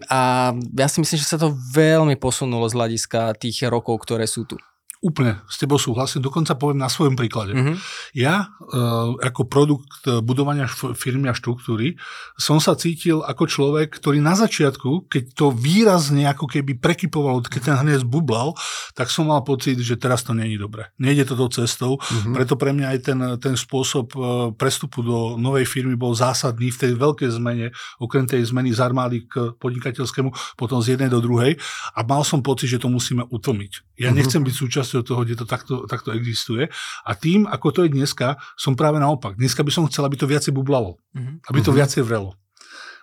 a 0.09 0.53
ja 0.73 0.87
si 0.89 0.97
myslím, 1.05 1.21
že 1.21 1.29
sa 1.29 1.37
to 1.37 1.53
veľmi 1.53 2.17
posunulo 2.17 2.65
z 2.65 2.73
hľadiska 2.73 3.37
tých 3.37 3.69
rokov, 3.69 4.01
ktoré 4.01 4.25
sú 4.25 4.49
tu. 4.49 4.57
Úplne 4.97 5.45
s 5.45 5.61
tebou 5.61 5.77
súhlasím, 5.77 6.25
dokonca 6.25 6.57
poviem 6.57 6.81
na 6.81 6.89
svojom 6.89 7.13
príklade. 7.13 7.53
Mm-hmm. 7.53 7.75
Ja 8.17 8.49
uh, 8.49 9.13
ako 9.21 9.45
produkt 9.45 10.01
e, 10.09 10.19
budovania 10.25 10.65
firmy 10.97 11.29
a 11.29 11.37
štruktúry 11.37 12.01
som 12.33 12.57
sa 12.57 12.73
cítil 12.73 13.21
ako 13.21 13.45
človek, 13.45 13.93
ktorý 13.93 14.17
na 14.21 14.33
začiatku, 14.33 15.05
keď 15.05 15.23
to 15.37 15.53
výrazne 15.53 16.25
ako 16.25 16.49
keby 16.49 16.81
prekypovalo, 16.81 17.45
keď 17.45 17.61
ten 17.61 17.77
hneď 17.77 18.09
bublal, 18.09 18.57
tak 18.97 19.13
som 19.13 19.29
mal 19.29 19.45
pocit, 19.45 19.77
že 19.77 20.01
teraz 20.01 20.25
to 20.25 20.33
není 20.33 20.57
dobre. 20.57 20.89
Nejde 20.97 21.29
to 21.29 21.37
cestou, 21.53 22.01
mm-hmm. 22.01 22.33
preto 22.33 22.57
pre 22.57 22.73
mňa 22.73 22.87
aj 22.97 22.99
ten, 23.05 23.19
ten 23.37 23.55
spôsob 23.55 24.07
uh, 24.17 24.23
prestupu 24.57 25.05
do 25.05 25.37
novej 25.37 25.69
firmy 25.69 25.93
bol 25.93 26.17
zásadný 26.17 26.73
v 26.73 26.79
tej 26.81 26.91
veľkej 26.97 27.29
zmene, 27.37 27.69
okrem 28.01 28.25
tej 28.25 28.43
zmeny 28.49 28.73
z 28.73 28.81
armády 28.81 29.29
k 29.29 29.53
podnikateľskému, 29.61 30.57
potom 30.57 30.81
z 30.81 30.97
jednej 30.97 31.13
do 31.13 31.21
druhej 31.21 31.55
a 31.93 31.99
mal 32.01 32.25
som 32.25 32.41
pocit, 32.41 32.73
že 32.73 32.81
to 32.81 32.89
musíme 32.89 33.23
utlmiť. 33.29 33.97
Ja 33.97 34.09
mm-hmm. 34.09 34.17
nechcem 34.17 34.41
byť 34.41 34.55
súčasť 34.55 34.86
súčasťou 34.87 35.03
toho, 35.03 35.21
kde 35.27 35.35
to 35.35 35.45
takto, 35.45 35.75
takto 35.83 36.15
existuje. 36.15 36.71
A 37.03 37.11
tým, 37.11 37.43
ako 37.43 37.67
to 37.75 37.79
je 37.83 37.91
dneska, 37.91 38.39
som 38.55 38.79
práve 38.79 39.03
naopak. 39.03 39.35
Dneska 39.35 39.67
by 39.67 39.71
som 39.75 39.83
chcel, 39.91 40.07
aby 40.07 40.15
to 40.15 40.31
viacej 40.31 40.55
bublalo. 40.55 40.95
Mm-hmm. 41.11 41.43
Aby 41.51 41.59
to 41.59 41.75
mhm. 41.75 41.77
viacej 41.83 42.01
vrelo. 42.07 42.31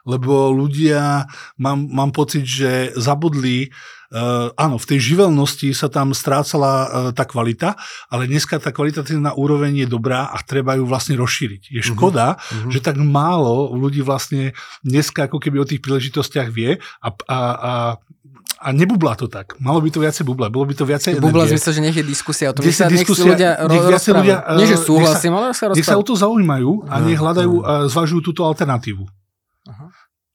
Lebo 0.05 0.53
ľudia, 0.53 1.24
mám, 1.57 1.89
mám 1.89 2.12
pocit, 2.12 2.45
že 2.45 2.93
zabudli, 2.93 3.72
uh, 4.12 4.53
áno, 4.53 4.76
v 4.76 4.85
tej 4.85 5.01
živelnosti 5.01 5.72
sa 5.72 5.89
tam 5.89 6.12
strácala 6.12 6.72
uh, 6.76 6.89
tá 7.16 7.24
kvalita, 7.24 7.72
ale 8.12 8.28
dneska 8.28 8.61
tá 8.61 8.68
kvalitatívna 8.68 9.32
úroveň 9.32 9.85
je 9.85 9.89
dobrá 9.89 10.28
a 10.28 10.45
treba 10.45 10.76
ju 10.76 10.85
vlastne 10.85 11.16
rozšíriť. 11.16 11.72
Je 11.72 11.80
mhm. 11.80 11.89
škoda, 11.97 12.37
uh-huh. 12.37 12.68
že 12.68 12.85
tak 12.85 13.01
málo 13.01 13.72
ľudí 13.72 14.05
vlastne 14.05 14.53
dneska 14.85 15.24
ako 15.24 15.41
keby 15.41 15.64
o 15.64 15.68
tých 15.68 15.80
príležitostiach 15.80 16.53
vie 16.53 16.76
a, 17.01 17.09
a, 17.09 17.39
a 17.41 17.72
a 18.64 18.72
nebublá 18.72 19.12
to 19.12 19.28
tak. 19.28 19.60
Malo 19.60 19.84
by 19.84 19.92
to 19.92 20.00
viacej 20.00 20.24
bubla, 20.24 20.48
bolo 20.48 20.64
by 20.64 20.74
to 20.74 20.88
viacej 20.88 21.20
Bubla 21.20 21.44
zmysle, 21.44 21.70
že 21.76 21.80
nech 21.84 21.96
je 22.00 22.04
diskusia 22.04 22.48
o 22.48 22.56
tom, 22.56 22.64
nech 22.64 22.72
sa 22.72 22.88
diskusia, 22.88 23.36
ľudia, 23.36 23.50
nech 23.68 23.84
viacej 23.84 24.12
ľudia 24.16 24.36
Nie, 24.56 24.66
že 24.72 24.76
súhlasím, 24.80 25.32
ale 25.36 25.52
sa 25.52 25.68
Nech 25.76 25.84
sa 25.84 26.00
o 26.00 26.04
to 26.04 26.16
zaujímajú 26.16 26.88
a 26.88 26.94
nech 27.04 27.20
hľadajú, 27.20 27.52
a 27.60 27.72
zvažujú 27.92 28.32
túto 28.32 28.40
alternatívu. 28.48 29.04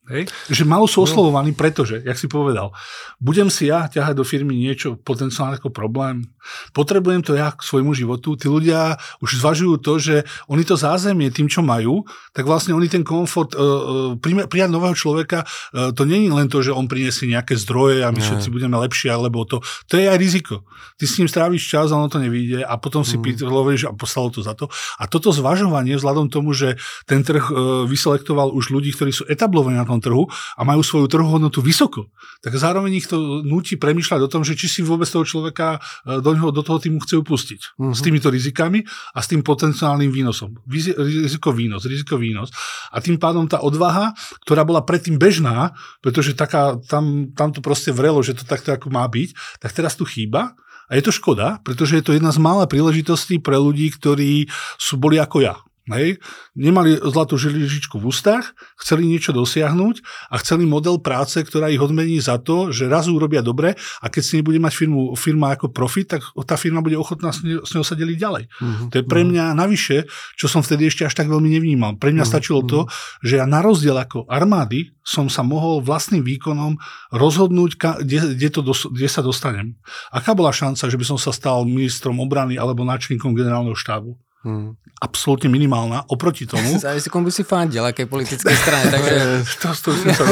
Hej? 0.09 0.27
Že 0.49 0.63
malo 0.65 0.89
sú 0.89 1.01
no. 1.01 1.05
oslovovaní, 1.05 1.53
pretože, 1.53 2.01
jak 2.01 2.17
si 2.17 2.25
povedal, 2.25 2.73
budem 3.21 3.47
si 3.53 3.69
ja 3.69 3.85
ťahať 3.85 4.17
do 4.17 4.25
firmy 4.25 4.57
niečo 4.57 4.97
potenciálne 4.97 5.61
ako 5.61 5.69
problém, 5.69 6.25
potrebujem 6.73 7.21
to 7.21 7.37
ja 7.37 7.53
k 7.53 7.61
svojmu 7.61 7.93
životu, 7.93 8.33
tí 8.33 8.49
ľudia 8.49 8.97
už 9.21 9.37
zvažujú 9.37 9.75
to, 9.79 9.93
že 10.01 10.15
oni 10.49 10.65
to 10.65 10.73
zázemie 10.73 11.29
tým, 11.29 11.45
čo 11.45 11.61
majú, 11.61 12.01
tak 12.33 12.49
vlastne 12.49 12.73
oni 12.73 12.89
ten 12.89 13.05
komfort, 13.05 13.53
uh, 13.53 14.17
uh, 14.17 14.47
prijať 14.49 14.69
nového 14.73 14.97
človeka, 14.97 15.45
uh, 15.45 15.93
to 15.93 16.09
je 16.09 16.17
len 16.25 16.47
to, 16.49 16.65
že 16.65 16.73
on 16.73 16.89
priniesie 16.89 17.29
nejaké 17.29 17.53
zdroje 17.53 18.01
a 18.01 18.09
my 18.09 18.17
všetci 18.17 18.49
budeme 18.49 18.75
lepšie, 18.81 19.13
alebo 19.13 19.45
to, 19.45 19.61
to 19.85 20.01
je 20.01 20.09
aj 20.09 20.17
riziko. 20.17 20.65
Ty 20.97 21.05
s 21.05 21.17
ním 21.21 21.29
stráviš 21.29 21.69
čas 21.69 21.93
a 21.93 21.99
ono 22.01 22.09
to 22.09 22.17
nevíde 22.17 22.65
a 22.65 22.73
potom 22.81 23.05
si 23.05 23.21
mm. 23.21 23.45
hovoríš 23.45 23.87
a 23.87 23.93
poslalo 23.93 24.33
to 24.33 24.41
za 24.41 24.57
to. 24.57 24.67
A 24.97 25.05
toto 25.05 25.29
zvažovanie, 25.29 25.95
vzhľadom 25.95 26.33
tomu, 26.33 26.51
že 26.57 26.81
ten 27.05 27.21
trh 27.21 27.45
uh, 27.51 27.53
vyselektoval 27.85 28.51
už 28.51 28.73
ľudí, 28.73 28.91
ktorí 28.95 29.13
sú 29.13 29.23
etablovaní 29.29 29.77
na 29.77 29.85
tom 29.85 29.98
tom 29.99 30.01
trhu 30.01 30.23
a 30.31 30.61
majú 30.63 30.79
svoju 30.79 31.11
trhohodnotu 31.11 31.59
vysoko, 31.59 32.07
tak 32.39 32.55
zároveň 32.55 33.03
ich 33.03 33.07
to 33.11 33.43
nutí 33.43 33.75
premýšľať 33.75 34.19
o 34.23 34.31
tom, 34.31 34.47
že 34.47 34.55
či 34.55 34.71
si 34.71 34.79
vôbec 34.79 35.05
toho 35.11 35.27
človeka 35.27 35.83
e, 36.07 36.23
do, 36.23 36.31
neho, 36.31 36.55
do 36.55 36.63
toho 36.63 36.79
týmu 36.79 37.03
chce 37.03 37.19
upustiť. 37.19 37.59
Uh-huh. 37.75 37.91
S 37.91 37.99
týmito 37.99 38.31
rizikami 38.31 38.87
a 39.11 39.19
s 39.19 39.27
tým 39.27 39.43
potenciálnym 39.43 40.07
výnosom. 40.07 40.63
Riziko 40.71 41.51
výnos, 41.51 41.83
riziko 41.83 42.15
výnos. 42.15 42.49
A 42.95 43.03
tým 43.03 43.19
pádom 43.19 43.43
tá 43.45 43.59
odvaha, 43.59 44.15
ktorá 44.47 44.63
bola 44.63 44.87
predtým 44.87 45.19
bežná, 45.19 45.75
pretože 45.99 46.31
taká, 46.31 46.79
tam, 46.87 47.35
tam 47.35 47.51
to 47.51 47.59
proste 47.59 47.91
vrelo, 47.91 48.23
že 48.23 48.39
to 48.39 48.47
takto 48.47 48.71
ako 48.71 48.87
má 48.87 49.03
byť, 49.03 49.59
tak 49.59 49.75
teraz 49.75 49.99
tu 49.99 50.07
chýba. 50.07 50.55
A 50.89 50.97
je 50.97 51.05
to 51.05 51.13
škoda, 51.13 51.61
pretože 51.61 52.01
je 52.01 52.03
to 52.05 52.17
jedna 52.17 52.33
z 52.33 52.41
mála 52.41 52.65
príležitostí 52.65 53.37
pre 53.37 53.61
ľudí, 53.61 53.93
ktorí 53.93 54.49
sú 54.81 54.97
boli 54.97 55.21
ako 55.21 55.45
ja. 55.45 55.53
Hej? 55.93 56.21
Nemali 56.53 56.97
zlatú 57.01 57.35
žiližičku 57.35 57.97
v 57.97 58.05
ústach, 58.09 58.53
chceli 58.77 59.09
niečo 59.09 59.33
dosiahnuť 59.33 60.01
a 60.29 60.35
chceli 60.41 60.69
model 60.69 61.01
práce, 61.01 61.41
ktorá 61.41 61.67
ich 61.73 61.81
odmení 61.81 62.21
za 62.21 62.37
to, 62.37 62.69
že 62.69 62.85
raz 62.85 63.09
urobia 63.09 63.41
dobre 63.41 63.73
a 63.75 64.05
keď 64.07 64.23
si 64.23 64.33
nebude 64.39 64.61
mať 64.61 64.73
firmu, 64.73 65.13
firma 65.17 65.57
ako 65.57 65.73
profit, 65.73 66.17
tak 66.17 66.21
tá 66.45 66.55
firma 66.55 66.85
bude 66.85 66.95
ochotná 66.95 67.33
s, 67.33 67.41
s 67.41 67.71
ňou 67.73 67.85
sa 67.85 67.97
deliť 67.97 68.17
ďalej. 68.17 68.43
Uh-huh. 68.49 68.87
To 68.93 68.95
je 69.01 69.05
pre 69.05 69.21
mhm. 69.25 69.27
mňa 69.33 69.45
navyše, 69.57 70.05
čo 70.37 70.45
som 70.45 70.61
vtedy 70.61 70.87
ešte 70.89 71.05
až 71.05 71.13
tak 71.17 71.27
veľmi 71.27 71.49
nevnímal. 71.49 71.97
Pre 71.97 72.13
mňa 72.13 72.23
uh-huh. 72.25 72.33
stačilo 72.37 72.61
to, 72.65 72.85
že 73.25 73.41
ja 73.41 73.45
na 73.49 73.59
rozdiel 73.65 73.97
ako 73.97 74.29
armády 74.29 74.93
som 75.09 75.25
sa 75.25 75.41
mohol 75.41 75.81
vlastným 75.81 76.21
výkonom 76.21 76.77
rozhodnúť, 77.09 77.81
kde, 78.05 78.37
kde, 78.37 78.49
to 78.53 78.61
dos, 78.61 78.85
kde 78.85 79.09
sa 79.09 79.25
dostanem. 79.25 79.73
Aká 80.13 80.37
bola 80.37 80.53
šanca, 80.53 80.85
že 80.85 80.99
by 81.01 81.05
som 81.05 81.17
sa 81.17 81.33
stal 81.33 81.65
ministrom 81.65 82.21
obrany 82.21 82.61
alebo 82.61 82.85
náčelníkom 82.85 83.33
generálneho 83.33 83.73
štábu? 83.73 84.13
Hmm. 84.39 84.79
Absolútne 85.03 85.51
minimálna. 85.51 86.07
Oproti 86.07 86.47
tomu... 86.51 86.79
Závisí, 86.79 87.11
komu 87.11 87.27
si 87.27 87.43
fandil, 87.43 87.83
akej 87.83 88.07
politickej 88.07 88.55
strane. 88.55 88.87
Takže... 88.95 89.15
to, 89.59 89.69
to, 89.75 89.89
to, 89.91 90.11
to, 90.15 90.23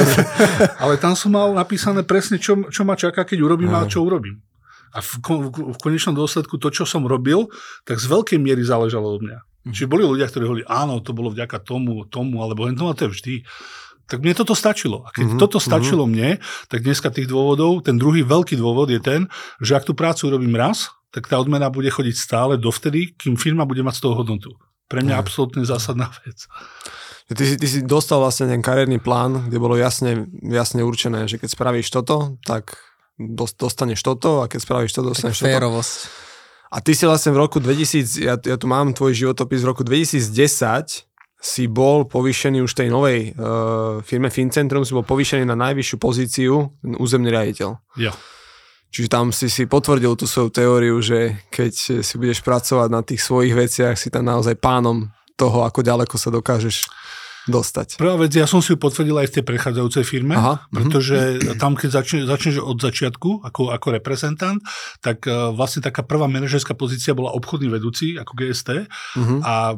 Ale 0.80 0.96
tam 0.96 1.14
som 1.14 1.36
mal 1.36 1.52
napísané 1.52 2.08
presne, 2.08 2.40
čo, 2.40 2.68
čo 2.72 2.88
ma 2.88 2.96
čaká, 2.96 3.28
keď 3.28 3.44
urobím 3.44 3.72
hmm. 3.72 3.84
a 3.84 3.90
čo 3.92 4.04
urobím. 4.08 4.40
A 4.96 5.04
v, 5.04 5.20
v 5.76 5.78
konečnom 5.84 6.16
dôsledku 6.16 6.56
to, 6.56 6.72
čo 6.72 6.88
som 6.88 7.04
robil, 7.04 7.52
tak 7.84 8.00
z 8.00 8.08
veľkej 8.08 8.40
miery 8.40 8.64
záležalo 8.64 9.20
od 9.20 9.22
mňa. 9.28 9.40
Hmm. 9.44 9.74
Čiže 9.76 9.92
boli 9.92 10.08
ľudia, 10.08 10.32
ktorí 10.32 10.44
hovorili, 10.48 10.68
áno, 10.72 11.04
to 11.04 11.12
bolo 11.12 11.36
vďaka 11.36 11.60
tomu, 11.60 12.08
tomu, 12.08 12.40
alebo 12.40 12.64
len 12.64 12.80
to, 12.80 12.88
to 12.96 13.12
je 13.12 13.12
vždy. 13.12 13.36
Tak 14.08 14.24
mne 14.24 14.40
toto 14.40 14.56
stačilo. 14.56 15.04
A 15.04 15.12
keď 15.12 15.36
mm-hmm. 15.36 15.42
toto 15.44 15.60
stačilo 15.60 16.08
mm-hmm. 16.08 16.16
mne, 16.16 16.30
tak 16.72 16.80
dneska 16.88 17.12
tých 17.12 17.28
dôvodov, 17.28 17.84
ten 17.84 18.00
druhý 18.00 18.24
veľký 18.24 18.56
dôvod 18.56 18.88
je 18.88 19.04
ten, 19.04 19.28
že 19.60 19.76
ak 19.76 19.84
tú 19.84 19.92
prácu 19.92 20.32
urobím 20.32 20.56
raz, 20.56 20.96
tak 21.12 21.32
tá 21.32 21.40
odmena 21.40 21.72
bude 21.72 21.88
chodiť 21.88 22.16
stále 22.16 22.54
dovtedy, 22.60 23.16
kým 23.16 23.40
firma 23.40 23.64
bude 23.64 23.84
mať 23.84 23.96
z 24.00 24.02
toho 24.04 24.16
hodnotu. 24.20 24.52
Pre 24.88 25.04
mňa 25.04 25.16
mm. 25.16 25.22
absolútne 25.22 25.64
zásadná 25.68 26.12
vec. 26.24 26.48
Ty 27.28 27.44
si, 27.44 27.56
ty 27.60 27.68
si 27.68 27.80
dostal 27.84 28.24
vlastne 28.24 28.48
ten 28.48 28.64
kariérny 28.64 29.04
plán, 29.04 29.52
kde 29.52 29.60
bolo 29.60 29.76
jasne, 29.76 30.32
jasne 30.48 30.80
určené, 30.88 31.28
že 31.28 31.36
keď 31.36 31.50
spravíš 31.52 31.92
toto, 31.92 32.40
tak 32.48 32.80
dostaneš 33.20 34.00
toto 34.00 34.40
a 34.40 34.48
keď 34.48 34.60
spravíš 34.64 34.96
toto, 34.96 35.12
dostaneš 35.12 35.44
Férovosť. 35.44 36.28
A 36.72 36.84
ty 36.84 36.96
si 36.96 37.08
vlastne 37.08 37.32
v 37.32 37.40
roku 37.44 37.60
2000, 37.60 38.20
ja, 38.20 38.36
ja 38.36 38.56
tu 38.60 38.68
mám 38.68 38.92
tvoj 38.92 39.16
životopis, 39.16 39.64
v 39.64 39.70
roku 39.72 39.84
2010 39.88 41.08
si 41.38 41.64
bol 41.70 42.04
povýšený 42.08 42.64
už 42.64 42.72
tej 42.76 42.92
novej 42.92 43.32
uh, 43.36 44.04
firme 44.04 44.28
Fincentrum, 44.28 44.84
si 44.84 44.92
bol 44.92 45.04
povýšený 45.08 45.48
na 45.48 45.56
najvyššiu 45.56 45.98
pozíciu 46.00 46.54
územný 47.00 47.32
riaditeľ. 47.32 47.70
Jo. 47.96 48.12
Čiže 48.98 49.14
tam 49.14 49.30
si 49.30 49.46
si 49.46 49.70
potvrdil 49.70 50.18
tú 50.18 50.26
svoju 50.26 50.50
teóriu, 50.50 50.98
že 51.06 51.38
keď 51.54 52.02
si 52.02 52.14
budeš 52.18 52.42
pracovať 52.42 52.90
na 52.90 53.06
tých 53.06 53.22
svojich 53.22 53.54
veciach, 53.54 53.94
si 53.94 54.10
tam 54.10 54.26
naozaj 54.26 54.58
pánom 54.58 55.14
toho, 55.38 55.62
ako 55.62 55.86
ďaleko 55.86 56.18
sa 56.18 56.34
dokážeš 56.34 56.90
dostať. 57.46 58.02
Prvá 58.02 58.18
vec, 58.18 58.34
ja 58.34 58.50
som 58.50 58.58
si 58.58 58.74
ju 58.74 58.78
potvrdil 58.82 59.14
aj 59.14 59.30
v 59.30 59.36
tej 59.38 59.44
prechádzajúcej 59.46 60.02
firme, 60.02 60.34
Aha, 60.34 60.66
pretože 60.74 61.38
uh-huh. 61.38 61.62
tam, 61.62 61.78
keď 61.78 61.90
začne, 62.02 62.20
začneš 62.26 62.58
od 62.58 62.82
začiatku 62.82 63.46
ako, 63.46 63.70
ako 63.70 63.88
reprezentant, 64.02 64.58
tak 65.00 65.30
uh, 65.30 65.54
vlastne 65.54 65.86
taká 65.86 66.02
prvá 66.02 66.26
manažerská 66.26 66.74
pozícia 66.74 67.14
bola 67.14 67.38
obchodný 67.38 67.70
vedúci 67.70 68.18
ako 68.18 68.34
GST. 68.34 68.90
Mhm. 69.14 69.36
a 69.46 69.78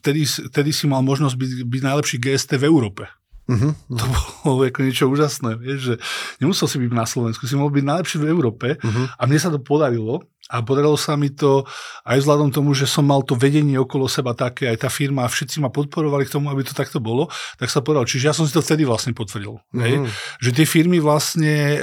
vtedy, 0.00 0.24
vtedy 0.24 0.72
si 0.72 0.88
mal 0.88 1.04
možnosť 1.04 1.36
byť, 1.36 1.50
byť 1.68 1.82
najlepší 1.84 2.16
GST 2.16 2.56
v 2.56 2.64
Európe. 2.64 3.04
Uh-huh, 3.44 3.76
uh-huh. 3.76 3.96
To 3.98 4.04
bolo 4.44 4.64
ako 4.64 4.80
niečo 4.84 5.04
úžasné, 5.08 5.60
vieš, 5.60 5.80
že 5.84 5.94
nemusel 6.40 6.66
si 6.68 6.76
byť 6.80 6.92
na 6.92 7.04
Slovensku, 7.04 7.44
si 7.44 7.56
mohol 7.56 7.76
byť 7.76 7.84
najlepší 7.84 8.16
v 8.20 8.30
Európe 8.32 8.68
uh-huh. 8.80 9.04
a 9.20 9.22
mne 9.28 9.38
sa 9.40 9.52
to 9.52 9.60
podarilo 9.60 10.24
a 10.52 10.60
podarilo 10.60 11.00
sa 11.00 11.16
mi 11.16 11.32
to 11.32 11.64
aj 12.04 12.20
vzhľadom 12.20 12.52
tomu, 12.52 12.76
že 12.76 12.84
som 12.84 13.08
mal 13.08 13.24
to 13.24 13.32
vedenie 13.32 13.80
okolo 13.80 14.04
seba 14.12 14.36
také, 14.36 14.68
aj 14.68 14.84
tá 14.84 14.88
firma 14.92 15.24
a 15.24 15.32
všetci 15.32 15.56
ma 15.64 15.72
podporovali 15.72 16.28
k 16.28 16.36
tomu, 16.36 16.52
aby 16.52 16.60
to 16.60 16.76
takto 16.76 17.00
bolo, 17.00 17.32
tak 17.56 17.72
sa 17.72 17.80
povedal. 17.80 18.04
Čiže 18.04 18.24
ja 18.28 18.36
som 18.36 18.44
si 18.44 18.52
to 18.52 18.60
vtedy 18.60 18.84
vlastne 18.84 19.16
potvrdil. 19.16 19.56
Mm. 19.72 19.80
Hej? 19.80 19.94
Že 20.44 20.50
tie 20.52 20.66
firmy 20.68 21.00
vlastne 21.00 21.52
e, 21.52 21.78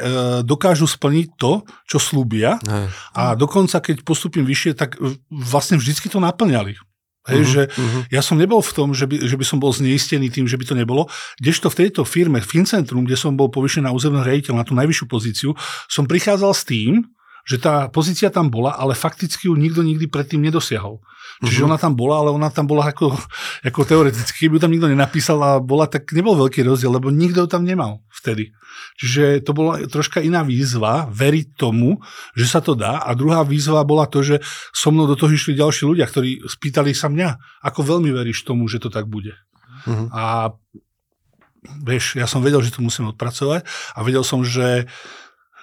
dokážu 0.45 0.85
splniť 0.85 1.27
to, 1.41 1.65
čo 1.89 1.97
slúbia 1.97 2.61
mm. 2.61 3.17
a 3.17 3.33
dokonca, 3.33 3.81
keď 3.81 4.05
postupím 4.05 4.45
vyššie, 4.45 4.77
tak 4.77 5.01
vlastne 5.33 5.81
vždycky 5.81 6.05
to 6.05 6.21
naplňali. 6.21 6.77
Hej, 7.29 7.41
uh-huh, 7.45 7.53
že 7.53 7.61
uh-huh. 7.69 8.01
ja 8.09 8.21
som 8.25 8.33
nebol 8.33 8.65
v 8.65 8.73
tom, 8.73 8.97
že 8.97 9.05
by, 9.05 9.29
že 9.29 9.37
by 9.37 9.45
som 9.45 9.61
bol 9.61 9.69
zneistený 9.69 10.33
tým, 10.33 10.49
že 10.49 10.57
by 10.57 10.65
to 10.65 10.73
nebolo. 10.73 11.05
Kdežto 11.37 11.69
v 11.69 11.85
tejto 11.85 12.01
firme, 12.01 12.41
Fincentrum, 12.41 13.05
kde 13.05 13.13
som 13.13 13.37
bol 13.37 13.53
povyšený 13.53 13.85
na 13.85 13.93
územného 13.93 14.25
riaditeľ, 14.25 14.57
na 14.57 14.65
tú 14.65 14.73
najvyššiu 14.73 15.05
pozíciu, 15.05 15.49
som 15.85 16.09
prichádzal 16.09 16.51
s 16.57 16.65
tým, 16.65 17.05
že 17.45 17.57
tá 17.57 17.89
pozícia 17.89 18.29
tam 18.29 18.53
bola, 18.53 18.77
ale 18.77 18.93
fakticky 18.93 19.49
ju 19.49 19.55
nikto 19.57 19.81
nikdy 19.81 20.05
predtým 20.07 20.41
nedosiahol. 20.41 21.01
Čiže 21.41 21.65
uh-huh. 21.65 21.69
ona 21.73 21.77
tam 21.81 21.97
bola, 21.97 22.21
ale 22.21 22.29
ona 22.29 22.53
tam 22.53 22.69
bola 22.69 22.93
ako, 22.93 23.17
ako 23.69 23.79
teoreticky. 23.85 24.45
Keby 24.45 24.57
ju 24.57 24.61
tam 24.61 24.73
nikto 24.73 24.89
nenapísal 24.91 25.39
a 25.41 25.51
bola, 25.57 25.89
tak 25.89 26.09
nebol 26.13 26.37
veľký 26.37 26.61
rozdiel, 26.61 26.93
lebo 26.93 27.09
nikto 27.09 27.45
ju 27.45 27.49
tam 27.49 27.65
nemal 27.65 28.05
vtedy. 28.13 28.53
Čiže 29.01 29.41
to 29.41 29.51
bola 29.57 29.81
troška 29.89 30.21
iná 30.21 30.45
výzva, 30.45 31.09
veriť 31.09 31.57
tomu, 31.57 31.97
že 32.37 32.45
sa 32.45 32.61
to 32.61 32.77
dá. 32.77 33.01
A 33.01 33.17
druhá 33.17 33.41
výzva 33.41 33.81
bola 33.81 34.05
to, 34.05 34.21
že 34.21 34.43
so 34.69 34.93
mnou 34.93 35.09
do 35.09 35.17
toho 35.17 35.33
išli 35.33 35.57
ďalší 35.57 35.89
ľudia, 35.89 36.05
ktorí 36.05 36.45
spýtali 36.45 36.93
sa 36.93 37.09
mňa, 37.09 37.61
ako 37.65 37.97
veľmi 37.97 38.13
veríš 38.13 38.45
tomu, 38.45 38.69
že 38.69 38.77
to 38.77 38.93
tak 38.93 39.09
bude. 39.09 39.33
Uh-huh. 39.89 40.07
A 40.13 40.53
vieš, 41.81 42.17
ja 42.17 42.25
som 42.25 42.41
vedel, 42.41 42.61
že 42.61 42.73
to 42.73 42.81
musím 42.81 43.13
odpracovať 43.13 43.65
a 43.93 43.99
vedel 44.01 44.25
som, 44.25 44.41
že 44.41 44.89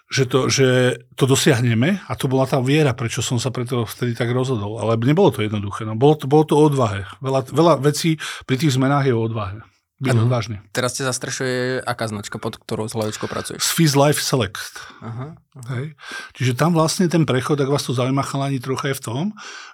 že 0.09 0.25
to, 0.25 0.49
že 0.49 0.99
to 1.21 1.29
dosiahneme 1.29 2.01
a 2.09 2.13
to 2.17 2.33
bola 2.33 2.49
tá 2.49 2.57
viera, 2.65 2.97
prečo 2.97 3.21
som 3.21 3.37
sa 3.37 3.53
preto 3.53 3.85
vtedy 3.85 4.17
tak 4.17 4.33
rozhodol. 4.33 4.81
Ale 4.81 4.97
nebolo 4.97 5.29
to 5.29 5.45
jednoduché. 5.45 5.85
No. 5.85 6.01
Bolo, 6.01 6.17
to, 6.17 6.25
bolo 6.25 6.45
to 6.49 6.57
odvahe. 6.57 7.05
Veľa, 7.21 7.53
veľa 7.53 7.75
vecí 7.85 8.17
pri 8.49 8.57
tých 8.57 8.75
zmenách 8.81 9.13
je 9.13 9.15
o 9.15 9.21
odvahe. 9.21 9.61
Byť 9.99 10.15
uh-huh. 10.15 10.25
odvážny. 10.31 10.57
Teraz 10.71 10.95
te 10.95 11.03
zastrešuje 11.03 11.83
aká 11.83 12.07
značka, 12.07 12.39
pod 12.39 12.55
ktorou 12.55 12.87
z 12.87 12.95
pracuješ? 13.19 13.67
Swiss 13.67 13.99
Life 13.99 14.23
Select. 14.23 14.79
Uh-huh. 15.03 15.35
Hej. 15.67 15.99
Čiže 16.39 16.53
tam 16.55 16.71
vlastne 16.71 17.11
ten 17.11 17.27
prechod, 17.27 17.59
ak 17.59 17.67
vás 17.67 17.83
to 17.83 17.91
zaujíma, 17.91 18.23
chalani 18.23 18.63
trocha 18.63 18.95
je 18.95 18.97
v 18.97 19.03
tom, 19.03 19.25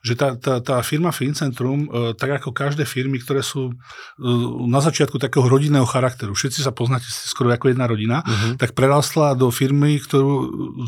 že 0.01 0.17
tá, 0.17 0.33
tá, 0.33 0.65
tá 0.65 0.81
firma 0.81 1.13
Fincentrum, 1.13 1.85
e, 1.85 2.17
tak 2.17 2.41
ako 2.41 2.57
každé 2.57 2.89
firmy, 2.89 3.21
ktoré 3.21 3.45
sú 3.45 3.69
e, 3.69 3.75
na 4.65 4.81
začiatku 4.81 5.21
takého 5.21 5.45
rodinného 5.45 5.85
charakteru, 5.85 6.33
všetci 6.33 6.65
sa 6.65 6.73
poznáte 6.73 7.05
skoro 7.09 7.53
ako 7.53 7.69
jedna 7.69 7.85
rodina, 7.85 8.25
uh-huh. 8.25 8.57
tak 8.57 8.73
prerastla 8.73 9.37
do 9.37 9.53
firmy, 9.53 10.01
ktorú, 10.01 10.33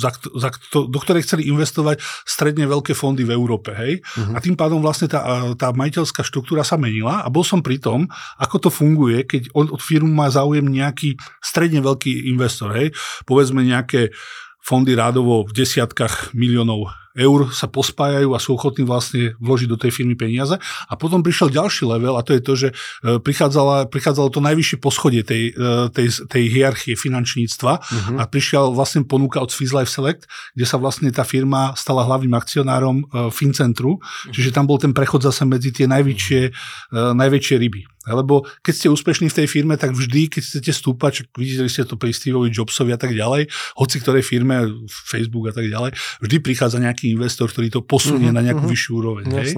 za, 0.01 0.17
za, 0.17 0.49
to, 0.73 0.89
do 0.89 0.99
ktorej 1.03 1.29
chceli 1.29 1.53
investovať 1.53 2.01
stredne 2.25 2.65
veľké 2.65 2.97
fondy 2.97 3.29
v 3.29 3.37
Európe. 3.37 3.77
Hej? 3.77 4.01
Uh-huh. 4.01 4.33
A 4.33 4.41
tým 4.41 4.57
pádom 4.57 4.81
vlastne 4.81 5.13
tá, 5.13 5.53
tá 5.61 5.77
majiteľská 5.77 6.25
štruktúra 6.25 6.65
sa 6.65 6.81
menila 6.81 7.21
a 7.21 7.29
bol 7.29 7.45
som 7.45 7.61
pri 7.61 7.77
tom, 7.77 8.09
ako 8.41 8.69
to 8.69 8.71
funguje, 8.73 9.29
keď 9.29 9.53
od, 9.53 9.77
od 9.77 9.81
firmu 9.83 10.09
má 10.09 10.33
záujem 10.33 10.65
nejaký 10.65 11.21
stredne 11.45 11.85
veľký 11.85 12.33
investor. 12.33 12.73
Hej? 12.73 12.97
Povedzme 13.29 13.61
nejaké 13.61 14.17
fondy 14.67 14.99
rádovo 14.99 15.47
v 15.47 15.63
desiatkách 15.63 16.35
miliónov 16.35 16.91
eur 17.17 17.49
sa 17.51 17.67
pospájajú 17.67 18.37
a 18.37 18.39
sú 18.39 18.55
ochotní 18.55 18.85
vlastne 18.85 19.33
vložiť 19.41 19.69
do 19.69 19.81
tej 19.81 19.91
firmy 19.91 20.15
peniaze. 20.15 20.61
A 20.87 20.95
potom 20.95 21.25
prišiel 21.25 21.49
ďalší 21.49 21.89
level 21.89 22.21
a 22.21 22.23
to 22.23 22.37
je 22.37 22.43
to, 22.45 22.53
že 22.55 22.69
e, 22.71 23.17
prichádzalo, 23.19 23.89
prichádzalo 23.89 24.29
to 24.29 24.45
najvyššie 24.45 24.77
poschodie 24.79 25.25
tej, 25.25 25.57
e, 25.57 25.89
tej, 25.91 26.09
tej 26.29 26.45
hierarchie 26.53 26.95
finančníctva 26.95 27.73
uh-huh. 27.81 28.17
a 28.21 28.23
prišiel 28.29 28.77
vlastne 28.77 29.09
ponuka 29.09 29.41
od 29.41 29.49
Swiss 29.49 29.73
Life 29.73 29.91
Select, 29.91 30.29
kde 30.53 30.67
sa 30.69 30.77
vlastne 30.77 31.09
tá 31.09 31.25
firma 31.25 31.73
stala 31.75 32.05
hlavným 32.05 32.37
akcionárom 32.37 33.03
e, 33.03 33.05
Fincentru, 33.33 33.97
uh-huh. 33.97 34.33
čiže 34.37 34.53
tam 34.53 34.69
bol 34.69 34.77
ten 34.77 34.93
prechod 34.93 35.25
zase 35.25 35.49
medzi 35.49 35.73
tie 35.73 35.89
najväčšie, 35.89 36.41
najväčšie 36.93 37.57
ryby. 37.57 37.97
Lebo 38.07 38.47
keď 38.63 38.75
ste 38.75 38.93
úspešní 38.93 39.27
v 39.35 39.39
tej 39.43 39.47
firme, 39.51 39.75
tak 39.75 39.91
vždy, 39.91 40.31
keď 40.31 40.43
chcete 40.47 40.71
stúpať, 40.71 41.27
videli 41.35 41.67
ste 41.67 41.83
to 41.83 41.99
pri 41.99 42.15
Steveovi 42.15 42.55
Jobsovi 42.55 42.95
a 42.95 43.01
tak 43.01 43.11
ďalej, 43.11 43.51
hoci 43.75 43.97
ktorej 43.99 44.23
firme, 44.23 44.87
Facebook 44.87 45.51
a 45.51 45.55
tak 45.55 45.67
ďalej, 45.67 45.99
vždy 46.23 46.37
prichádza 46.39 46.79
nejaký 46.79 47.06
investor, 47.13 47.47
ktorý 47.47 47.69
to 47.71 47.81
posunie 47.85 48.27
mm-hmm, 48.27 48.35
na 48.35 48.43
nejakú 48.43 48.67
mm-hmm. 48.67 48.75
vyššiu 48.75 48.93
úroveň. 48.97 49.25
Hej? 49.39 49.51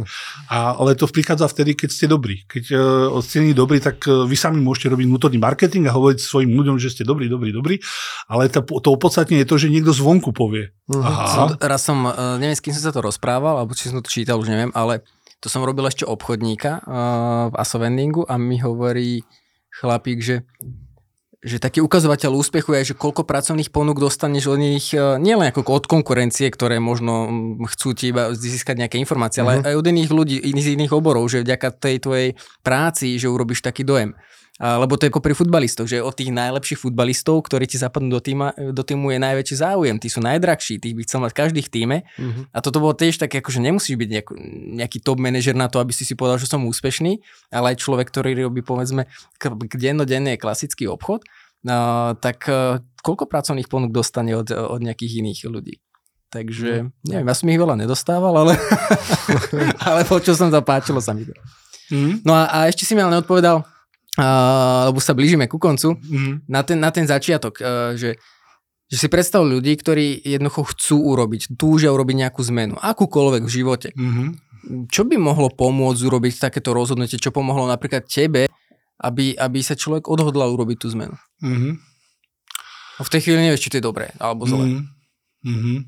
A, 0.53 0.77
ale 0.77 0.99
to 0.99 1.09
prichádza 1.09 1.49
vtedy, 1.49 1.73
keď 1.79 1.89
ste 1.95 2.07
dobrí. 2.11 2.45
Keď 2.45 2.65
uh, 2.75 3.21
ste 3.25 3.47
nie 3.47 3.57
dobrí, 3.57 3.79
tak 3.81 4.05
uh, 4.05 4.29
vy 4.29 4.37
sami 4.37 4.61
môžete 4.61 4.93
robiť 4.93 5.07
vnútorný 5.09 5.39
marketing 5.41 5.89
a 5.89 5.97
hovoriť 5.97 6.19
svojim 6.21 6.53
ľuďom, 6.53 6.77
že 6.77 6.93
ste 6.93 7.03
dobrí, 7.07 7.31
dobrí, 7.31 7.55
dobrí, 7.55 7.81
ale 8.29 8.53
to, 8.53 8.61
to 8.61 8.89
opodstatne 8.93 9.39
je 9.41 9.47
to, 9.49 9.57
že 9.57 9.73
niekto 9.73 9.95
zvonku 9.95 10.35
povie. 10.35 10.75
Mm-hmm. 10.91 11.05
Aha. 11.05 11.27
Som, 11.31 11.49
raz 11.57 11.81
som, 11.85 11.99
uh, 12.05 12.37
neviem, 12.37 12.57
s 12.57 12.65
kým 12.65 12.75
som 12.75 12.85
sa 12.85 12.93
to 12.93 13.05
rozprával, 13.05 13.61
alebo 13.61 13.73
či 13.73 13.89
som 13.89 14.01
to 14.03 14.11
čítal, 14.11 14.41
už 14.41 14.51
neviem, 14.51 14.73
ale 14.75 15.07
to 15.39 15.47
som 15.47 15.63
robil 15.63 15.87
ešte 15.87 16.03
obchodníka 16.03 16.83
uh, 16.83 17.53
v 17.53 17.55
Asovendingu 17.55 18.27
a 18.27 18.35
mi 18.35 18.59
hovorí 18.59 19.23
chlapík, 19.79 20.19
že 20.19 20.43
že 21.39 21.63
taký 21.63 21.79
ukazovateľ 21.87 22.35
úspechu 22.35 22.75
je, 22.83 22.93
že 22.93 22.99
koľko 22.99 23.23
pracovných 23.23 23.71
ponúk 23.71 24.03
dostaneš 24.03 24.51
od 24.51 24.59
nich, 24.59 24.91
uh, 24.91 25.23
nielen 25.23 25.55
ako 25.55 25.63
od 25.71 25.87
konkurencie, 25.87 26.51
ktoré 26.51 26.83
možno 26.83 27.31
chcú 27.71 27.95
ti 27.95 28.11
iba 28.11 28.35
získať 28.35 28.75
nejaké 28.75 28.99
informácie, 28.99 29.47
uh-huh. 29.47 29.63
ale 29.63 29.63
mhm. 29.63 29.69
aj 29.71 29.75
od 29.79 29.87
iných 29.87 30.11
ľudí, 30.11 30.37
z 30.43 30.75
iných 30.75 30.91
oborov, 30.91 31.31
že 31.31 31.47
vďaka 31.47 31.69
tej 31.79 31.97
tvojej 32.03 32.29
práci, 32.67 33.15
že 33.23 33.31
urobíš 33.31 33.63
taký 33.63 33.87
dojem. 33.87 34.19
Lebo 34.59 34.99
to 34.99 35.07
je 35.07 35.15
ako 35.15 35.23
pri 35.23 35.39
futbalistoch, 35.39 35.87
že 35.87 36.03
od 36.03 36.19
tých 36.19 36.35
najlepších 36.35 36.83
futbalistov, 36.83 37.47
ktorí 37.47 37.71
ti 37.71 37.79
zapadnú 37.79 38.11
do, 38.11 38.19
týma, 38.19 38.51
do 38.59 38.83
týmu 38.83 39.15
je 39.15 39.23
najväčší 39.23 39.55
záujem. 39.55 39.97
Tí 40.03 40.11
sú 40.11 40.19
najdrahší, 40.19 40.83
tých 40.83 40.99
by 40.99 41.03
chcel 41.07 41.23
mať 41.23 41.33
každý 41.33 41.63
v 41.63 41.71
týme. 41.71 41.97
Uh-huh. 42.19 42.43
A 42.51 42.59
toto 42.59 42.83
bolo 42.83 42.91
tiež 42.91 43.23
také, 43.23 43.39
že 43.39 43.63
nemusíš 43.63 43.95
byť 43.95 44.09
nejaký, 44.11 44.35
nejaký 44.83 44.99
top 44.99 45.23
manažer 45.23 45.55
na 45.55 45.71
to, 45.71 45.79
aby 45.79 45.95
si 45.95 46.03
si 46.03 46.19
povedal, 46.19 46.43
že 46.43 46.51
som 46.51 46.67
úspešný, 46.67 47.23
ale 47.55 47.79
aj 47.79 47.87
človek, 47.87 48.11
ktorý 48.11 48.35
robí 48.51 48.67
povedzme 48.67 49.07
dennodenne 49.79 50.35
klasický 50.35 50.91
obchod, 50.91 51.23
uh, 51.23 52.19
tak 52.19 52.51
uh, 52.51 52.83
koľko 53.07 53.31
pracovných 53.31 53.71
ponúk 53.71 53.95
dostane 53.95 54.35
od, 54.35 54.51
od 54.51 54.83
nejakých 54.83 55.23
iných 55.23 55.41
ľudí? 55.47 55.79
Takže, 56.35 56.91
mm. 56.91 57.09
neviem, 57.09 57.29
ja 57.31 57.35
som 57.39 57.47
ich 57.47 57.63
veľa 57.63 57.79
nedostával, 57.79 58.35
ale, 58.35 58.59
ale 59.87 60.03
počul 60.03 60.35
som 60.35 60.51
to, 60.51 60.59
páčilo 60.67 60.99
sa 60.99 61.15
mi 61.15 61.23
to. 61.23 61.33
Mm. 61.95 62.27
No 62.27 62.35
a, 62.35 62.51
a 62.51 62.59
ešte 62.67 62.83
si 62.83 62.99
mi 62.99 63.07
ale 63.07 63.23
neodpovedal, 63.23 63.65
uh, 64.19 64.91
lebo 64.91 64.99
sa 64.99 65.15
blížime 65.15 65.47
ku 65.47 65.63
koncu, 65.63 65.95
mm. 65.95 66.51
na, 66.51 66.61
ten, 66.67 66.79
na 66.83 66.91
ten 66.91 67.07
začiatok, 67.07 67.63
uh, 67.63 67.95
že, 67.95 68.19
že 68.91 68.97
si 68.99 69.07
predstav 69.07 69.47
ľudí, 69.47 69.79
ktorí 69.79 70.27
jednoducho 70.27 70.75
chcú 70.75 70.97
urobiť, 71.15 71.55
túžia 71.55 71.95
urobiť 71.95 72.27
nejakú 72.27 72.43
zmenu, 72.51 72.75
akúkoľvek 72.83 73.43
v 73.47 73.55
živote. 73.55 73.89
Mm-hmm. 73.95 74.29
Čo 74.91 75.07
by 75.07 75.17
mohlo 75.17 75.49
pomôcť 75.55 76.03
urobiť 76.03 76.51
takéto 76.51 76.75
rozhodnutie, 76.75 77.17
čo 77.17 77.33
pomohlo 77.33 77.71
napríklad 77.71 78.05
tebe, 78.05 78.51
aby, 78.99 79.39
aby 79.39 79.59
sa 79.63 79.79
človek 79.79 80.11
odhodlal 80.11 80.51
urobiť 80.53 80.77
tú 80.83 80.91
zmenu? 80.99 81.15
Mm-hmm. 81.39 81.73
v 82.99 83.13
tej 83.15 83.21
chvíli 83.23 83.47
nevieš, 83.47 83.63
či 83.63 83.71
to 83.71 83.79
je 83.79 83.87
dobré 83.87 84.11
alebo 84.19 84.43
zlé. 84.43 84.83
Mm-hmm. 85.47 85.79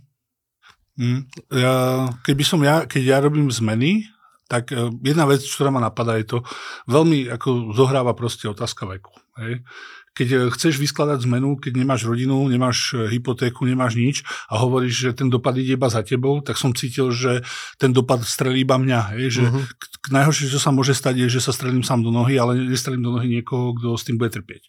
Mm. 1.01 1.21
Ja, 1.57 1.75
keby 2.23 2.45
som 2.45 2.61
ja, 2.61 2.85
keď 2.85 3.03
ja 3.03 3.19
robím 3.25 3.49
zmeny, 3.49 4.05
tak 4.51 4.75
e, 4.75 4.91
jedna 5.07 5.31
vec, 5.31 5.47
ktorá 5.47 5.71
ma 5.71 5.79
napadá, 5.79 6.19
je 6.19 6.27
to 6.27 6.39
veľmi 6.91 7.31
ako 7.31 7.71
zohráva 7.71 8.19
proste 8.19 8.51
otázka 8.51 8.91
veku. 8.91 9.15
Hej. 9.39 9.63
Keď 10.11 10.29
e, 10.35 10.39
chceš 10.51 10.83
vyskladať 10.83 11.23
zmenu, 11.23 11.55
keď 11.55 11.79
nemáš 11.79 12.03
rodinu, 12.03 12.51
nemáš 12.51 12.99
e, 12.99 13.07
hypotéku, 13.15 13.63
nemáš 13.63 13.95
nič 13.95 14.27
a 14.51 14.59
hovoríš, 14.59 14.95
že 15.07 15.11
ten 15.15 15.31
dopad 15.31 15.55
ide 15.55 15.79
iba 15.79 15.87
za 15.87 16.03
tebou, 16.03 16.43
tak 16.43 16.59
som 16.59 16.75
cítil, 16.75 17.15
že 17.15 17.47
ten 17.79 17.95
dopad 17.95 18.27
strelí 18.27 18.67
iba 18.67 18.75
mňa. 18.75 19.01
Hej. 19.15 19.39
Že 19.39 19.43
uh-huh. 19.47 19.65
Najhoršie, 20.11 20.51
čo 20.51 20.59
sa 20.59 20.75
môže 20.75 20.99
stať, 20.99 21.15
je, 21.23 21.39
že 21.39 21.41
sa 21.47 21.55
strelím 21.55 21.87
sám 21.87 22.03
do 22.03 22.11
nohy, 22.11 22.35
ale 22.35 22.59
nestrelím 22.59 23.07
do 23.07 23.15
nohy 23.15 23.31
niekoho, 23.31 23.79
kto 23.79 23.95
s 23.95 24.03
tým 24.03 24.19
bude 24.19 24.35
trpieť. 24.35 24.67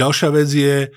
Ďalšia 0.00 0.28
vec 0.32 0.48
je, 0.48 0.88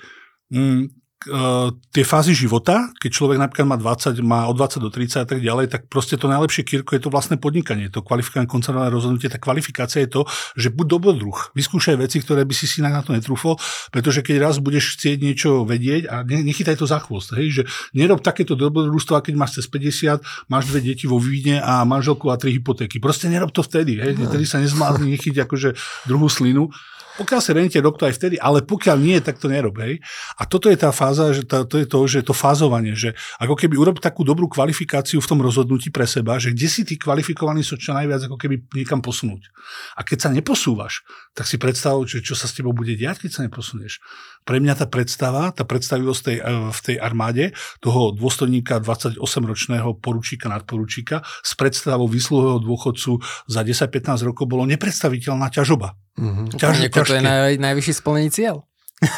mm, 0.56 0.97
uh, 1.26 1.74
tie 1.90 2.04
fázy 2.06 2.36
života, 2.36 2.94
keď 3.02 3.10
človek 3.10 3.38
napríklad 3.42 3.66
má 3.66 3.76
20, 3.80 4.22
má 4.22 4.40
od 4.46 4.54
20 4.54 4.78
do 4.78 4.90
30 4.92 5.24
a 5.24 5.26
tak 5.26 5.40
ďalej, 5.42 5.66
tak 5.66 5.82
proste 5.90 6.14
to 6.14 6.30
najlepšie 6.30 6.62
kirko 6.62 6.94
je 6.94 7.02
to 7.02 7.10
vlastné 7.10 7.42
podnikanie, 7.42 7.90
to 7.90 8.06
kvalifikované 8.06 8.46
koncertované 8.46 8.94
rozhodnutie, 8.94 9.26
tá 9.26 9.42
kvalifikácia 9.42 10.06
je 10.06 10.10
to, 10.14 10.22
že 10.54 10.70
buď 10.70 10.86
dobrodruh, 10.98 11.38
vyskúšaj 11.58 11.98
veci, 11.98 12.22
ktoré 12.22 12.46
by 12.46 12.54
si 12.54 12.70
si 12.70 12.78
na 12.78 13.02
to 13.02 13.10
netrúfol, 13.10 13.58
pretože 13.90 14.22
keď 14.22 14.36
raz 14.38 14.62
budeš 14.62 14.94
chcieť 14.94 15.18
niečo 15.18 15.50
vedieť 15.66 16.06
a 16.06 16.22
ne, 16.22 16.46
nechytaj 16.46 16.78
to 16.78 16.86
za 16.86 17.02
chvost, 17.02 17.34
hej, 17.34 17.50
že 17.50 17.62
nerob 17.96 18.22
takéto 18.22 18.54
dobrodružstvo, 18.54 19.18
keď 19.18 19.34
máš 19.34 19.58
cez 19.58 19.66
50, 19.66 20.22
máš 20.46 20.70
dve 20.70 20.86
deti 20.86 21.10
vo 21.10 21.18
víne 21.18 21.58
a 21.58 21.82
manželku 21.82 22.30
a 22.30 22.38
tri 22.38 22.54
hypotéky. 22.54 23.02
Proste 23.02 23.26
nerob 23.26 23.50
to 23.50 23.66
vtedy, 23.66 23.98
hej, 23.98 24.14
vtedy 24.14 24.44
sa 24.46 24.62
nezmázni, 24.62 25.10
nechyť 25.18 25.48
akože 25.48 25.74
druhú 26.06 26.30
slinu 26.30 26.70
pokiaľ 27.18 27.40
sa 27.42 27.50
rente 27.50 27.74
rok 27.82 27.98
to 27.98 28.06
aj 28.06 28.14
vtedy, 28.14 28.38
ale 28.38 28.62
pokiaľ 28.62 28.96
nie, 29.02 29.18
tak 29.18 29.42
to 29.42 29.50
nerob. 29.50 29.74
Hej. 29.82 29.98
A 30.38 30.46
toto 30.46 30.70
je 30.70 30.78
tá 30.78 30.94
fáza, 30.94 31.34
že 31.34 31.42
tá, 31.42 31.66
to 31.66 31.82
je 31.82 31.86
to, 31.90 31.98
že 32.06 32.22
to 32.22 32.30
fázovanie, 32.30 32.94
že 32.94 33.18
ako 33.42 33.58
keby 33.58 33.74
urobiť 33.74 34.06
takú 34.06 34.22
dobrú 34.22 34.46
kvalifikáciu 34.46 35.18
v 35.18 35.26
tom 35.26 35.42
rozhodnutí 35.42 35.90
pre 35.90 36.06
seba, 36.06 36.38
že 36.38 36.54
kde 36.54 36.68
si 36.70 36.86
ty 36.86 36.94
kvalifikovaný 36.94 37.66
sú 37.66 37.74
čo 37.74 37.90
najviac 37.90 38.30
ako 38.30 38.38
keby 38.38 38.70
niekam 38.70 39.02
posunúť. 39.02 39.50
A 39.98 40.06
keď 40.06 40.18
sa 40.24 40.30
neposúvaš, 40.30 41.02
tak 41.34 41.50
si 41.50 41.58
predstav, 41.58 41.98
že 42.06 42.22
čo 42.22 42.38
sa 42.38 42.46
s 42.46 42.54
tebou 42.54 42.70
bude 42.70 42.94
diať, 42.94 43.26
keď 43.26 43.30
sa 43.34 43.40
neposunieš. 43.42 43.98
Pre 44.44 44.58
mňa 44.58 44.74
tá 44.78 44.86
predstava, 44.86 45.50
tá 45.50 45.62
predstavivosť 45.66 46.20
tej, 46.22 46.36
eh, 46.38 46.70
v 46.70 46.80
tej 46.82 46.96
armáde, 46.98 47.44
toho 47.80 48.12
dôstojníka 48.14 48.82
28-ročného 48.82 49.98
poručíka, 49.98 50.50
nadporučíka, 50.50 51.22
s 51.24 51.52
predstavou 51.58 52.06
výsluhového 52.06 52.60
dôchodcu 52.62 53.22
za 53.48 53.60
10-15 53.62 54.22
rokov 54.22 54.46
bolo 54.46 54.68
nepredstaviteľná 54.68 55.50
ťažoba. 55.50 55.94
Mm-hmm. 56.18 56.46
Ťaž, 56.58 56.74
to 56.90 57.14
je 57.14 57.22
naj, 57.22 57.54
najvyšší 57.62 57.92
splnený 57.94 58.28
cieľ. 58.34 58.68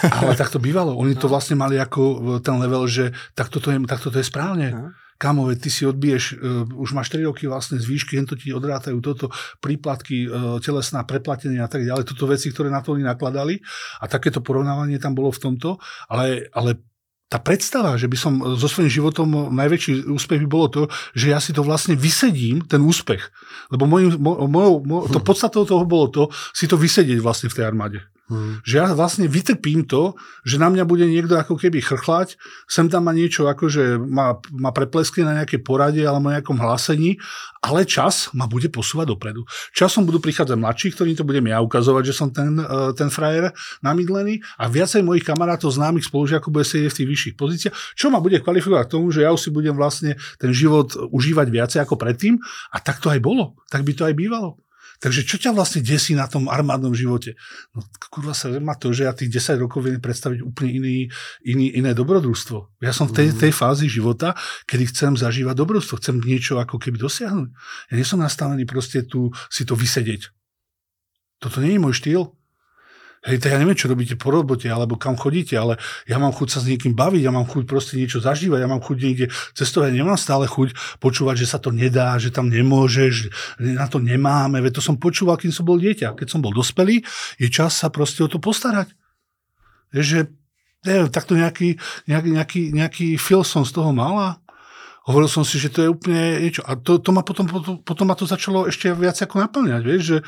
Ale 0.04 0.36
tak 0.36 0.52
to 0.52 0.60
bývalo. 0.60 0.92
Oni 0.92 1.16
to 1.16 1.26
no. 1.28 1.32
vlastne 1.32 1.56
mali 1.56 1.80
ako 1.80 2.36
ten 2.44 2.60
level, 2.60 2.84
že 2.84 3.16
takto 3.32 3.64
to 3.64 3.72
je, 3.72 3.80
takto 3.88 4.12
to 4.12 4.20
je 4.20 4.26
správne. 4.28 4.68
No. 4.76 4.92
Kamo, 5.20 5.52
ty 5.52 5.68
si 5.68 5.84
odbiješ, 5.84 6.40
uh, 6.40 6.64
už 6.80 6.96
máš 6.96 7.12
4 7.12 7.28
roky 7.28 7.44
vlastne 7.44 7.76
z 7.76 7.84
výšky, 7.84 8.16
to 8.24 8.40
ti 8.40 8.56
odrátajú 8.56 8.96
toto, 9.04 9.28
príplatky, 9.60 10.24
uh, 10.24 10.56
telesná 10.64 11.04
preplatenie 11.04 11.60
a 11.60 11.68
tak 11.68 11.84
ďalej. 11.84 12.08
Toto 12.08 12.24
veci, 12.24 12.48
ktoré 12.48 12.72
na 12.72 12.80
to 12.80 12.96
oni 12.96 13.04
nakladali 13.04 13.60
a 14.00 14.08
takéto 14.08 14.40
porovnávanie 14.40 14.96
tam 14.96 15.12
bolo 15.12 15.28
v 15.28 15.42
tomto, 15.44 15.76
ale, 16.08 16.48
ale 16.56 16.80
tá 17.30 17.38
predstava, 17.38 17.94
že 17.94 18.10
by 18.10 18.16
som 18.18 18.32
so 18.58 18.66
svojím 18.66 18.90
životom 18.90 19.54
najväčší 19.54 20.10
úspech 20.10 20.42
by 20.44 20.48
bolo 20.50 20.66
to, 20.66 20.82
že 21.14 21.30
ja 21.30 21.38
si 21.38 21.54
to 21.54 21.62
vlastne 21.62 21.94
vysedím, 21.94 22.66
ten 22.66 22.82
úspech. 22.82 23.22
Lebo 23.70 23.86
môj, 23.86 24.18
môj, 24.18 24.50
môj, 24.82 25.06
to 25.14 25.22
hm. 25.22 25.26
podstatou 25.28 25.62
toho 25.62 25.86
bolo 25.86 26.10
to, 26.10 26.22
si 26.50 26.66
to 26.66 26.74
vysedieť 26.74 27.22
vlastne 27.22 27.46
v 27.46 27.54
tej 27.54 27.64
armáde. 27.70 28.02
Hmm. 28.30 28.62
Že 28.62 28.74
ja 28.78 28.86
vlastne 28.94 29.26
vytrpím 29.26 29.90
to, 29.90 30.14
že 30.46 30.62
na 30.62 30.70
mňa 30.70 30.86
bude 30.86 31.02
niekto 31.02 31.34
ako 31.34 31.58
keby 31.58 31.82
chrchlať, 31.82 32.38
sem 32.70 32.86
tam 32.86 33.10
má 33.10 33.12
niečo 33.12 33.50
ako, 33.50 33.66
že 33.66 33.98
má, 33.98 34.38
má 34.54 34.70
preplesky 34.70 35.26
na 35.26 35.34
nejaké 35.34 35.58
porade 35.58 35.98
alebo 36.06 36.30
nejakom 36.30 36.54
hlásení, 36.54 37.18
ale 37.58 37.82
čas 37.82 38.30
ma 38.30 38.46
bude 38.46 38.70
posúvať 38.70 39.10
dopredu. 39.10 39.42
Časom 39.74 40.06
budú 40.06 40.22
prichádzať 40.22 40.54
mladší, 40.54 40.94
ktorým 40.94 41.18
to 41.18 41.26
budem 41.26 41.50
ja 41.50 41.58
ukazovať, 41.58 42.02
že 42.06 42.14
som 42.14 42.30
ten, 42.30 42.54
uh, 42.54 42.94
ten 42.94 43.10
frajer 43.10 43.50
namydlený 43.82 44.38
a 44.62 44.70
viacej 44.70 45.02
mojich 45.02 45.26
kamarátov, 45.26 45.74
známych 45.74 46.06
spolužiakov 46.06 46.54
bude 46.54 46.62
sedieť 46.62 46.94
v 46.94 46.98
tých 47.02 47.10
vyšších 47.10 47.34
pozíciách, 47.34 47.74
čo 47.98 48.14
ma 48.14 48.22
bude 48.22 48.38
kvalifikovať 48.38 48.86
k 48.86 48.94
tomu, 48.94 49.10
že 49.10 49.26
ja 49.26 49.34
už 49.34 49.42
si 49.42 49.50
budem 49.50 49.74
vlastne 49.74 50.14
ten 50.38 50.54
život 50.54 50.94
užívať 50.94 51.46
viacej 51.50 51.78
ako 51.82 51.98
predtým 51.98 52.38
a 52.70 52.78
tak 52.78 53.02
to 53.02 53.10
aj 53.10 53.18
bolo. 53.18 53.58
Tak 53.66 53.82
by 53.82 53.92
to 53.98 54.06
aj 54.06 54.14
bývalo. 54.14 54.54
Takže 55.00 55.24
čo 55.24 55.40
ťa 55.40 55.56
vlastne 55.56 55.80
desí 55.80 56.12
na 56.12 56.28
tom 56.28 56.52
armádnom 56.52 56.92
živote? 56.92 57.32
No 57.72 57.80
kurva 58.12 58.36
sa 58.36 58.52
má 58.60 58.76
to, 58.76 58.92
že 58.92 59.08
ja 59.08 59.16
tých 59.16 59.32
10 59.32 59.56
rokov 59.64 59.88
viem 59.88 59.96
predstaviť 59.96 60.44
úplne 60.44 60.70
iný, 60.76 60.96
iný, 61.40 61.72
iné 61.72 61.96
dobrodružstvo. 61.96 62.84
Ja 62.84 62.92
som 62.92 63.08
v 63.08 63.16
tej, 63.16 63.28
tej 63.32 63.52
fázi 63.56 63.88
života, 63.88 64.36
kedy 64.68 64.92
chcem 64.92 65.12
zažívať 65.16 65.56
dobrodružstvo, 65.56 66.04
chcem 66.04 66.20
niečo 66.20 66.60
ako 66.60 66.76
keby 66.76 67.00
dosiahnuť. 67.00 67.48
Ja 67.88 67.94
nie 67.96 68.04
som 68.04 68.20
nastavený 68.20 68.68
proste 68.68 69.00
tu 69.08 69.32
si 69.48 69.64
to 69.64 69.72
vysedieť. 69.72 70.28
Toto 71.40 71.64
nie 71.64 71.80
je 71.80 71.80
môj 71.80 71.96
štýl. 71.96 72.39
Hej, 73.20 73.36
tak 73.44 73.52
ja 73.52 73.60
neviem, 73.60 73.76
čo 73.76 73.92
robíte 73.92 74.16
po 74.16 74.32
robote, 74.32 74.64
alebo 74.64 74.96
kam 74.96 75.12
chodíte, 75.12 75.52
ale 75.52 75.76
ja 76.08 76.16
mám 76.16 76.32
chuť 76.32 76.48
sa 76.56 76.58
s 76.64 76.72
niekým 76.72 76.96
baviť, 76.96 77.20
ja 77.20 77.28
mám 77.28 77.44
chuť 77.44 77.68
proste 77.68 78.00
niečo 78.00 78.16
zažívať, 78.16 78.64
ja 78.64 78.68
mám 78.70 78.80
chuť 78.80 78.96
niekde 78.96 79.26
cestovať, 79.52 79.92
nemám 79.92 80.16
stále 80.16 80.48
chuť 80.48 80.72
počúvať, 81.04 81.44
že 81.44 81.50
sa 81.52 81.60
to 81.60 81.68
nedá, 81.68 82.16
že 82.16 82.32
tam 82.32 82.48
nemôžeš, 82.48 83.12
že 83.12 83.28
na 83.60 83.84
to 83.92 84.00
nemáme, 84.00 84.56
veď 84.64 84.80
to 84.80 84.82
som 84.88 84.96
počúval, 84.96 85.36
kým 85.36 85.52
som 85.52 85.68
bol 85.68 85.76
dieťa. 85.76 86.16
Keď 86.16 86.32
som 86.32 86.40
bol 86.40 86.56
dospelý, 86.56 87.04
je 87.36 87.48
čas 87.52 87.76
sa 87.76 87.92
proste 87.92 88.24
o 88.24 88.28
to 88.32 88.40
postarať. 88.40 88.88
Je, 89.92 90.00
že 90.00 90.18
neviem, 90.88 91.12
takto 91.12 91.36
nejaký, 91.36 91.76
nejaký, 92.08 92.30
nejaký, 92.32 92.62
nejaký 92.72 93.06
feel 93.20 93.44
som 93.44 93.68
z 93.68 93.76
toho 93.76 93.92
mal 93.92 94.16
a 94.16 94.28
hovoril 95.04 95.28
som 95.28 95.44
si, 95.44 95.60
že 95.60 95.68
to 95.68 95.84
je 95.84 95.92
úplne 95.92 96.40
niečo. 96.40 96.64
A 96.64 96.72
to, 96.72 96.96
to 96.96 97.12
ma 97.12 97.20
potom, 97.20 97.44
potom, 97.44 97.84
potom 97.84 98.08
ma 98.08 98.16
to 98.16 98.24
začalo 98.24 98.64
ešte 98.64 98.88
viac 98.96 99.20
ako 99.20 99.44
naplňať, 99.44 99.82
vieš, 99.84 100.02
že 100.08 100.18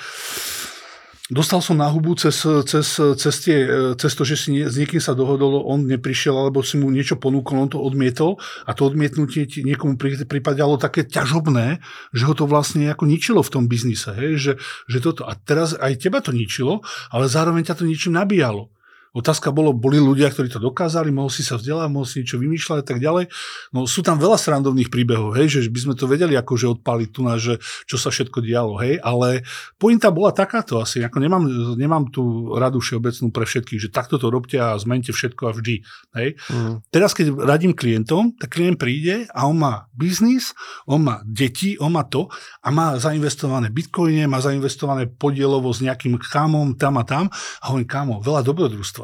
Dostal 1.32 1.64
som 1.64 1.80
na 1.80 1.88
hubu 1.88 2.12
cez, 2.12 2.44
cez, 2.44 2.88
cez, 2.92 3.34
tie, 3.40 3.64
cez 3.96 4.12
to, 4.12 4.20
že 4.20 4.36
si 4.36 4.48
nie, 4.52 4.68
s 4.68 4.76
niekým 4.76 5.00
sa 5.00 5.16
dohodol, 5.16 5.64
on 5.64 5.88
neprišiel, 5.88 6.36
alebo 6.36 6.60
si 6.60 6.76
mu 6.76 6.92
niečo 6.92 7.16
ponúkol, 7.16 7.56
on 7.56 7.72
to 7.72 7.80
odmietol 7.80 8.36
a 8.68 8.76
to 8.76 8.84
odmietnutie 8.84 9.48
ti 9.48 9.64
niekomu 9.64 9.96
pripadalo 10.28 10.76
také 10.76 11.08
ťažobné, 11.08 11.80
že 12.12 12.28
ho 12.28 12.36
to 12.36 12.44
vlastne 12.44 12.84
ako 12.92 13.08
ničilo 13.08 13.40
v 13.40 13.48
tom 13.48 13.64
biznise. 13.64 14.12
Hej? 14.12 14.30
Že, 14.36 14.52
že 14.92 14.98
toto, 15.00 15.24
a 15.24 15.32
teraz 15.32 15.72
aj 15.72 16.04
teba 16.04 16.20
to 16.20 16.36
ničilo, 16.36 16.84
ale 17.08 17.32
zároveň 17.32 17.64
ťa 17.64 17.80
to 17.80 17.88
ničím 17.88 18.12
nabíjalo. 18.12 18.68
Otázka 19.12 19.52
bolo, 19.52 19.76
boli 19.76 20.00
ľudia, 20.00 20.32
ktorí 20.32 20.48
to 20.48 20.56
dokázali, 20.56 21.12
mohol 21.12 21.28
si 21.28 21.44
sa 21.44 21.60
vzdelať, 21.60 21.88
mohol 21.92 22.08
si 22.08 22.24
niečo 22.24 22.40
vymýšľať 22.40 22.78
a 22.80 22.86
tak 22.88 22.96
ďalej. 22.96 23.28
No 23.76 23.84
sú 23.84 24.00
tam 24.00 24.16
veľa 24.16 24.40
srandovných 24.40 24.88
príbehov, 24.88 25.36
hej, 25.36 25.60
že 25.60 25.68
by 25.68 25.80
sme 25.84 25.94
to 26.00 26.08
vedeli 26.08 26.32
akože 26.32 26.80
odpaliť 26.80 27.08
tu 27.12 27.20
na, 27.20 27.36
že 27.36 27.60
čo 27.84 28.00
sa 28.00 28.08
všetko 28.08 28.40
dialo, 28.40 28.80
hej, 28.80 28.96
ale 29.04 29.44
pointa 29.76 30.08
bola 30.08 30.32
takáto 30.32 30.80
asi, 30.80 31.04
ako 31.04 31.20
nemám, 31.20 31.44
nemám 31.76 32.08
tú 32.08 32.56
radu 32.56 32.80
všeobecnú 32.80 33.28
pre 33.28 33.44
všetkých, 33.44 33.84
že 33.84 33.92
takto 33.92 34.16
to 34.16 34.32
robte 34.32 34.56
a 34.56 34.80
zmente 34.80 35.12
všetko 35.12 35.42
a 35.44 35.52
vždy, 35.60 35.84
hej. 36.16 36.28
Mm. 36.48 36.80
Teraz, 36.88 37.12
keď 37.12 37.36
radím 37.36 37.76
klientom, 37.76 38.32
tak 38.40 38.56
klient 38.56 38.80
príde 38.80 39.28
a 39.28 39.44
on 39.44 39.60
má 39.60 39.92
biznis, 39.92 40.56
on 40.88 41.04
má 41.04 41.20
deti, 41.28 41.76
on 41.76 41.92
má 41.92 42.08
to 42.08 42.32
a 42.64 42.72
má 42.72 42.96
zainvestované 42.96 43.68
bitcoine, 43.68 44.24
má 44.24 44.40
zainvestované 44.40 45.04
podielovo 45.04 45.68
s 45.68 45.84
nejakým 45.84 46.16
kamom 46.16 46.80
tam 46.80 46.96
a 46.96 47.04
tam 47.04 47.28
a 47.60 47.64
hovorím, 47.68 47.88
kamo, 47.92 48.14
veľa 48.24 48.40
dobrodružstva 48.40 49.01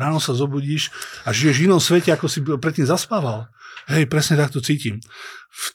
Ráno 0.00 0.16
sa 0.16 0.32
zobudíš 0.32 0.88
a 1.28 1.36
žiješ 1.36 1.60
v 1.60 1.64
inom 1.68 1.76
svete, 1.76 2.08
ako 2.08 2.24
si 2.24 2.40
predtým 2.40 2.88
zaspával. 2.88 3.52
Hej, 3.92 4.08
presne 4.08 4.40
takto 4.40 4.64
cítim. 4.64 5.04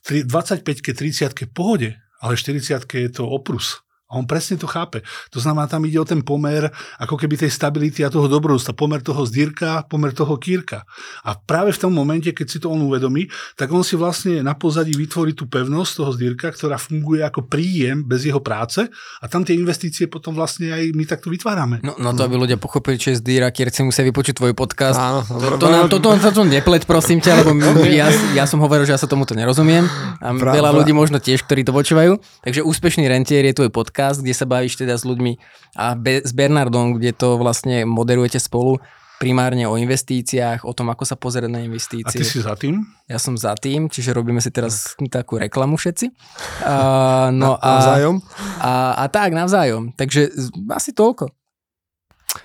V 0.10 0.26
25-ke, 0.26 0.98
30-ke 0.98 1.46
pohode, 1.54 1.94
ale 2.18 2.34
40-ke 2.34 3.06
je 3.06 3.10
to 3.14 3.30
oprus. 3.30 3.86
A 4.06 4.22
on 4.22 4.30
presne 4.30 4.54
to 4.54 4.70
chápe. 4.70 5.02
To 5.34 5.42
znamená, 5.42 5.66
tam 5.66 5.82
ide 5.82 5.98
o 5.98 6.06
ten 6.06 6.22
pomer 6.22 6.70
ako 7.02 7.18
keby 7.18 7.42
tej 7.42 7.50
stability 7.50 8.06
a 8.06 8.14
toho 8.14 8.30
dobrodružstva. 8.30 8.78
Pomer 8.78 9.02
toho 9.02 9.26
zdírka, 9.26 9.82
pomer 9.90 10.14
toho 10.14 10.38
kýrka. 10.38 10.86
A 11.26 11.34
práve 11.34 11.74
v 11.74 11.82
tom 11.82 11.90
momente, 11.90 12.30
keď 12.30 12.46
si 12.46 12.62
to 12.62 12.70
on 12.70 12.86
uvedomí, 12.86 13.26
tak 13.58 13.74
on 13.74 13.82
si 13.82 13.98
vlastne 13.98 14.46
na 14.46 14.54
pozadí 14.54 14.94
vytvorí 14.94 15.34
tú 15.34 15.50
pevnosť 15.50 15.92
toho 15.98 16.12
zdírka, 16.14 16.54
ktorá 16.54 16.78
funguje 16.78 17.26
ako 17.26 17.50
príjem 17.50 18.06
bez 18.06 18.30
jeho 18.30 18.38
práce 18.46 18.86
a 18.94 19.26
tam 19.26 19.42
tie 19.42 19.58
investície 19.58 20.06
potom 20.06 20.38
vlastne 20.38 20.70
aj 20.70 20.94
my 20.94 21.04
takto 21.10 21.34
vytvárame. 21.34 21.82
No, 21.82 21.98
no 21.98 22.14
to 22.14 22.30
aby 22.30 22.38
ľudia 22.38 22.62
pochopili, 22.62 23.02
čo 23.02 23.10
je 23.10 23.26
zdíra, 23.26 23.50
si 23.50 23.82
musia 23.82 24.06
vypočuť 24.06 24.38
tvoj 24.38 24.54
podcast. 24.54 25.02
Áno, 25.02 25.26
to, 25.26 25.58
to, 25.58 25.66
to, 25.66 25.98
to, 25.98 26.14
to, 26.22 26.30
to 26.30 26.44
nepleť, 26.46 26.86
prosím 26.86 27.26
ťa, 27.26 27.42
lebo 27.42 27.58
ja, 27.90 28.14
ja 28.38 28.46
som 28.46 28.62
hovoril, 28.62 28.86
že 28.86 28.94
ja 28.94 29.02
sa 29.02 29.10
tomuto 29.10 29.34
nerozumiem 29.34 29.90
a 30.22 30.30
veľa 30.30 30.70
ľudí 30.78 30.94
možno 30.94 31.18
tiež, 31.18 31.42
ktorí 31.42 31.66
to 31.66 31.74
počúvajú. 31.74 32.22
Takže 32.46 32.62
úspešný 32.62 33.10
rentier 33.10 33.42
je 33.50 33.58
tvoj 33.58 33.74
podcast 33.74 33.95
podcast, 33.96 34.20
kde 34.20 34.36
sa 34.36 34.44
bavíš 34.44 34.76
teda 34.76 35.00
s 35.00 35.08
ľuďmi 35.08 35.40
a 35.80 35.96
be, 35.96 36.20
s 36.20 36.36
Bernardom, 36.36 37.00
kde 37.00 37.16
to 37.16 37.40
vlastne 37.40 37.88
moderujete 37.88 38.44
spolu 38.44 38.84
primárne 39.16 39.64
o 39.64 39.80
investíciách, 39.80 40.68
o 40.68 40.76
tom, 40.76 40.92
ako 40.92 41.08
sa 41.08 41.16
pozerať 41.16 41.48
na 41.48 41.64
investície. 41.64 42.04
A 42.04 42.12
ty 42.12 42.28
si 42.28 42.44
za 42.44 42.60
tým? 42.60 42.84
Ja 43.08 43.16
som 43.16 43.40
za 43.40 43.56
tým, 43.56 43.88
čiže 43.88 44.12
robíme 44.12 44.44
si 44.44 44.52
teraz 44.52 45.00
takú 45.08 45.40
reklamu 45.40 45.80
všetci. 45.80 46.12
Uh, 46.60 47.32
no 47.32 47.56
a, 47.56 47.80
navzájom? 47.80 48.20
A, 48.60 49.00
a 49.00 49.06
tak, 49.08 49.32
navzájom. 49.32 49.96
Takže 49.96 50.36
asi 50.76 50.92
toľko. 50.92 51.32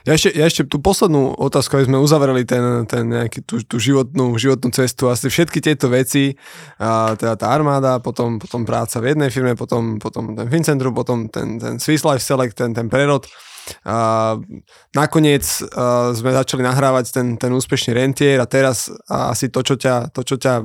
Ja 0.06 0.14
ešte, 0.14 0.30
ja 0.32 0.46
ešte 0.46 0.62
tú 0.66 0.78
poslednú 0.78 1.34
otázku, 1.36 1.76
aby 1.76 1.86
sme 1.90 1.98
uzavreli 1.98 2.46
ten, 2.46 2.86
ten 2.86 3.04
nejaký, 3.06 3.42
tú, 3.42 3.60
tú 3.62 3.76
životnú, 3.82 4.38
životnú 4.38 4.70
cestu. 4.70 5.10
Asi 5.10 5.26
všetky 5.26 5.58
tieto 5.58 5.90
veci, 5.90 6.38
a 6.78 7.18
teda 7.18 7.34
tá 7.34 7.46
armáda, 7.50 7.98
potom, 7.98 8.38
potom 8.38 8.62
práca 8.62 9.02
v 9.02 9.14
jednej 9.14 9.30
firme, 9.30 9.58
potom, 9.58 9.98
potom 9.98 10.34
ten 10.38 10.46
Fincentrum, 10.46 10.94
potom 10.94 11.26
ten, 11.26 11.58
ten 11.58 11.76
Swiss 11.82 12.06
Life 12.06 12.22
Select, 12.22 12.54
ten, 12.54 12.70
ten 12.70 12.86
prerod. 12.86 13.26
A 13.84 14.34
nakoniec 14.96 15.44
a 15.76 16.10
sme 16.16 16.32
začali 16.32 16.64
nahrávať 16.64 17.12
ten, 17.12 17.26
ten 17.36 17.52
úspešný 17.52 17.92
rentier 17.92 18.40
a 18.40 18.48
teraz 18.48 18.88
asi 19.06 19.52
to 19.52 19.60
čo, 19.62 19.76
ťa, 19.76 20.10
to, 20.10 20.24
čo 20.24 20.40
ťa 20.40 20.64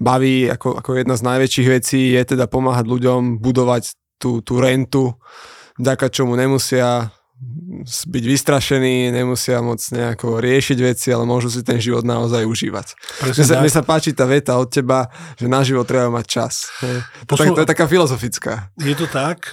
baví 0.00 0.48
ako, 0.50 0.80
ako 0.80 0.90
jedna 0.96 1.14
z 1.14 1.22
najväčších 1.22 1.68
vecí 1.70 2.16
je 2.16 2.22
teda 2.24 2.50
pomáhať 2.50 2.88
ľuďom 2.88 3.38
budovať 3.38 3.94
tú, 4.16 4.40
tú 4.40 4.58
rentu, 4.58 5.12
vďaka 5.76 6.08
čomu 6.08 6.34
nemusia 6.34 7.12
byť 8.08 8.24
vystrašení, 8.24 9.12
nemusia 9.12 9.60
moc 9.60 9.76
nejako 9.78 10.40
riešiť 10.40 10.78
veci, 10.80 11.12
ale 11.12 11.28
môžu 11.28 11.52
si 11.52 11.60
ten 11.60 11.76
život 11.76 12.00
naozaj 12.00 12.48
užívať. 12.48 12.96
Mne 13.28 13.44
sa, 13.44 13.54
mne 13.60 13.72
sa 13.72 13.82
páči 13.84 14.16
tá 14.16 14.24
veta 14.24 14.56
od 14.56 14.72
teba, 14.72 15.12
že 15.36 15.44
na 15.44 15.60
život 15.60 15.84
treba 15.84 16.08
mať 16.08 16.24
čas. 16.24 16.72
Posun... 17.28 17.52
To, 17.52 17.60
to 17.60 17.62
je 17.68 17.72
taká 17.76 17.84
filozofická. 17.84 18.72
Je 18.80 18.96
to 18.96 19.04
tak. 19.04 19.52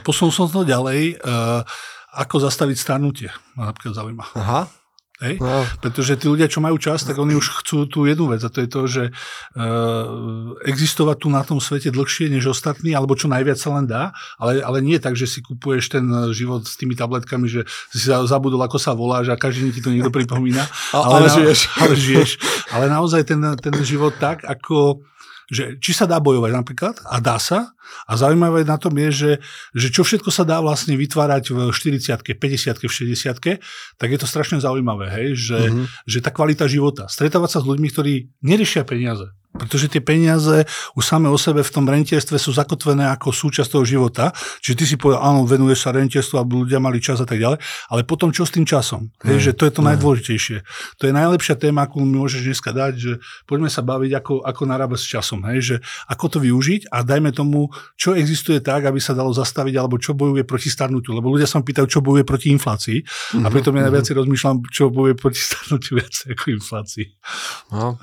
Posunul 0.00 0.32
som 0.32 0.48
to 0.48 0.64
ďalej. 0.64 1.20
Uh, 1.20 1.60
ako 2.16 2.48
zastaviť 2.48 2.76
starnutie? 2.80 3.28
Ma 3.54 3.68
napríklad 3.68 3.92
zaujíma. 3.92 4.24
Aha. 4.32 4.64
Hej? 5.18 5.42
No. 5.42 5.66
Pretože 5.82 6.14
tí 6.14 6.30
ľudia, 6.30 6.46
čo 6.46 6.62
majú 6.62 6.78
čas, 6.78 7.02
tak 7.02 7.18
oni 7.18 7.34
už 7.34 7.62
chcú 7.62 7.90
tú 7.90 8.06
jednu 8.06 8.30
vec 8.30 8.38
a 8.46 8.52
to 8.52 8.62
je 8.62 8.68
to, 8.70 8.82
že 8.86 9.04
uh, 9.10 10.54
existovať 10.62 11.16
tu 11.18 11.28
na 11.28 11.42
tom 11.42 11.58
svete 11.58 11.90
dlhšie 11.90 12.30
než 12.30 12.54
ostatní, 12.54 12.94
alebo 12.94 13.18
čo 13.18 13.26
najviac 13.26 13.58
sa 13.58 13.74
len 13.74 13.90
dá, 13.90 14.14
ale, 14.38 14.62
ale 14.62 14.78
nie 14.78 15.02
tak, 15.02 15.18
že 15.18 15.26
si 15.26 15.42
kupuješ 15.42 15.98
ten 15.98 16.06
život 16.30 16.62
s 16.70 16.78
tými 16.78 16.94
tabletkami, 16.94 17.50
že 17.50 17.66
si 17.90 18.06
zabudol, 18.06 18.62
ako 18.62 18.78
sa 18.78 18.94
voláš 18.94 19.34
a 19.34 19.40
každý 19.40 19.74
ti 19.74 19.82
to 19.82 19.90
niekto 19.90 20.14
pripomína. 20.14 20.62
ale, 20.94 21.26
ale, 21.26 21.28
žiješ. 21.34 21.60
ale 21.82 21.94
žiješ. 21.98 22.30
Ale 22.70 22.84
naozaj 22.86 23.26
ten, 23.26 23.42
ten 23.58 23.74
život 23.82 24.14
tak, 24.22 24.46
ako 24.46 25.02
že 25.48 25.80
či 25.80 25.96
sa 25.96 26.04
dá 26.04 26.20
bojovať 26.20 26.52
napríklad, 26.52 27.00
a 27.08 27.16
dá 27.24 27.40
sa, 27.40 27.72
a 28.04 28.12
zaujímavé 28.20 28.68
na 28.68 28.76
tom 28.76 28.92
je, 28.92 29.08
že, 29.08 29.32
že 29.72 29.88
čo 29.88 30.04
všetko 30.04 30.28
sa 30.28 30.44
dá 30.44 30.60
vlastne 30.60 30.92
vytvárať 30.92 31.56
v 31.56 31.58
40 31.72 32.20
50 32.20 32.84
v 32.84 32.92
60 33.16 33.96
tak 33.96 34.08
je 34.12 34.18
to 34.20 34.28
strašne 34.28 34.60
zaujímavé, 34.60 35.08
hej, 35.08 35.28
že, 35.40 35.60
mm-hmm. 35.60 35.84
že 36.04 36.18
tá 36.20 36.28
kvalita 36.28 36.68
života. 36.68 37.08
Stretávať 37.08 37.58
sa 37.58 37.60
s 37.64 37.68
ľuďmi, 37.68 37.88
ktorí 37.88 38.12
neriešia 38.44 38.84
peniaze, 38.84 39.32
pretože 39.58 39.90
tie 39.90 39.98
peniaze 39.98 40.64
už 40.94 41.04
same 41.04 41.26
o 41.26 41.36
sebe 41.36 41.66
v 41.66 41.70
tom 41.74 41.84
rentierstve 41.84 42.38
sú 42.38 42.54
zakotvené 42.54 43.10
ako 43.10 43.34
súčasť 43.34 43.74
toho 43.74 43.84
života. 43.84 44.30
Čiže 44.62 44.76
ty 44.78 44.84
si 44.86 44.96
povedal, 44.96 45.26
áno, 45.26 45.42
venuješ 45.44 45.84
sa 45.84 45.90
rentierstvu, 45.92 46.38
aby 46.38 46.52
ľudia 46.64 46.78
mali 46.78 47.02
čas 47.02 47.18
a 47.18 47.26
tak 47.26 47.42
ďalej, 47.42 47.58
ale 47.90 48.00
potom 48.06 48.30
čo 48.30 48.46
s 48.46 48.54
tým 48.54 48.64
časom? 48.64 49.10
Mm. 49.20 49.34
Hej, 49.34 49.38
že 49.42 49.52
to 49.58 49.66
je 49.66 49.72
to 49.74 49.82
mm. 49.82 49.86
najdôležitejšie. 49.92 50.56
To 50.98 51.04
je 51.04 51.12
najlepšia 51.12 51.54
téma, 51.58 51.90
akú 51.90 52.00
mi 52.00 52.16
môžeš 52.16 52.46
dneska 52.46 52.70
dať, 52.70 52.92
že 52.96 53.12
poďme 53.44 53.68
sa 53.68 53.82
baviť, 53.82 54.10
ako, 54.22 54.34
ako 54.46 54.62
narábať 54.64 54.98
s 55.02 55.06
časom. 55.10 55.42
Hej, 55.50 55.60
že 55.60 55.76
ako 56.06 56.24
to 56.32 56.38
využiť 56.38 56.88
a 56.94 57.02
dajme 57.02 57.34
tomu, 57.34 57.68
čo 57.98 58.14
existuje 58.14 58.62
tak, 58.62 58.86
aby 58.86 59.02
sa 59.02 59.12
dalo 59.12 59.34
zastaviť, 59.34 59.74
alebo 59.74 59.98
čo 59.98 60.14
bojuje 60.14 60.46
proti 60.46 60.70
starnutiu. 60.70 61.18
Lebo 61.18 61.34
ľudia 61.34 61.50
sa 61.50 61.58
pýtajú, 61.58 61.86
čo 61.90 62.00
bojuje 62.00 62.22
proti 62.22 62.54
inflácii. 62.54 62.98
Mm-hmm. 63.02 63.44
A 63.44 63.48
mhm, 63.48 63.52
preto 63.52 63.68
ja 63.74 63.82
najviac 63.82 64.04
mm-hmm. 64.06 64.20
rozmýšľam, 64.22 64.56
čo 64.70 64.84
bojuje 64.92 65.14
proti 65.18 65.40
starnutiu 65.42 65.92
viac 65.98 66.14
ako 66.28 66.44
inflácii. 66.54 67.06
No. 67.74 67.98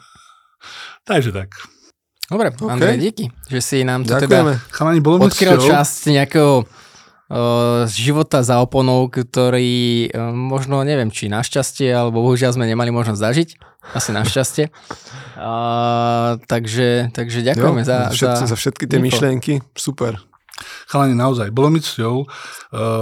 Takže 1.05 1.31
tak. 1.31 1.53
Dobre, 2.25 2.49
okay. 2.49 2.73
Andrej, 2.73 2.97
díky, 2.97 3.25
že 3.53 3.59
si 3.61 3.77
nám 3.85 4.01
tu 4.01 4.17
teda 4.17 4.57
Chalani, 4.73 4.97
bolo 4.97 5.21
odkryl 5.21 5.61
časť 5.61 6.09
nejakého 6.09 6.65
uh, 6.65 7.85
života 7.85 8.41
za 8.41 8.57
oponou, 8.57 9.05
ktorý 9.13 10.09
uh, 10.09 10.33
možno, 10.33 10.81
neviem, 10.81 11.13
či 11.13 11.29
našťastie, 11.29 11.93
alebo 11.93 12.25
bohužiaľ 12.25 12.57
sme 12.57 12.65
nemali 12.65 12.89
možnosť 12.89 13.21
zažiť. 13.21 13.49
Asi 13.93 14.09
našťastie. 14.13 14.65
Uh, 15.35 16.39
takže, 16.47 17.11
takže 17.11 17.43
ďakujeme 17.43 17.83
jo, 17.83 17.87
za, 17.91 17.97
všetci, 18.07 18.43
za, 18.47 18.49
za 18.49 18.55
všetky 18.55 18.87
tie 18.87 18.97
info. 19.03 19.05
myšlienky. 19.11 19.53
Super. 19.75 20.15
Chalani, 20.87 21.11
naozaj, 21.11 21.51
bolo 21.51 21.67
mi 21.67 21.83
cťou. 21.83 22.23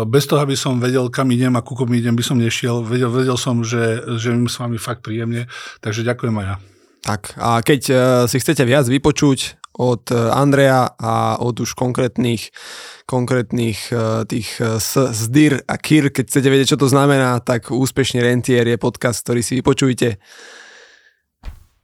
Bez 0.10 0.26
toho, 0.26 0.42
aby 0.42 0.58
som 0.58 0.82
vedel, 0.82 1.06
kam 1.14 1.30
idem 1.30 1.54
a 1.54 1.62
ku 1.62 1.78
komu 1.78 1.94
idem, 1.94 2.18
by 2.18 2.26
som 2.26 2.42
nešiel. 2.42 2.82
Vedel, 2.82 3.14
vedel 3.14 3.38
som, 3.38 3.62
že, 3.62 4.02
že 4.18 4.34
im 4.34 4.50
s 4.50 4.58
vami 4.58 4.82
fakt 4.82 5.06
príjemne. 5.06 5.46
Takže 5.86 6.02
ďakujem 6.02 6.34
aj 6.42 6.46
ja. 6.50 6.56
Tak 7.04 7.36
a 7.36 7.60
keď 7.60 7.82
uh, 7.92 7.98
si 8.32 8.40
chcete 8.40 8.64
viac 8.64 8.88
vypočuť 8.88 9.60
od 9.76 10.08
uh, 10.16 10.32
Andreja 10.32 10.96
a 10.96 11.38
od 11.44 11.60
už 11.60 11.76
konkrétnych 11.76 12.56
konkrétnych 13.04 13.92
uh, 13.92 14.24
tých 14.24 14.64
SDIR 15.12 15.68
a 15.68 15.76
KIR, 15.76 16.16
keď 16.16 16.24
chcete 16.32 16.48
vedieť, 16.48 16.68
čo 16.74 16.80
to 16.80 16.88
znamená, 16.88 17.44
tak 17.44 17.68
Úspešný 17.68 18.24
rentier 18.24 18.64
je 18.64 18.80
podcast, 18.80 19.20
ktorý 19.28 19.44
si 19.44 19.60
vypočujte. 19.60 20.24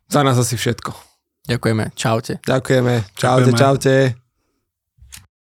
Za 0.08 0.24
nás 0.24 0.40
asi 0.40 0.56
všetko. 0.56 0.96
Ďakujeme. 1.50 1.92
Čaute. 1.94 2.40
Ďakujeme. 2.46 2.94
Čaute, 3.14 3.52
Ďakujeme. 3.52 3.60
čaute. 3.60 4.29